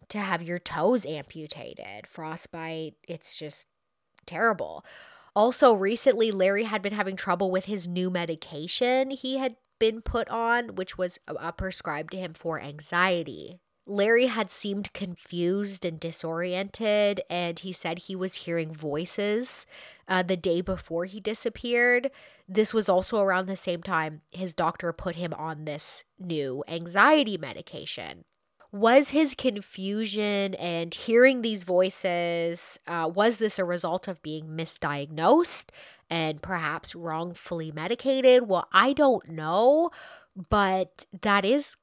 to 0.10 0.20
have 0.20 0.42
your 0.42 0.60
toes 0.60 1.06
amputated. 1.06 2.08
Frostbite, 2.08 2.96
it's 3.08 3.38
just 3.38 3.68
terrible. 4.26 4.86
Also, 5.36 5.74
recently, 5.74 6.32
Larry 6.32 6.64
had 6.64 6.82
been 6.82 6.94
having 6.94 7.16
trouble 7.16 7.52
with 7.52 7.66
his 7.66 7.88
new 7.88 8.10
medication 8.10 9.12
he 9.12 9.38
had 9.38 9.56
been 9.80 10.02
put 10.02 10.28
on, 10.30 10.76
which 10.76 10.98
was 10.98 11.20
uh, 11.28 11.52
prescribed 11.52 12.12
to 12.12 12.18
him 12.18 12.34
for 12.34 12.60
anxiety. 12.60 13.60
Larry 13.90 14.26
had 14.26 14.52
seemed 14.52 14.92
confused 14.92 15.86
and 15.86 15.98
disoriented, 15.98 17.22
and 17.30 17.58
he 17.58 17.72
said 17.72 18.00
he 18.00 18.16
was 18.18 18.36
hearing 18.36 18.74
voices 18.74 19.66
uh, 20.10 20.22
the 20.24 20.36
day 20.36 20.60
before 20.60 21.06
he 21.06 21.22
disappeared. 21.22 22.12
This 22.50 22.74
was 22.74 22.90
also 22.90 23.22
around 23.22 23.46
the 23.46 23.56
same 23.56 23.82
time 23.82 24.22
his 24.30 24.54
doctor 24.54 24.92
put 24.92 25.16
him 25.16 25.34
on 25.34 25.64
this 25.64 26.04
new 26.20 26.66
anxiety 26.68 27.38
medication. 27.38 28.26
Was 28.74 29.10
his 29.10 29.34
confusion 29.34 30.54
and 30.56 30.94
hearing 30.94 31.42
these 31.42 31.64
voices, 31.64 32.78
uh, 32.88 33.10
was 33.14 33.38
this 33.38 33.58
a 33.58 33.64
result 33.64 34.10
of 34.10 34.22
being 34.22 34.48
misdiagnosed 34.48 35.70
and 36.10 36.42
perhaps 36.42 36.94
wrongfully 36.94 37.72
medicated? 37.72 38.50
Well, 38.50 38.68
I 38.74 38.92
don't 38.92 39.30
know, 39.30 39.92
but 40.50 41.06
that 41.22 41.46
is 41.46 41.78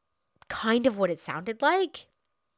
kind 0.48 0.86
of 0.86 0.96
what 0.96 1.10
it 1.10 1.20
sounded 1.20 1.62
like. 1.62 2.08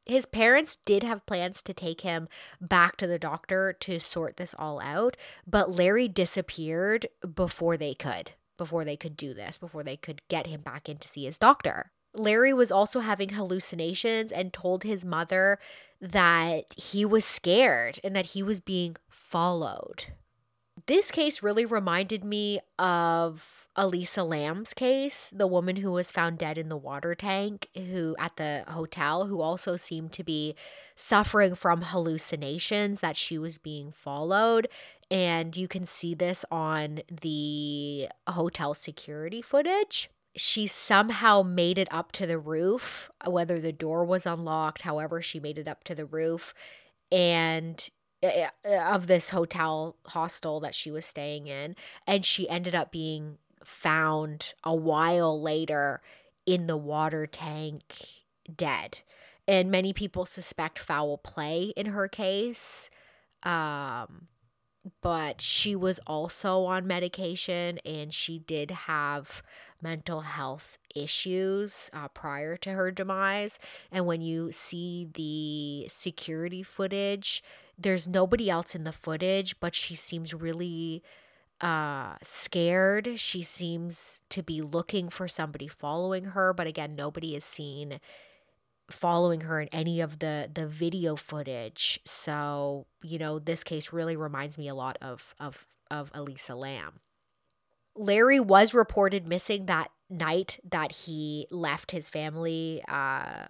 His 0.05 0.25
parents 0.25 0.77
did 0.85 1.03
have 1.03 1.25
plans 1.25 1.61
to 1.63 1.73
take 1.73 2.01
him 2.01 2.29
back 2.61 2.95
to 2.97 3.07
the 3.07 3.19
doctor 3.19 3.73
to 3.81 3.99
sort 3.99 4.37
this 4.37 4.55
all 4.57 4.79
out, 4.79 5.17
but 5.45 5.69
Larry 5.69 6.07
disappeared 6.07 7.07
before 7.35 7.75
they 7.75 7.93
could, 7.93 8.31
before 8.57 8.85
they 8.85 8.95
could 8.95 9.17
do 9.17 9.33
this, 9.33 9.57
before 9.57 9.83
they 9.83 9.97
could 9.97 10.21
get 10.29 10.47
him 10.47 10.61
back 10.61 10.87
in 10.87 10.97
to 10.99 11.07
see 11.09 11.25
his 11.25 11.37
doctor. 11.37 11.91
Larry 12.13 12.53
was 12.53 12.71
also 12.71 13.01
having 13.01 13.29
hallucinations 13.29 14.31
and 14.31 14.53
told 14.53 14.83
his 14.83 15.03
mother 15.03 15.59
that 15.99 16.65
he 16.77 17.03
was 17.03 17.25
scared 17.25 17.99
and 18.03 18.15
that 18.15 18.27
he 18.27 18.41
was 18.41 18.59
being 18.59 18.95
followed. 19.09 20.05
This 20.87 21.11
case 21.11 21.43
really 21.43 21.65
reminded 21.65 22.23
me 22.23 22.61
of 22.79 23.67
Elisa 23.75 24.23
Lam's 24.23 24.73
case, 24.73 25.29
the 25.35 25.45
woman 25.45 25.75
who 25.75 25.91
was 25.91 26.11
found 26.11 26.37
dead 26.37 26.57
in 26.57 26.69
the 26.69 26.77
water 26.77 27.13
tank, 27.13 27.67
who 27.75 28.15
at 28.17 28.37
the 28.37 28.63
hotel, 28.69 29.27
who 29.27 29.41
also 29.41 29.75
seemed 29.75 30.13
to 30.13 30.23
be 30.23 30.55
suffering 30.95 31.55
from 31.55 31.81
hallucinations 31.81 33.01
that 33.01 33.17
she 33.17 33.37
was 33.37 33.57
being 33.57 33.91
followed. 33.91 34.69
And 35.11 35.57
you 35.57 35.67
can 35.67 35.85
see 35.85 36.15
this 36.15 36.45
on 36.49 37.01
the 37.21 38.07
hotel 38.25 38.73
security 38.73 39.41
footage. 39.41 40.09
She 40.37 40.67
somehow 40.67 41.41
made 41.41 41.77
it 41.77 41.87
up 41.91 42.13
to 42.13 42.25
the 42.25 42.39
roof, 42.39 43.11
whether 43.25 43.59
the 43.59 43.73
door 43.73 44.05
was 44.05 44.25
unlocked, 44.25 44.83
however, 44.83 45.21
she 45.21 45.39
made 45.39 45.57
it 45.57 45.67
up 45.67 45.83
to 45.83 45.95
the 45.95 46.05
roof. 46.05 46.53
And 47.11 47.89
of 48.23 49.07
this 49.07 49.29
hotel 49.29 49.95
hostel 50.07 50.59
that 50.59 50.75
she 50.75 50.91
was 50.91 51.05
staying 51.05 51.47
in 51.47 51.75
and 52.05 52.25
she 52.25 52.49
ended 52.49 52.73
up 52.73 52.91
being 52.91 53.37
found 53.63 54.53
a 54.63 54.73
while 54.73 55.39
later 55.39 56.01
in 56.45 56.67
the 56.67 56.77
water 56.77 57.27
tank 57.27 57.83
dead. 58.55 58.99
And 59.47 59.71
many 59.71 59.93
people 59.93 60.25
suspect 60.25 60.79
foul 60.79 61.17
play 61.17 61.73
in 61.75 61.87
her 61.87 62.07
case. 62.07 62.89
Um, 63.43 64.27
but 65.01 65.41
she 65.41 65.75
was 65.75 65.99
also 66.07 66.63
on 66.63 66.87
medication 66.87 67.77
and 67.85 68.13
she 68.13 68.39
did 68.39 68.71
have 68.71 69.43
mental 69.81 70.21
health 70.21 70.77
issues 70.95 71.89
uh, 71.93 72.07
prior 72.07 72.57
to 72.57 72.71
her 72.71 72.91
demise. 72.91 73.59
And 73.91 74.05
when 74.05 74.21
you 74.21 74.51
see 74.51 75.09
the 75.13 75.89
security 75.89 76.63
footage, 76.63 77.43
there's 77.77 78.07
nobody 78.07 78.49
else 78.49 78.75
in 78.75 78.83
the 78.83 78.91
footage, 78.91 79.59
but 79.59 79.75
she 79.75 79.95
seems 79.95 80.33
really 80.33 81.03
uh 81.59 82.15
scared. 82.21 83.13
She 83.19 83.41
seems 83.41 84.21
to 84.29 84.43
be 84.43 84.61
looking 84.61 85.09
for 85.09 85.27
somebody 85.27 85.67
following 85.67 86.25
her 86.25 86.53
but 86.53 86.67
again 86.67 86.95
nobody 86.95 87.35
is 87.35 87.43
seen 87.43 87.99
following 88.89 89.41
her 89.41 89.61
in 89.61 89.67
any 89.69 89.99
of 89.99 90.19
the 90.19 90.49
the 90.53 90.67
video 90.67 91.15
footage. 91.15 91.99
So 92.05 92.85
you 93.01 93.17
know 93.17 93.39
this 93.39 93.63
case 93.63 93.91
really 93.91 94.15
reminds 94.15 94.57
me 94.57 94.67
a 94.67 94.75
lot 94.75 94.97
of 95.01 95.33
of 95.39 95.65
of 95.89 96.11
Elisa 96.13 96.55
Lam. 96.55 96.99
Larry 97.95 98.39
was 98.39 98.73
reported 98.73 99.27
missing 99.27 99.65
that 99.65 99.89
night 100.09 100.59
that 100.69 100.91
he 100.91 101.47
left 101.51 101.91
his 101.91 102.09
family 102.09 102.83
uh, 102.87 103.45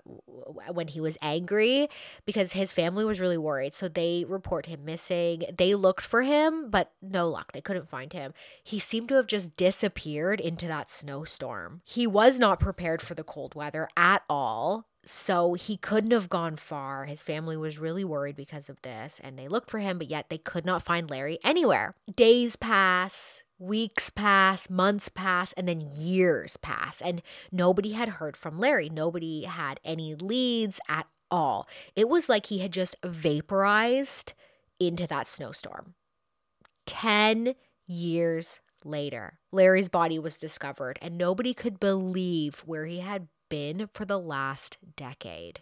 when 0.71 0.87
he 0.87 0.99
was 0.99 1.17
angry 1.21 1.87
because 2.25 2.53
his 2.53 2.71
family 2.71 3.05
was 3.05 3.19
really 3.19 3.37
worried. 3.37 3.73
So 3.73 3.87
they 3.87 4.25
report 4.27 4.65
him 4.65 4.85
missing. 4.85 5.43
They 5.57 5.75
looked 5.75 6.05
for 6.05 6.23
him, 6.23 6.69
but 6.69 6.91
no 7.01 7.29
luck. 7.29 7.51
They 7.51 7.61
couldn't 7.61 7.89
find 7.89 8.13
him. 8.13 8.33
He 8.63 8.79
seemed 8.79 9.09
to 9.09 9.15
have 9.15 9.27
just 9.27 9.55
disappeared 9.55 10.39
into 10.39 10.67
that 10.67 10.89
snowstorm. 10.89 11.81
He 11.85 12.07
was 12.07 12.39
not 12.39 12.59
prepared 12.59 13.01
for 13.01 13.13
the 13.13 13.23
cold 13.23 13.55
weather 13.55 13.87
at 13.95 14.23
all. 14.29 14.87
So 15.05 15.53
he 15.53 15.77
couldn't 15.77 16.11
have 16.11 16.27
gone 16.27 16.57
far. 16.57 17.05
His 17.05 17.23
family 17.23 17.55
was 17.55 17.79
really 17.79 18.03
worried 18.03 18.35
because 18.35 18.67
of 18.67 18.81
this, 18.81 19.21
and 19.23 19.39
they 19.39 19.47
looked 19.47 19.69
for 19.69 19.79
him, 19.79 19.97
but 19.97 20.09
yet 20.09 20.29
they 20.29 20.37
could 20.37 20.65
not 20.65 20.83
find 20.83 21.09
Larry 21.09 21.39
anywhere. 21.45 21.95
Days 22.13 22.57
pass, 22.57 23.45
weeks 23.59 24.09
pass, 24.09 24.69
months 24.69 25.09
pass, 25.09 25.53
and 25.53 25.67
then 25.67 25.89
years 25.91 26.57
pass. 26.57 27.01
And 27.01 27.21
nobody 27.51 27.93
had 27.93 28.09
heard 28.09 28.37
from 28.37 28.59
Larry. 28.59 28.89
Nobody 28.89 29.43
had 29.43 29.79
any 29.83 30.15
leads 30.15 30.79
at 30.87 31.07
all. 31.29 31.67
It 31.95 32.09
was 32.09 32.29
like 32.29 32.47
he 32.47 32.59
had 32.59 32.71
just 32.71 32.95
vaporized 33.03 34.33
into 34.79 35.07
that 35.07 35.27
snowstorm. 35.27 35.95
10 36.85 37.55
years 37.85 38.59
later, 38.83 39.39
Larry's 39.51 39.89
body 39.89 40.19
was 40.19 40.37
discovered, 40.37 40.99
and 41.01 41.17
nobody 41.17 41.53
could 41.53 41.79
believe 41.79 42.63
where 42.65 42.85
he 42.85 42.99
had 42.99 43.27
been 43.49 43.89
for 43.93 44.05
the 44.05 44.19
last 44.19 44.77
decade. 44.95 45.61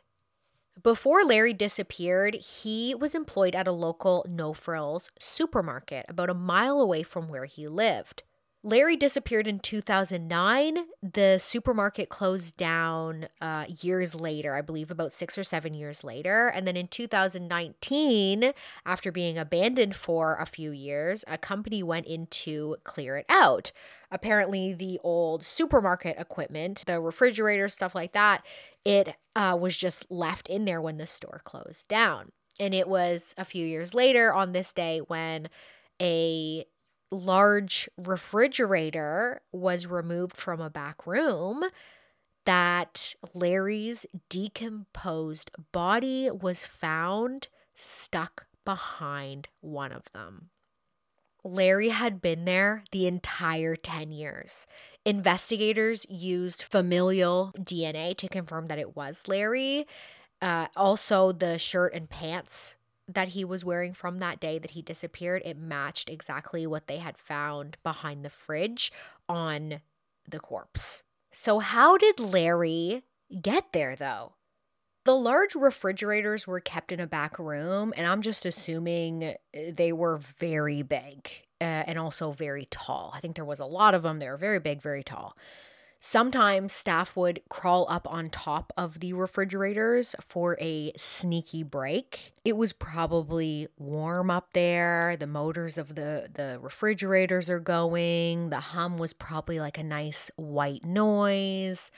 Before 0.84 1.24
Larry 1.24 1.54
disappeared, 1.54 2.36
he 2.36 2.94
was 2.94 3.16
employed 3.16 3.56
at 3.56 3.68
a 3.68 3.72
local 3.72 4.26
no 4.28 4.54
frills 4.54 5.10
supermarket 5.18 6.06
about 6.10 6.30
a 6.30 6.34
mile 6.34 6.82
away 6.82 7.02
from 7.02 7.30
where 7.30 7.46
he 7.46 7.68
lived. 7.68 8.24
Larry 8.66 8.96
disappeared 8.96 9.48
in 9.48 9.60
2009. 9.60 10.86
The 11.04 11.38
supermarket 11.38 12.10
closed 12.10 12.58
down 12.58 13.28
uh, 13.40 13.66
years 13.84 14.16
later, 14.16 14.56
I 14.56 14.62
believe 14.62 14.90
about 14.90 15.14
six 15.14 15.38
or 15.38 15.44
seven 15.44 15.76
years 15.76 16.04
later. 16.04 16.48
And 16.48 16.66
then 16.66 16.76
in 16.76 16.88
2019, 16.88 18.54
after 18.84 19.12
being 19.12 19.38
abandoned 19.38 19.96
for 19.96 20.38
a 20.40 20.48
few 20.48 20.72
years, 20.72 21.24
a 21.28 21.38
company 21.38 21.84
went 21.84 22.08
in 22.08 22.26
to 22.26 22.78
clear 22.84 23.18
it 23.18 23.28
out. 23.30 23.72
Apparently, 24.10 24.74
the 24.74 25.00
old 25.04 25.46
supermarket 25.46 26.16
equipment, 26.18 26.86
the 26.88 27.00
refrigerator, 27.00 27.70
stuff 27.70 27.94
like 27.94 28.14
that, 28.14 28.44
it 28.84 29.16
uh, 29.36 29.56
was 29.62 29.78
just 29.78 30.10
left 30.10 30.50
in 30.50 30.66
there 30.66 30.82
when 30.82 30.98
the 30.98 31.06
store 31.06 31.42
closed 31.44 31.88
down. 31.88 32.32
And 32.60 32.74
it 32.74 32.88
was 32.88 33.36
a 33.38 33.46
few 33.46 33.64
years 33.64 33.94
later 33.94 34.34
on 34.34 34.54
this 34.54 34.74
day 34.74 35.02
when 35.06 35.50
a 36.02 36.66
large 37.16 37.90
refrigerator 37.98 39.42
was 39.52 39.88
removed 39.88 40.36
from 40.36 40.62
a 40.62 40.70
back 40.70 41.06
room 41.08 41.64
that 42.46 43.16
Larry's 43.34 44.06
decomposed 44.30 45.52
body 45.72 46.30
was 46.30 46.66
found 46.66 47.48
stuck 47.76 48.46
behind 48.64 49.48
one 49.62 49.92
of 49.92 50.12
them. 50.12 50.50
Larry 51.44 51.90
had 51.90 52.22
been 52.22 52.46
there 52.46 52.84
the 52.92 53.06
entire 53.06 53.76
10 53.76 54.12
years. 54.12 54.66
Investigators 55.06 56.06
used 56.10 56.64
familial 56.64 57.54
DNA 57.60 58.18
to 58.18 58.28
confirm 58.28 58.68
that 58.68 58.80
it 58.80 58.96
was 58.96 59.28
Larry. 59.28 59.86
Uh, 60.42 60.68
also, 60.76 61.32
the 61.32 61.60
shirt 61.60 61.94
and 61.94 62.10
pants 62.10 62.75
that 63.08 63.30
he 63.30 63.46
was 63.46 63.64
wearing 63.64 63.94
from 63.94 64.20
that 64.20 64.40
day 64.40 64.60
that 64.60 64.72
he 64.72 64.82
disappeared, 64.82 65.42
it 65.46 65.58
matched 65.58 66.10
exactly 66.10 66.66
what 66.66 66.88
they 66.88 66.98
had 66.98 67.18
found 67.18 67.78
behind 67.84 68.26
the 68.26 68.30
fridge 68.30 68.92
on 69.30 69.82
the 70.28 70.40
corpse. 70.40 71.04
So, 71.32 71.60
how 71.60 71.98
did 71.98 72.20
Larry 72.20 73.04
get 73.42 73.74
there 73.74 73.96
though? 73.96 74.34
The 75.04 75.16
large 75.16 75.54
refrigerators 75.54 76.48
were 76.48 76.60
kept 76.60 76.92
in 76.92 77.00
a 77.00 77.06
back 77.06 77.38
room, 77.38 77.94
and 77.96 78.08
I'm 78.08 78.24
just 78.24 78.44
assuming 78.44 79.36
they 79.54 79.94
were 79.94 80.18
very 80.18 80.82
big 80.82 81.30
uh, 81.62 81.84
and 81.86 82.00
also 82.00 82.32
very 82.32 82.68
tall. 82.72 83.12
I 83.14 83.20
think 83.20 83.36
there 83.36 83.46
was 83.46 83.60
a 83.60 83.66
lot 83.66 83.94
of 83.94 84.02
them. 84.02 84.18
They 84.18 84.30
were 84.30 84.38
very 84.38 84.60
big, 84.60 84.82
very 84.82 85.04
tall. 85.04 85.38
Sometimes 86.08 86.72
staff 86.72 87.16
would 87.16 87.42
crawl 87.50 87.88
up 87.90 88.08
on 88.08 88.30
top 88.30 88.72
of 88.78 89.00
the 89.00 89.14
refrigerators 89.14 90.14
for 90.22 90.56
a 90.62 90.92
sneaky 90.96 91.64
break. 91.64 92.32
It 92.46 92.56
was 92.56 92.74
probably 92.74 93.70
warm 93.80 94.30
up 94.30 94.54
there. 94.54 95.16
The 95.18 95.26
motors 95.26 95.80
of 95.80 95.96
the, 95.96 96.30
the 96.32 96.60
refrigerators 96.62 97.50
are 97.50 97.60
going. 97.60 98.52
The 98.52 98.60
hum 98.60 99.00
was 99.00 99.14
probably 99.14 99.60
like 99.60 99.80
a 99.80 99.84
nice 99.84 100.30
white 100.36 100.86
noise. 100.86 101.90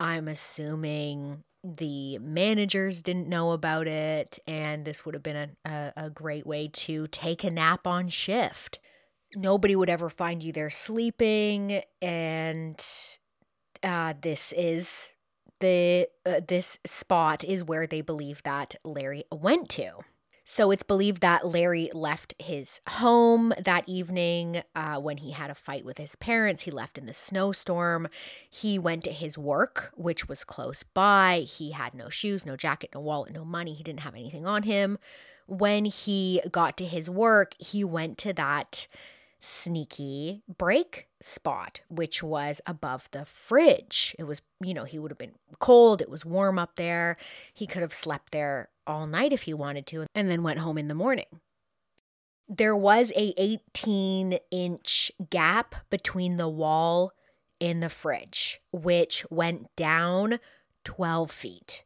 I'm 0.00 0.26
assuming 0.26 1.44
the 1.62 2.18
managers 2.18 3.00
didn't 3.00 3.28
know 3.28 3.52
about 3.52 3.86
it, 3.86 4.40
and 4.44 4.84
this 4.84 5.06
would 5.06 5.14
have 5.14 5.22
been 5.22 5.36
a, 5.64 5.70
a, 5.70 5.92
a 6.06 6.10
great 6.10 6.48
way 6.48 6.66
to 6.66 7.06
take 7.06 7.44
a 7.44 7.50
nap 7.50 7.86
on 7.86 8.08
shift. 8.08 8.80
Nobody 9.36 9.76
would 9.76 9.88
ever 9.88 10.10
find 10.10 10.42
you 10.42 10.50
there 10.50 10.68
sleeping, 10.68 11.82
and 12.02 12.84
uh, 13.82 14.14
this 14.20 14.52
is 14.56 15.14
the 15.60 16.08
uh, 16.26 16.40
this 16.46 16.78
spot 16.84 17.44
is 17.44 17.64
where 17.64 17.86
they 17.86 18.00
believe 18.00 18.42
that 18.42 18.76
Larry 18.84 19.24
went 19.30 19.68
to. 19.70 19.98
So 20.44 20.72
it's 20.72 20.82
believed 20.82 21.22
that 21.22 21.46
Larry 21.46 21.88
left 21.94 22.34
his 22.38 22.80
home 22.88 23.54
that 23.64 23.88
evening 23.88 24.62
uh, 24.74 24.96
when 24.96 25.18
he 25.18 25.30
had 25.30 25.50
a 25.50 25.54
fight 25.54 25.84
with 25.84 25.98
his 25.98 26.16
parents. 26.16 26.62
He 26.62 26.70
left 26.72 26.98
in 26.98 27.06
the 27.06 27.14
snowstorm. 27.14 28.08
He 28.50 28.76
went 28.78 29.04
to 29.04 29.12
his 29.12 29.38
work, 29.38 29.92
which 29.94 30.28
was 30.28 30.42
close 30.42 30.82
by. 30.82 31.46
He 31.48 31.70
had 31.70 31.94
no 31.94 32.08
shoes, 32.08 32.44
no 32.44 32.56
jacket, 32.56 32.90
no 32.92 33.00
wallet, 33.00 33.32
no 33.32 33.44
money. 33.44 33.72
He 33.72 33.84
didn't 33.84 34.00
have 34.00 34.14
anything 34.14 34.44
on 34.44 34.64
him. 34.64 34.98
When 35.46 35.84
he 35.84 36.42
got 36.50 36.76
to 36.78 36.86
his 36.86 37.08
work, 37.08 37.54
he 37.58 37.84
went 37.84 38.18
to 38.18 38.32
that 38.32 38.88
sneaky 39.40 40.42
break 40.58 41.08
spot, 41.22 41.80
which 41.88 42.22
was 42.22 42.60
above 42.66 43.08
the 43.12 43.24
fridge. 43.24 44.14
It 44.18 44.24
was, 44.24 44.42
you 44.62 44.74
know, 44.74 44.84
he 44.84 44.98
would 44.98 45.10
have 45.10 45.18
been 45.18 45.34
cold, 45.58 46.00
it 46.00 46.10
was 46.10 46.24
warm 46.24 46.58
up 46.58 46.76
there. 46.76 47.16
He 47.54 47.66
could 47.66 47.82
have 47.82 47.94
slept 47.94 48.32
there 48.32 48.68
all 48.86 49.06
night 49.06 49.32
if 49.32 49.42
he 49.42 49.54
wanted 49.54 49.86
to 49.88 50.06
and 50.14 50.30
then 50.30 50.42
went 50.42 50.58
home 50.60 50.78
in 50.78 50.88
the 50.88 50.94
morning. 50.94 51.26
There 52.48 52.76
was 52.76 53.12
a 53.16 53.32
18 53.38 54.38
inch 54.50 55.12
gap 55.30 55.74
between 55.90 56.36
the 56.36 56.48
wall 56.48 57.12
and 57.60 57.82
the 57.82 57.88
fridge, 57.88 58.60
which 58.72 59.24
went 59.30 59.74
down 59.76 60.40
12 60.84 61.30
feet. 61.30 61.84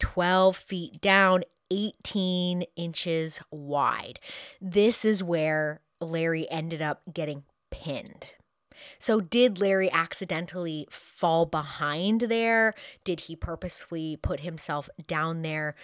12 0.00 0.56
feet 0.56 1.00
down, 1.00 1.44
18 1.70 2.64
inches 2.76 3.40
wide. 3.50 4.20
This 4.60 5.04
is 5.04 5.22
where 5.22 5.80
Larry 6.00 6.50
ended 6.50 6.82
up 6.82 7.02
getting 7.12 7.44
pinned. 7.70 8.34
So, 8.98 9.20
did 9.20 9.60
Larry 9.60 9.90
accidentally 9.90 10.86
fall 10.90 11.46
behind 11.46 12.22
there? 12.22 12.74
Did 13.04 13.20
he 13.20 13.36
purposefully 13.36 14.18
put 14.20 14.40
himself 14.40 14.88
down 15.06 15.42
there 15.42 15.74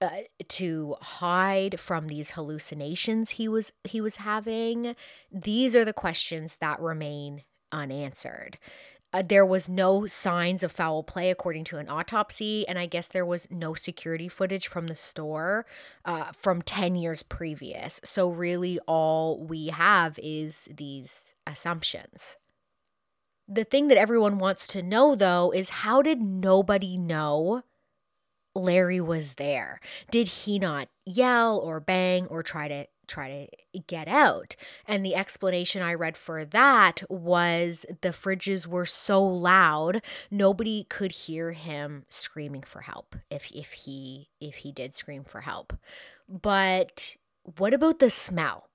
uh, 0.00 0.10
to 0.48 0.96
hide 1.00 1.80
from 1.80 2.06
these 2.06 2.32
hallucinations 2.32 3.30
he 3.30 3.48
was 3.48 3.72
he 3.84 4.00
was 4.00 4.16
having? 4.16 4.94
These 5.32 5.74
are 5.74 5.84
the 5.84 5.92
questions 5.92 6.56
that 6.56 6.80
remain 6.80 7.42
unanswered. 7.72 8.58
Uh, 9.12 9.22
there 9.22 9.46
was 9.46 9.68
no 9.68 10.06
signs 10.06 10.62
of 10.62 10.70
foul 10.70 11.02
play 11.02 11.30
according 11.30 11.64
to 11.64 11.78
an 11.78 11.88
autopsy 11.88 12.68
and 12.68 12.78
i 12.78 12.84
guess 12.84 13.08
there 13.08 13.24
was 13.24 13.48
no 13.50 13.72
security 13.72 14.28
footage 14.28 14.68
from 14.68 14.86
the 14.86 14.94
store 14.94 15.64
uh, 16.04 16.32
from 16.32 16.62
10 16.62 16.96
years 16.96 17.22
previous. 17.22 18.00
So 18.04 18.30
really 18.30 18.78
all 18.86 19.44
we 19.44 19.68
have 19.68 20.18
is 20.22 20.68
these 20.74 21.34
assumptions. 21.46 22.36
The 23.46 23.64
thing 23.64 23.88
that 23.88 23.98
everyone 23.98 24.38
wants 24.38 24.66
to 24.68 24.82
know 24.82 25.14
though 25.14 25.52
is 25.52 25.68
how 25.68 26.02
did 26.02 26.20
nobody 26.20 26.96
know 26.96 27.62
larry 28.58 29.00
was 29.00 29.34
there 29.34 29.80
did 30.10 30.28
he 30.28 30.58
not 30.58 30.88
yell 31.04 31.58
or 31.58 31.80
bang 31.80 32.26
or 32.26 32.42
try 32.42 32.68
to 32.68 32.86
try 33.08 33.48
to 33.72 33.78
get 33.80 34.06
out. 34.06 34.54
And 34.86 35.04
the 35.04 35.16
explanation 35.16 35.82
I 35.82 35.94
read 35.94 36.16
for 36.16 36.44
that 36.44 37.02
was 37.08 37.84
the 38.02 38.10
fridges 38.10 38.66
were 38.66 38.86
so 38.86 39.24
loud, 39.24 40.02
nobody 40.30 40.84
could 40.88 41.10
hear 41.10 41.52
him 41.52 42.04
screaming 42.08 42.62
for 42.62 42.82
help 42.82 43.16
if 43.30 43.50
if 43.50 43.72
he 43.72 44.28
if 44.40 44.56
he 44.56 44.70
did 44.70 44.94
scream 44.94 45.24
for 45.24 45.40
help. 45.40 45.72
But 46.28 47.16
what 47.56 47.74
about 47.74 47.98
the 47.98 48.10
smell? 48.10 48.68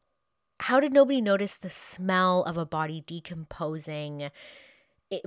How 0.60 0.80
did 0.80 0.94
nobody 0.94 1.22
notice 1.22 1.56
the 1.56 1.70
smell 1.70 2.44
of 2.44 2.58
a 2.58 2.66
body 2.66 3.04
decomposing 3.06 4.30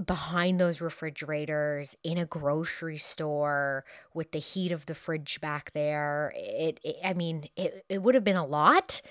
behind 0.05 0.61
those 0.61 0.81
refrigerators 0.81 1.97
in 2.03 2.19
a 2.19 2.27
grocery 2.27 2.99
store 2.99 3.85
with 4.15 4.33
the 4.33 4.39
heat 4.39 4.73
of 4.73 4.87
the 4.87 4.95
fridge 4.95 5.41
back 5.41 5.73
there. 5.73 6.33
It, 6.37 6.81
it 6.83 6.97
I 7.05 7.15
mean, 7.15 7.49
it, 7.57 7.85
it 7.89 8.03
would 8.03 8.15
have 8.15 8.25
been 8.25 8.37
a 8.37 8.47
lot. 8.47 9.03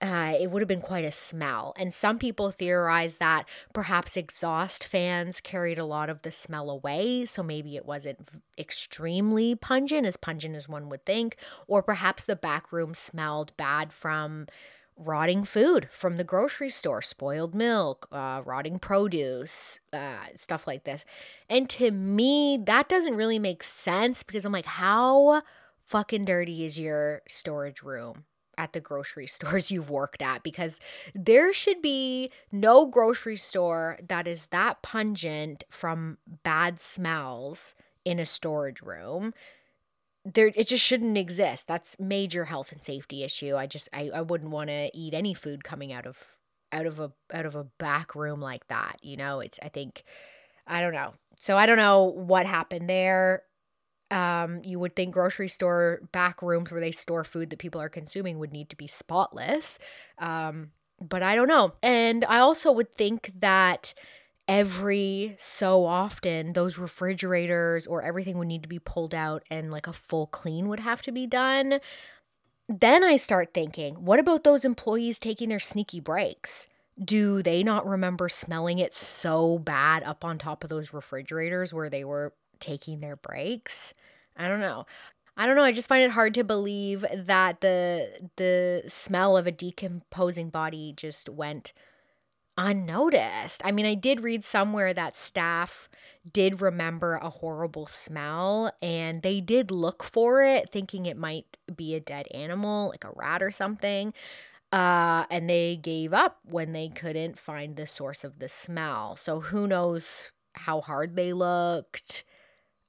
Uh, 0.00 0.34
it 0.40 0.50
would 0.50 0.60
have 0.60 0.68
been 0.68 0.80
quite 0.80 1.04
a 1.04 1.12
smell. 1.12 1.72
And 1.78 1.94
some 1.94 2.18
people 2.18 2.50
theorize 2.50 3.18
that 3.18 3.44
perhaps 3.72 4.16
exhaust 4.16 4.84
fans 4.84 5.38
carried 5.38 5.78
a 5.78 5.84
lot 5.84 6.10
of 6.10 6.22
the 6.22 6.32
smell 6.32 6.70
away. 6.70 7.24
So 7.24 7.40
maybe 7.44 7.76
it 7.76 7.86
wasn't 7.86 8.28
extremely 8.58 9.54
pungent, 9.54 10.04
as 10.04 10.16
pungent 10.16 10.56
as 10.56 10.68
one 10.68 10.88
would 10.88 11.06
think. 11.06 11.36
Or 11.68 11.84
perhaps 11.84 12.24
the 12.24 12.34
back 12.34 12.72
room 12.72 12.94
smelled 12.94 13.56
bad 13.56 13.92
from 13.92 14.48
rotting 14.96 15.44
food 15.44 15.88
from 15.92 16.16
the 16.16 16.24
grocery 16.24 16.70
store, 16.70 17.02
spoiled 17.02 17.54
milk, 17.54 18.08
uh, 18.12 18.42
rotting 18.44 18.78
produce, 18.78 19.80
uh, 19.92 20.26
stuff 20.34 20.66
like 20.66 20.84
this. 20.84 21.04
And 21.48 21.68
to 21.70 21.90
me, 21.90 22.58
that 22.64 22.88
doesn't 22.88 23.16
really 23.16 23.38
make 23.38 23.62
sense 23.62 24.22
because 24.22 24.44
I'm 24.44 24.52
like, 24.52 24.66
how 24.66 25.42
fucking 25.84 26.24
dirty 26.24 26.64
is 26.64 26.78
your 26.78 27.22
storage 27.28 27.82
room? 27.82 28.24
At 28.58 28.74
the 28.74 28.80
grocery 28.80 29.26
stores 29.28 29.70
you've 29.70 29.90
worked 29.90 30.20
at, 30.20 30.42
because 30.42 30.78
there 31.14 31.52
should 31.52 31.80
be 31.80 32.30
no 32.52 32.86
grocery 32.86 33.36
store 33.36 33.98
that 34.06 34.28
is 34.28 34.46
that 34.46 34.82
pungent 34.82 35.64
from 35.70 36.18
bad 36.42 36.78
smells 36.78 37.74
in 38.04 38.18
a 38.18 38.26
storage 38.26 38.82
room 38.82 39.32
there 40.24 40.52
it 40.54 40.68
just 40.68 40.84
shouldn't 40.84 41.18
exist 41.18 41.66
that's 41.66 41.98
major 41.98 42.44
health 42.44 42.70
and 42.70 42.82
safety 42.82 43.24
issue 43.24 43.56
i 43.56 43.66
just 43.66 43.88
i, 43.92 44.10
I 44.14 44.20
wouldn't 44.20 44.50
want 44.50 44.70
to 44.70 44.90
eat 44.94 45.14
any 45.14 45.34
food 45.34 45.64
coming 45.64 45.92
out 45.92 46.06
of 46.06 46.18
out 46.70 46.86
of 46.86 47.00
a 47.00 47.12
out 47.32 47.44
of 47.44 47.56
a 47.56 47.64
back 47.78 48.14
room 48.14 48.40
like 48.40 48.66
that 48.68 48.96
you 49.02 49.16
know 49.16 49.40
it's 49.40 49.58
i 49.62 49.68
think 49.68 50.04
I 50.66 50.80
don't 50.80 50.94
know. 50.94 51.14
So 51.38 51.56
I 51.56 51.66
don't 51.66 51.76
know 51.76 52.04
what 52.04 52.46
happened 52.46 52.88
there. 52.88 53.42
Um, 54.10 54.60
you 54.62 54.78
would 54.78 54.94
think 54.94 55.14
grocery 55.14 55.48
store 55.48 56.02
back 56.12 56.42
rooms 56.42 56.70
where 56.70 56.80
they 56.80 56.92
store 56.92 57.24
food 57.24 57.50
that 57.50 57.58
people 57.58 57.80
are 57.80 57.88
consuming 57.88 58.38
would 58.38 58.52
need 58.52 58.68
to 58.70 58.76
be 58.76 58.86
spotless. 58.86 59.78
Um, 60.18 60.70
but 61.00 61.22
I 61.22 61.34
don't 61.34 61.48
know. 61.48 61.74
And 61.82 62.24
I 62.26 62.38
also 62.38 62.70
would 62.70 62.94
think 62.94 63.32
that 63.40 63.94
every 64.48 65.36
so 65.38 65.84
often 65.84 66.52
those 66.52 66.78
refrigerators 66.78 67.86
or 67.86 68.02
everything 68.02 68.38
would 68.38 68.48
need 68.48 68.62
to 68.62 68.68
be 68.68 68.78
pulled 68.78 69.14
out 69.14 69.42
and 69.50 69.70
like 69.70 69.86
a 69.86 69.92
full 69.92 70.26
clean 70.26 70.68
would 70.68 70.80
have 70.80 71.02
to 71.02 71.12
be 71.12 71.26
done. 71.26 71.80
Then 72.68 73.04
I 73.04 73.16
start 73.16 73.54
thinking, 73.54 73.94
what 74.04 74.18
about 74.18 74.44
those 74.44 74.64
employees 74.64 75.18
taking 75.18 75.48
their 75.48 75.60
sneaky 75.60 76.00
breaks? 76.00 76.66
Do 77.02 77.42
they 77.42 77.62
not 77.62 77.86
remember 77.86 78.28
smelling 78.28 78.78
it 78.78 78.94
so 78.94 79.58
bad 79.58 80.02
up 80.02 80.24
on 80.24 80.38
top 80.38 80.62
of 80.62 80.70
those 80.70 80.92
refrigerators 80.92 81.72
where 81.72 81.90
they 81.90 82.04
were 82.04 82.34
taking 82.60 83.00
their 83.00 83.16
breaks? 83.16 83.94
I 84.36 84.48
don't 84.48 84.60
know. 84.60 84.86
I 85.36 85.46
don't 85.46 85.56
know, 85.56 85.64
I 85.64 85.72
just 85.72 85.88
find 85.88 86.02
it 86.02 86.10
hard 86.10 86.34
to 86.34 86.44
believe 86.44 87.06
that 87.14 87.62
the 87.62 88.28
the 88.36 88.82
smell 88.86 89.36
of 89.36 89.46
a 89.46 89.52
decomposing 89.52 90.50
body 90.50 90.92
just 90.94 91.30
went 91.30 91.72
unnoticed. 92.56 93.62
I 93.64 93.72
mean, 93.72 93.86
I 93.86 93.94
did 93.94 94.20
read 94.20 94.44
somewhere 94.44 94.92
that 94.94 95.16
staff 95.16 95.88
did 96.30 96.60
remember 96.60 97.16
a 97.16 97.30
horrible 97.30 97.86
smell 97.86 98.72
and 98.80 99.22
they 99.22 99.40
did 99.40 99.70
look 99.70 100.04
for 100.04 100.42
it 100.42 100.70
thinking 100.70 101.06
it 101.06 101.16
might 101.16 101.56
be 101.74 101.94
a 101.94 102.00
dead 102.00 102.26
animal, 102.32 102.90
like 102.90 103.04
a 103.04 103.10
rat 103.14 103.42
or 103.42 103.50
something. 103.50 104.14
Uh, 104.72 105.24
and 105.30 105.50
they 105.50 105.76
gave 105.76 106.14
up 106.14 106.38
when 106.44 106.72
they 106.72 106.88
couldn't 106.88 107.38
find 107.38 107.76
the 107.76 107.86
source 107.86 108.24
of 108.24 108.38
the 108.38 108.48
smell. 108.48 109.16
So 109.16 109.40
who 109.40 109.66
knows 109.66 110.30
how 110.54 110.80
hard 110.80 111.16
they 111.16 111.32
looked? 111.32 112.24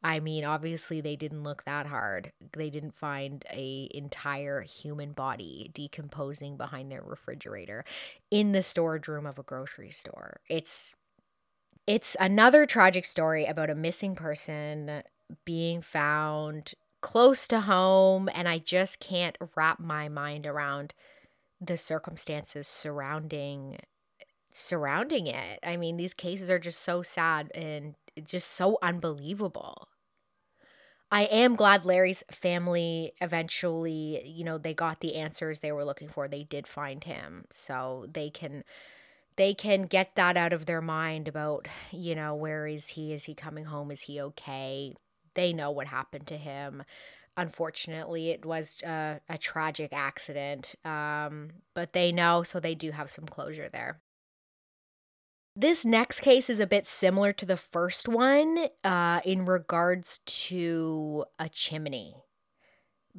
I 0.04 0.20
mean, 0.20 0.44
obviously 0.44 1.00
they 1.02 1.16
didn't 1.16 1.44
look 1.44 1.64
that 1.64 1.86
hard. 1.88 2.34
They 2.54 2.70
didn't 2.70 2.96
find 2.96 3.46
a 3.50 3.90
entire 3.94 4.62
human 4.62 5.14
body 5.14 5.72
decomposing 5.74 6.58
behind 6.58 6.92
their 6.92 7.04
refrigerator 7.04 7.86
in 8.30 8.52
the 8.52 8.64
storage 8.64 9.08
room 9.08 9.26
of 9.26 9.40
a 9.40 9.44
grocery 9.44 9.92
store. 9.92 10.42
It's 10.50 10.94
it's 11.88 12.16
another 12.20 12.66
tragic 12.66 13.06
story 13.06 13.46
about 13.46 13.70
a 13.70 13.76
missing 13.76 14.16
person 14.16 15.04
being 15.46 15.82
found 15.82 16.74
close 17.02 17.48
to 17.50 17.62
home 17.62 18.30
and 18.34 18.48
I 18.48 18.60
just 18.60 19.00
can't 19.00 19.38
wrap 19.56 19.80
my 19.80 20.08
mind 20.10 20.46
around 20.46 20.94
the 21.62 21.78
circumstances 21.78 22.68
surrounding 22.68 23.78
surrounding 24.54 25.28
it. 25.28 25.60
I 25.64 25.78
mean, 25.78 25.98
these 25.98 26.14
cases 26.14 26.50
are 26.50 26.60
just 26.60 26.82
so 26.84 27.04
sad 27.04 27.52
and 27.56 27.96
just 28.26 28.52
so 28.52 28.78
unbelievable. 28.82 29.88
I 31.14 31.26
am 31.26 31.56
glad 31.56 31.86
Larry's 31.86 32.24
family 32.32 33.14
eventually, 33.22 34.24
you 34.26 34.44
know, 34.44 34.58
they 34.58 34.74
got 34.74 35.00
the 35.00 35.14
answers 35.14 35.60
they 35.60 35.72
were 35.72 35.86
looking 35.86 36.10
for. 36.10 36.28
They 36.28 36.42
did 36.42 36.66
find 36.66 37.04
him. 37.04 37.46
So 37.52 38.08
they 38.12 38.32
can 38.32 38.64
they 39.36 39.54
can 39.54 39.84
get 39.84 40.16
that 40.16 40.38
out 40.38 40.54
of 40.54 40.66
their 40.66 40.82
mind 40.82 41.28
about, 41.28 41.68
you 41.92 42.16
know, 42.16 42.34
where 42.34 42.66
is 42.66 42.88
he? 42.88 43.14
Is 43.14 43.26
he 43.26 43.36
coming 43.36 43.66
home? 43.66 43.92
Is 43.92 44.02
he 44.02 44.20
okay? 44.20 44.96
They 45.36 45.54
know 45.54 45.70
what 45.70 45.86
happened 45.86 46.26
to 46.28 46.38
him. 46.38 46.82
Unfortunately, 47.38 48.32
it 48.32 48.44
was 48.44 48.82
a, 48.82 49.22
a 49.30 49.38
tragic 49.38 49.94
accident. 49.94 50.74
Um, 50.84 51.52
but 51.76 51.94
they 51.94 52.12
know, 52.12 52.42
so 52.42 52.60
they 52.60 52.74
do 52.74 52.90
have 52.90 53.12
some 53.12 53.28
closure 53.28 53.70
there. 53.70 54.02
This 55.56 55.86
next 55.86 56.22
case 56.22 56.50
is 56.50 56.60
a 56.60 56.66
bit 56.66 56.88
similar 56.88 57.32
to 57.34 57.46
the 57.46 57.58
first 57.58 58.08
one 58.08 58.70
uh, 58.84 59.22
in 59.24 59.46
regards 59.46 60.20
to 60.26 61.26
a 61.38 61.48
chimney. 61.48 62.16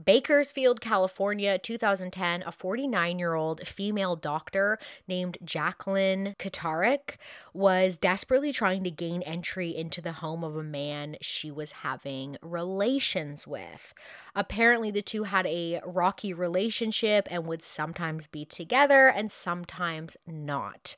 Bakersfield, 0.02 0.80
California, 0.80 1.56
2010, 1.56 2.42
a 2.44 2.50
49 2.50 3.18
year 3.20 3.34
old 3.34 3.64
female 3.64 4.16
doctor 4.16 4.80
named 5.06 5.38
Jacquelyn 5.44 6.36
Kotarac 6.36 7.18
was 7.52 7.96
desperately 7.96 8.52
trying 8.52 8.82
to 8.82 8.90
gain 8.90 9.22
entry 9.22 9.70
into 9.70 10.00
the 10.00 10.14
home 10.14 10.42
of 10.42 10.56
a 10.56 10.64
man 10.64 11.16
she 11.20 11.52
was 11.52 11.70
having 11.70 12.36
relations 12.42 13.46
with. 13.46 13.94
Apparently, 14.34 14.90
the 14.90 15.02
two 15.02 15.22
had 15.22 15.46
a 15.46 15.80
rocky 15.86 16.34
relationship 16.34 17.28
and 17.30 17.46
would 17.46 17.62
sometimes 17.62 18.26
be 18.26 18.44
together 18.44 19.06
and 19.06 19.30
sometimes 19.30 20.16
not. 20.26 20.96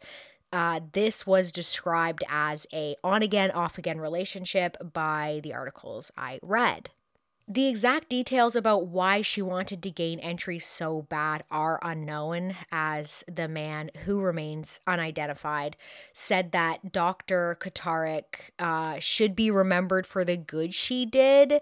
Uh, 0.56 0.80
this 0.92 1.26
was 1.26 1.52
described 1.52 2.24
as 2.30 2.66
a 2.72 2.96
on 3.04 3.20
again, 3.20 3.50
off 3.50 3.76
again 3.76 4.00
relationship 4.00 4.74
by 4.94 5.38
the 5.42 5.52
articles 5.52 6.10
I 6.16 6.38
read. 6.42 6.88
The 7.46 7.66
exact 7.66 8.08
details 8.08 8.56
about 8.56 8.86
why 8.86 9.20
she 9.20 9.42
wanted 9.42 9.82
to 9.82 9.90
gain 9.90 10.18
entry 10.18 10.58
so 10.58 11.02
bad 11.02 11.44
are 11.50 11.78
unknown, 11.82 12.56
as 12.72 13.22
the 13.30 13.48
man 13.48 13.90
who 14.06 14.18
remains 14.18 14.80
unidentified 14.86 15.76
said 16.14 16.52
that 16.52 16.90
Dr. 16.90 17.58
Kotarac 17.60 18.24
uh, 18.58 18.98
should 18.98 19.36
be 19.36 19.50
remembered 19.50 20.06
for 20.06 20.24
the 20.24 20.38
good 20.38 20.72
she 20.72 21.04
did, 21.04 21.60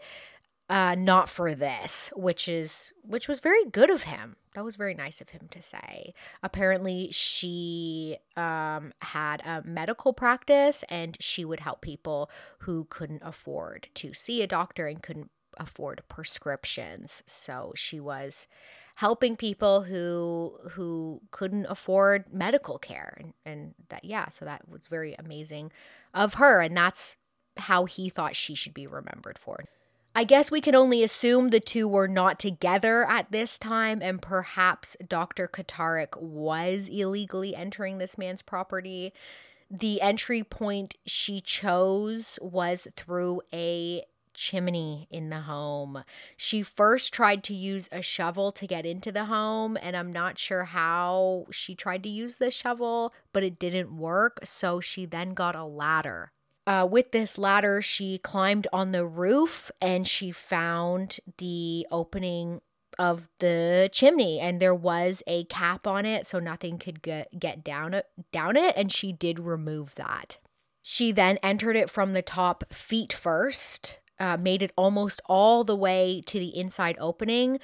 uh, 0.71 0.95
not 0.95 1.29
for 1.29 1.53
this, 1.53 2.13
which 2.15 2.47
is 2.47 2.93
which 3.03 3.27
was 3.27 3.41
very 3.41 3.65
good 3.65 3.91
of 3.91 4.05
him 4.05 4.37
that 4.55 4.65
was 4.65 4.77
very 4.77 4.95
nice 4.95 5.21
of 5.21 5.31
him 5.31 5.49
to 5.51 5.61
say. 5.61 6.15
Apparently, 6.43 7.09
she 7.11 8.17
um, 8.37 8.93
had 9.03 9.43
a 9.45 9.63
medical 9.65 10.13
practice 10.13 10.85
and 10.89 11.17
she 11.21 11.45
would 11.45 11.61
help 11.61 11.81
people 11.81 12.31
who 12.61 12.87
couldn't 12.89 13.23
afford 13.25 13.89
to 13.95 14.15
see 14.15 14.43
a 14.43 14.47
doctor 14.47 14.87
and 14.87 15.03
couldn't 15.03 15.31
afford 15.59 16.03
prescriptions. 16.09 17.23
So 17.27 17.73
she 17.77 18.01
was 18.01 18.47
helping 18.97 19.37
people 19.37 19.83
who 19.83 20.57
who 20.71 21.21
couldn't 21.33 21.67
afford 21.69 22.33
medical 22.33 22.79
care 22.79 23.17
and, 23.21 23.35
and 23.45 23.75
that 23.89 24.05
yeah 24.05 24.29
so 24.29 24.45
that 24.45 24.69
was 24.69 24.87
very 24.87 25.15
amazing 25.19 25.73
of 26.15 26.35
her 26.35 26.61
and 26.61 26.77
that's 26.77 27.17
how 27.57 27.87
he 27.87 28.09
thought 28.09 28.37
she 28.37 28.55
should 28.55 28.75
be 28.75 28.87
remembered 28.87 29.37
for 29.37 29.65
I 30.17 30.23
guess 30.23 30.49
we 30.49 30.61
can 30.61 30.77
only 30.77 31.03
assume 31.03 31.49
the 31.49 31.59
two 31.59 31.89
were 31.89 32.07
not 32.07 32.39
together 32.39 33.05
at 33.05 33.33
this 33.33 33.59
time, 33.59 34.01
and 34.01 34.23
perhaps 34.23 34.97
Dr. 35.07 35.49
Kotarac 35.49 36.17
was 36.21 36.89
illegally 36.89 37.57
entering 37.57 37.99
this 37.99 38.17
man's 38.17 38.41
property. 38.41 39.13
The 39.69 40.01
entry 40.01 40.45
point 40.45 40.95
she 41.05 41.41
chose 41.41 42.39
was 42.41 42.87
through 42.97 43.43
a 43.53 44.05
chimney 44.35 45.09
in 45.11 45.31
the 45.31 45.41
home. 45.41 46.05
She 46.37 46.63
first 46.63 47.13
tried 47.13 47.43
to 47.45 47.55
use 47.55 47.89
a 47.91 48.01
shovel 48.01 48.53
to 48.53 48.69
get 48.69 48.87
into 48.87 49.11
the 49.11 49.25
home, 49.25 49.77
and 49.83 49.97
I'm 49.97 50.13
not 50.13 50.39
sure 50.39 50.65
how 50.65 51.47
she 51.51 51.75
tried 51.75 52.05
to 52.05 52.09
use 52.09 52.37
the 52.37 52.53
shovel, 52.53 53.13
but 53.33 53.43
it 53.43 53.59
didn't 53.59 53.97
work. 53.97 54.39
So 54.45 54.79
she 54.79 55.07
then 55.07 55.35
got 55.35 55.57
a 55.57 55.65
ladder 55.65 56.31
uh, 56.67 56.87
with 56.91 57.13
this 57.13 57.37
ladder, 57.37 57.83
she 57.83 58.19
climbed 58.19 58.67
on 58.73 58.93
the 58.93 59.07
roof 59.07 59.71
and 59.81 60.09
she 60.09 60.31
found 60.31 61.19
the 61.39 61.87
opening 61.91 62.61
of 62.99 63.29
the 63.41 63.91
chimney 63.93 64.39
and 64.39 64.61
there 64.61 64.75
was 64.75 65.23
a 65.27 65.45
cap 65.45 65.87
on 65.87 66.07
it 66.07 66.27
so 66.27 66.39
nothing 66.39 66.79
could 66.79 67.03
get, 67.03 67.39
get 67.39 67.65
down 67.65 68.01
down 68.33 68.57
it 68.57 68.75
and 68.77 68.93
she 68.93 69.13
did 69.13 69.41
remove 69.41 69.95
that. 69.97 70.39
She 70.81 71.13
then 71.13 71.39
entered 71.43 71.77
it 71.77 71.91
from 71.91 72.13
the 72.13 72.23
top 72.23 72.73
feet 72.73 73.13
first, 73.13 73.99
uh, 74.21 74.37
made 74.37 74.63
it 74.63 74.73
almost 74.77 75.21
all 75.27 75.65
the 75.65 75.77
way 75.77 76.23
to 76.27 76.39
the 76.39 76.57
inside 76.57 76.97
opening, 77.01 77.59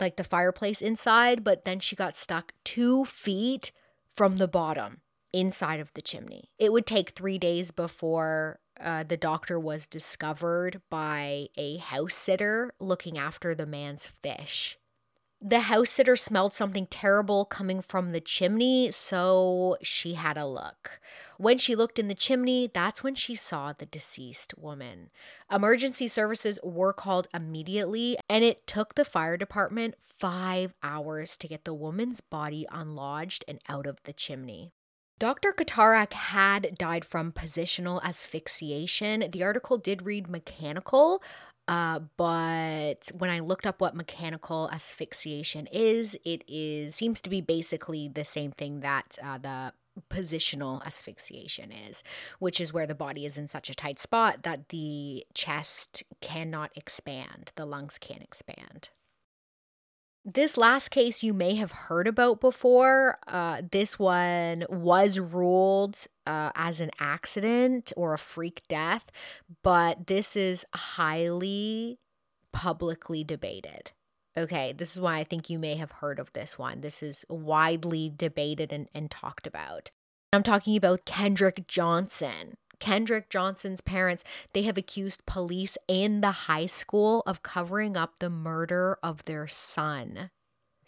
like 0.00 0.16
the 0.16 0.24
fireplace 0.24 0.82
inside, 0.82 1.42
but 1.42 1.64
then 1.64 1.80
she 1.80 1.96
got 1.96 2.16
stuck 2.16 2.52
two 2.62 3.04
feet 3.04 3.72
from 4.14 4.36
the 4.36 4.48
bottom 4.48 5.00
inside 5.32 5.80
of 5.80 5.92
the 5.94 6.02
chimney. 6.02 6.50
It 6.58 6.72
would 6.72 6.86
take 6.86 7.10
three 7.10 7.38
days 7.38 7.70
before 7.70 8.60
uh, 8.80 9.04
the 9.04 9.16
doctor 9.16 9.58
was 9.58 9.86
discovered 9.86 10.80
by 10.90 11.48
a 11.56 11.78
house 11.78 12.14
sitter 12.14 12.72
looking 12.78 13.18
after 13.18 13.54
the 13.54 13.66
man's 13.66 14.06
fish. 14.22 14.78
The 15.40 15.60
house 15.60 15.90
sitter 15.90 16.16
smelled 16.16 16.52
something 16.52 16.86
terrible 16.86 17.44
coming 17.44 17.80
from 17.80 18.10
the 18.10 18.20
chimney, 18.20 18.90
so 18.90 19.76
she 19.82 20.14
had 20.14 20.36
a 20.36 20.46
look. 20.46 21.00
When 21.36 21.58
she 21.58 21.76
looked 21.76 22.00
in 22.00 22.08
the 22.08 22.14
chimney, 22.16 22.68
that's 22.72 23.04
when 23.04 23.14
she 23.14 23.36
saw 23.36 23.72
the 23.72 23.86
deceased 23.86 24.58
woman. 24.58 25.10
Emergency 25.48 26.08
services 26.08 26.58
were 26.64 26.92
called 26.92 27.28
immediately, 27.32 28.18
and 28.28 28.42
it 28.42 28.66
took 28.66 28.96
the 28.96 29.04
fire 29.04 29.36
department 29.36 29.94
five 30.18 30.74
hours 30.82 31.36
to 31.38 31.46
get 31.46 31.64
the 31.64 31.74
woman's 31.74 32.20
body 32.20 32.66
unlodged 32.72 33.44
and 33.46 33.60
out 33.68 33.86
of 33.86 34.02
the 34.02 34.12
chimney. 34.12 34.72
Dr. 35.18 35.52
Kotarac 35.52 36.12
had 36.12 36.76
died 36.78 37.04
from 37.04 37.32
positional 37.32 38.00
asphyxiation. 38.02 39.24
The 39.32 39.42
article 39.42 39.76
did 39.76 40.06
read 40.06 40.28
mechanical, 40.28 41.22
uh, 41.66 42.00
but 42.16 43.10
when 43.16 43.28
I 43.28 43.40
looked 43.40 43.66
up 43.66 43.80
what 43.80 43.96
mechanical 43.96 44.70
asphyxiation 44.72 45.66
is, 45.72 46.16
it 46.24 46.44
is 46.46 46.94
seems 46.94 47.20
to 47.22 47.30
be 47.30 47.40
basically 47.40 48.08
the 48.08 48.24
same 48.24 48.52
thing 48.52 48.80
that 48.80 49.18
uh, 49.22 49.38
the 49.38 49.72
positional 50.08 50.84
asphyxiation 50.84 51.72
is, 51.72 52.04
which 52.38 52.60
is 52.60 52.72
where 52.72 52.86
the 52.86 52.94
body 52.94 53.26
is 53.26 53.36
in 53.36 53.48
such 53.48 53.68
a 53.68 53.74
tight 53.74 53.98
spot 53.98 54.44
that 54.44 54.68
the 54.68 55.26
chest 55.34 56.04
cannot 56.20 56.70
expand, 56.76 57.50
the 57.56 57.66
lungs 57.66 57.98
can't 57.98 58.22
expand. 58.22 58.90
This 60.24 60.56
last 60.56 60.90
case 60.90 61.22
you 61.22 61.32
may 61.32 61.54
have 61.54 61.72
heard 61.72 62.06
about 62.06 62.40
before. 62.40 63.18
Uh, 63.26 63.62
this 63.70 63.98
one 63.98 64.66
was 64.68 65.18
ruled 65.18 66.06
uh, 66.26 66.50
as 66.54 66.80
an 66.80 66.90
accident 67.00 67.92
or 67.96 68.12
a 68.12 68.18
freak 68.18 68.62
death, 68.68 69.10
but 69.62 70.06
this 70.06 70.36
is 70.36 70.66
highly 70.74 71.98
publicly 72.52 73.24
debated. 73.24 73.92
Okay, 74.36 74.72
this 74.72 74.94
is 74.94 75.00
why 75.00 75.18
I 75.18 75.24
think 75.24 75.48
you 75.48 75.58
may 75.58 75.76
have 75.76 75.90
heard 75.90 76.18
of 76.18 76.32
this 76.32 76.58
one. 76.58 76.80
This 76.80 77.02
is 77.02 77.24
widely 77.28 78.12
debated 78.14 78.72
and, 78.72 78.88
and 78.94 79.10
talked 79.10 79.46
about. 79.46 79.90
I'm 80.32 80.42
talking 80.42 80.76
about 80.76 81.06
Kendrick 81.06 81.66
Johnson. 81.66 82.56
Kendrick 82.78 83.30
Johnson's 83.30 83.80
parents, 83.80 84.24
they 84.52 84.62
have 84.62 84.78
accused 84.78 85.26
police 85.26 85.76
and 85.88 86.22
the 86.22 86.30
high 86.30 86.66
school 86.66 87.22
of 87.26 87.42
covering 87.42 87.96
up 87.96 88.18
the 88.18 88.30
murder 88.30 88.98
of 89.02 89.24
their 89.24 89.46
son. 89.46 90.30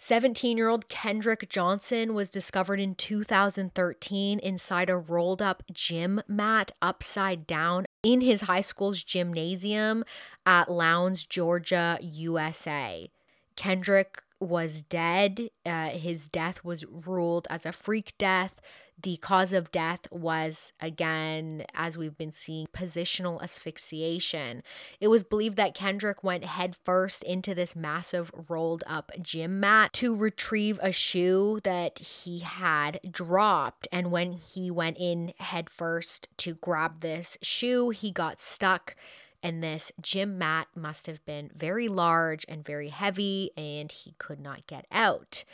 17 0.02 0.56
year 0.56 0.68
old 0.70 0.88
Kendrick 0.88 1.50
Johnson 1.50 2.14
was 2.14 2.30
discovered 2.30 2.80
in 2.80 2.94
2013 2.94 4.38
inside 4.38 4.88
a 4.88 4.96
rolled 4.96 5.42
up 5.42 5.62
gym 5.70 6.22
mat 6.26 6.72
upside 6.80 7.46
down 7.46 7.84
in 8.02 8.22
his 8.22 8.42
high 8.42 8.62
school's 8.62 9.04
gymnasium 9.04 10.02
at 10.46 10.70
Lowndes, 10.70 11.26
Georgia, 11.26 11.98
USA. 12.00 13.10
Kendrick 13.56 14.22
was 14.40 14.80
dead. 14.80 15.50
Uh, 15.66 15.90
his 15.90 16.28
death 16.28 16.64
was 16.64 16.86
ruled 16.86 17.46
as 17.50 17.66
a 17.66 17.72
freak 17.72 18.14
death. 18.16 18.54
The 19.02 19.16
cause 19.18 19.52
of 19.52 19.72
death 19.72 20.06
was, 20.10 20.72
again, 20.80 21.64
as 21.74 21.96
we've 21.96 22.18
been 22.18 22.32
seeing, 22.32 22.66
positional 22.66 23.40
asphyxiation. 23.42 24.62
It 25.00 25.08
was 25.08 25.22
believed 25.24 25.56
that 25.56 25.74
Kendrick 25.74 26.22
went 26.22 26.44
headfirst 26.44 27.22
into 27.24 27.54
this 27.54 27.76
massive 27.76 28.30
rolled 28.48 28.84
up 28.86 29.12
gym 29.22 29.60
mat 29.60 29.92
to 29.94 30.14
retrieve 30.14 30.78
a 30.82 30.92
shoe 30.92 31.60
that 31.64 31.98
he 31.98 32.40
had 32.40 33.00
dropped. 33.10 33.88
And 33.92 34.10
when 34.10 34.32
he 34.32 34.70
went 34.70 34.98
in 34.98 35.32
headfirst 35.38 36.28
to 36.38 36.54
grab 36.54 37.00
this 37.00 37.38
shoe, 37.42 37.90
he 37.90 38.10
got 38.10 38.40
stuck 38.40 38.96
and 39.42 39.62
this 39.62 39.90
gym 40.00 40.36
mat 40.36 40.66
must 40.74 41.06
have 41.06 41.24
been 41.24 41.50
very 41.56 41.88
large 41.88 42.44
and 42.48 42.62
very 42.62 42.88
heavy, 42.88 43.50
and 43.56 43.90
he 43.90 44.14
could 44.18 44.38
not 44.38 44.66
get 44.66 44.86
out. 44.92 45.44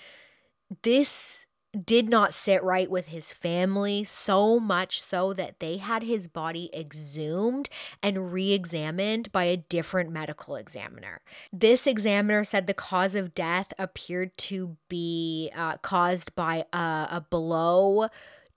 This 0.82 1.45
did 1.84 2.08
not 2.08 2.34
sit 2.34 2.62
right 2.62 2.90
with 2.90 3.06
his 3.06 3.32
family, 3.32 4.04
so 4.04 4.58
much 4.58 5.00
so 5.00 5.32
that 5.34 5.60
they 5.60 5.76
had 5.76 6.02
his 6.02 6.28
body 6.28 6.70
exhumed 6.74 7.68
and 8.02 8.32
re 8.32 8.52
examined 8.52 9.30
by 9.32 9.44
a 9.44 9.56
different 9.56 10.10
medical 10.10 10.56
examiner. 10.56 11.20
This 11.52 11.86
examiner 11.86 12.44
said 12.44 12.66
the 12.66 12.74
cause 12.74 13.14
of 13.14 13.34
death 13.34 13.72
appeared 13.78 14.36
to 14.38 14.76
be 14.88 15.50
uh, 15.54 15.76
caused 15.78 16.34
by 16.34 16.64
a, 16.72 17.08
a 17.10 17.26
blow 17.28 18.08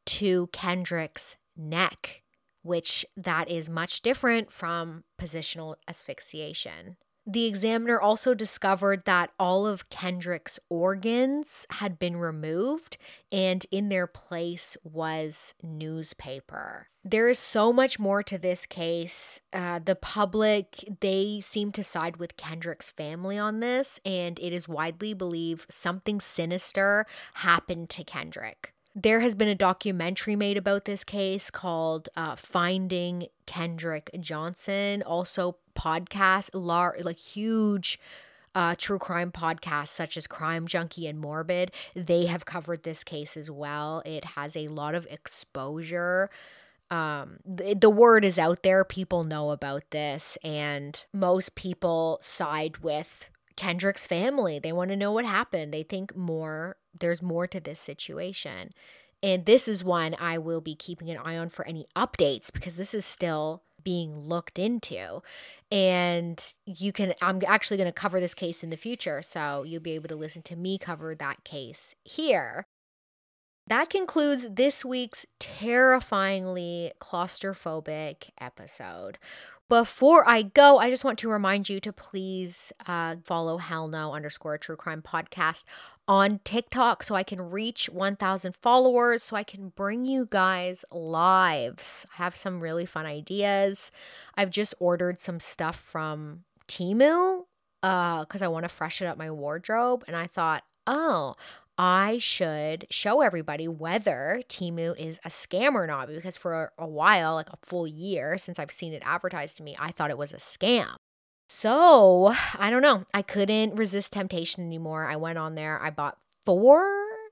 to 0.05 0.47
Kendrick's 0.47 1.37
neck, 1.55 2.23
which 2.63 3.05
that 3.15 3.49
is 3.49 3.69
much 3.69 4.01
different 4.01 4.51
from 4.51 5.03
positional 5.19 5.75
asphyxiation. 5.87 6.97
The 7.29 7.45
examiner 7.45 8.01
also 8.01 8.33
discovered 8.33 9.05
that 9.05 9.29
all 9.39 9.67
of 9.67 9.87
Kendrick's 9.91 10.59
organs 10.67 11.67
had 11.69 11.99
been 11.99 12.17
removed 12.17 12.97
and 13.31 13.63
in 13.69 13.89
their 13.89 14.07
place 14.07 14.75
was 14.83 15.53
newspaper. 15.61 16.87
There 17.03 17.29
is 17.29 17.37
so 17.37 17.71
much 17.71 17.99
more 17.99 18.23
to 18.23 18.39
this 18.39 18.65
case. 18.65 19.41
Uh, 19.53 19.77
the 19.77 19.93
public, 19.95 20.83
they 21.01 21.39
seem 21.39 21.71
to 21.73 21.83
side 21.83 22.17
with 22.17 22.35
Kendrick's 22.35 22.89
family 22.89 23.37
on 23.37 23.59
this, 23.59 23.99
and 24.03 24.39
it 24.39 24.51
is 24.51 24.67
widely 24.67 25.13
believed 25.13 25.71
something 25.71 26.19
sinister 26.19 27.05
happened 27.35 27.91
to 27.91 28.03
Kendrick. 28.03 28.73
There 29.01 29.21
has 29.21 29.33
been 29.33 29.47
a 29.47 29.55
documentary 29.55 30.35
made 30.35 30.57
about 30.57 30.83
this 30.83 31.05
case 31.05 31.49
called 31.49 32.09
uh, 32.17 32.35
Finding 32.35 33.27
Kendrick 33.45 34.09
Johnson. 34.19 35.03
Also, 35.03 35.55
podcasts, 35.73 36.49
lar- 36.53 36.97
like 37.01 37.17
huge 37.17 37.97
uh, 38.53 38.75
true 38.77 38.99
crime 38.99 39.31
podcasts 39.31 39.89
such 39.89 40.17
as 40.17 40.27
Crime 40.27 40.67
Junkie 40.67 41.07
and 41.07 41.17
Morbid, 41.17 41.71
they 41.95 42.25
have 42.25 42.43
covered 42.43 42.83
this 42.83 43.05
case 43.05 43.37
as 43.37 43.49
well. 43.49 44.01
It 44.05 44.25
has 44.25 44.57
a 44.57 44.67
lot 44.67 44.95
of 44.95 45.07
exposure. 45.09 46.29
Um, 46.91 47.37
the, 47.45 47.75
the 47.75 47.89
word 47.89 48.25
is 48.25 48.37
out 48.37 48.63
there. 48.63 48.83
People 48.83 49.23
know 49.23 49.51
about 49.51 49.83
this, 49.91 50.37
and 50.43 51.05
most 51.13 51.55
people 51.55 52.17
side 52.19 52.79
with 52.79 53.29
Kendrick's 53.59 54.07
family. 54.07 54.57
They 54.57 54.71
want 54.71 54.89
to 54.91 54.95
know 54.95 55.11
what 55.11 55.25
happened. 55.25 55.73
They 55.73 55.83
think 55.83 56.15
more 56.15 56.77
there's 56.97 57.21
more 57.21 57.45
to 57.47 57.59
this 57.59 57.81
situation. 57.81 58.71
And 59.21 59.45
this 59.45 59.67
is 59.67 59.83
one 59.83 60.15
I 60.17 60.37
will 60.37 60.61
be 60.61 60.75
keeping 60.75 61.09
an 61.09 61.17
eye 61.17 61.37
on 61.37 61.49
for 61.49 61.67
any 61.67 61.85
updates 61.93 62.53
because 62.53 62.77
this 62.77 62.93
is 62.93 63.05
still 63.05 63.63
being 63.83 64.15
looked 64.17 64.57
into. 64.57 65.21
And 65.69 66.41
you 66.65 66.93
can, 66.93 67.13
I'm 67.21 67.41
actually 67.45 67.75
going 67.75 67.89
to 67.89 67.93
cover 67.93 68.21
this 68.21 68.33
case 68.33 68.63
in 68.63 68.69
the 68.69 68.77
future. 68.77 69.21
So 69.21 69.63
you'll 69.63 69.81
be 69.81 69.95
able 69.95 70.07
to 70.07 70.15
listen 70.15 70.41
to 70.43 70.55
me 70.55 70.77
cover 70.77 71.13
that 71.15 71.43
case 71.43 71.95
here. 72.05 72.65
That 73.67 73.89
concludes 73.89 74.47
this 74.49 74.85
week's 74.85 75.25
terrifyingly 75.37 76.93
claustrophobic 77.01 78.29
episode. 78.39 79.19
Before 79.69 80.27
I 80.27 80.41
go, 80.41 80.79
I 80.79 80.89
just 80.89 81.03
want 81.03 81.19
to 81.19 81.29
remind 81.29 81.69
you 81.69 81.79
to 81.81 81.93
please 81.93 82.73
uh, 82.87 83.17
follow 83.23 83.59
Hell 83.59 83.87
No 83.87 84.13
underscore 84.13 84.57
True 84.57 84.75
Crime 84.75 85.03
Podcast 85.03 85.63
on 86.07 86.39
TikTok 86.43 87.03
so 87.03 87.13
I 87.13 87.21
can 87.21 87.39
reach 87.39 87.87
1,000 87.87 88.55
followers, 88.55 89.21
so 89.21 89.35
I 89.35 89.43
can 89.43 89.69
bring 89.69 90.05
you 90.05 90.27
guys 90.27 90.83
lives. 90.91 92.07
I 92.13 92.23
have 92.23 92.35
some 92.35 92.61
really 92.61 92.87
fun 92.87 93.05
ideas. 93.05 93.91
I've 94.35 94.49
just 94.49 94.73
ordered 94.79 95.21
some 95.21 95.39
stuff 95.39 95.75
from 95.75 96.45
Temu 96.67 97.45
because 97.81 98.41
uh, 98.41 98.45
I 98.45 98.47
want 98.47 98.63
to 98.63 98.69
freshen 98.73 99.05
up 99.05 99.19
my 99.19 99.29
wardrobe. 99.29 100.03
And 100.07 100.15
I 100.15 100.25
thought, 100.25 100.63
oh, 100.87 101.35
I 101.81 102.17
should 102.17 102.85
show 102.89 103.21
everybody 103.21 103.65
whether 103.69 104.41
Temu 104.49 104.99
is 104.99 105.17
a 105.23 105.29
scam 105.29 105.75
or 105.75 105.87
not. 105.87 106.09
Because 106.09 106.35
for 106.35 106.73
a 106.77 106.85
while, 106.85 107.35
like 107.35 107.49
a 107.49 107.57
full 107.65 107.87
year 107.87 108.37
since 108.37 108.59
I've 108.59 108.69
seen 108.69 108.91
it 108.91 109.01
advertised 109.05 109.55
to 109.57 109.63
me, 109.63 109.77
I 109.79 109.91
thought 109.91 110.09
it 110.09 110.17
was 110.17 110.33
a 110.33 110.37
scam. 110.37 110.95
So 111.47 112.33
I 112.57 112.69
don't 112.69 112.81
know. 112.81 113.05
I 113.13 113.21
couldn't 113.21 113.75
resist 113.75 114.11
temptation 114.11 114.65
anymore. 114.65 115.05
I 115.05 115.15
went 115.15 115.37
on 115.37 115.55
there. 115.55 115.81
I 115.81 115.89
bought 115.89 116.17
four, 116.45 116.83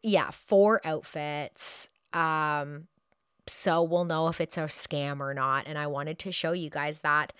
yeah, 0.01 0.31
four 0.31 0.79
outfits. 0.85 1.89
Um, 2.13 2.87
so 3.47 3.83
we'll 3.83 4.05
know 4.05 4.29
if 4.29 4.39
it's 4.39 4.57
a 4.57 4.61
scam 4.61 5.19
or 5.19 5.33
not. 5.33 5.67
And 5.67 5.77
I 5.77 5.87
wanted 5.87 6.19
to 6.19 6.31
show 6.31 6.53
you 6.53 6.69
guys 6.69 7.01
that 7.01 7.33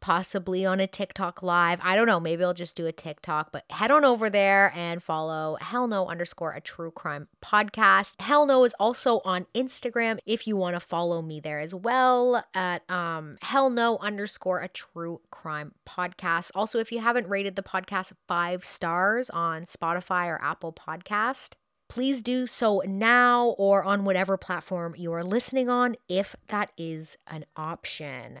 possibly 0.00 0.64
on 0.64 0.80
a 0.80 0.86
TikTok 0.86 1.42
live. 1.42 1.80
I 1.82 1.96
don't 1.96 2.06
know. 2.06 2.20
Maybe 2.20 2.44
I'll 2.44 2.54
just 2.54 2.76
do 2.76 2.86
a 2.86 2.92
TikTok, 2.92 3.52
but 3.52 3.64
head 3.70 3.90
on 3.90 4.04
over 4.04 4.30
there 4.30 4.72
and 4.74 5.02
follow 5.02 5.56
Hell 5.60 5.88
No 5.88 6.06
underscore 6.06 6.52
a 6.52 6.60
true 6.60 6.90
crime 6.90 7.28
podcast. 7.44 8.12
Hell 8.20 8.46
No 8.46 8.64
is 8.64 8.74
also 8.78 9.20
on 9.24 9.46
Instagram 9.54 10.18
if 10.26 10.46
you 10.46 10.56
want 10.56 10.74
to 10.74 10.80
follow 10.80 11.22
me 11.22 11.40
there 11.40 11.60
as 11.60 11.74
well 11.74 12.44
at 12.54 12.88
um 12.90 13.36
Hell 13.42 13.70
No 13.70 13.98
underscore 13.98 14.60
a 14.60 14.68
true 14.68 15.20
crime 15.30 15.72
podcast. 15.88 16.50
Also, 16.54 16.78
if 16.78 16.92
you 16.92 17.00
haven't 17.00 17.28
rated 17.28 17.56
the 17.56 17.62
podcast 17.62 18.12
five 18.28 18.64
stars 18.64 19.30
on 19.30 19.64
Spotify 19.64 20.26
or 20.26 20.40
Apple 20.42 20.72
Podcast, 20.72 21.54
please 21.88 22.22
do 22.22 22.46
so 22.46 22.82
now 22.86 23.54
or 23.58 23.84
on 23.84 24.04
whatever 24.04 24.36
platform 24.36 24.94
you 24.96 25.12
are 25.12 25.24
listening 25.24 25.68
on 25.68 25.96
if 26.08 26.34
that 26.48 26.72
is 26.76 27.16
an 27.26 27.44
option. 27.56 28.40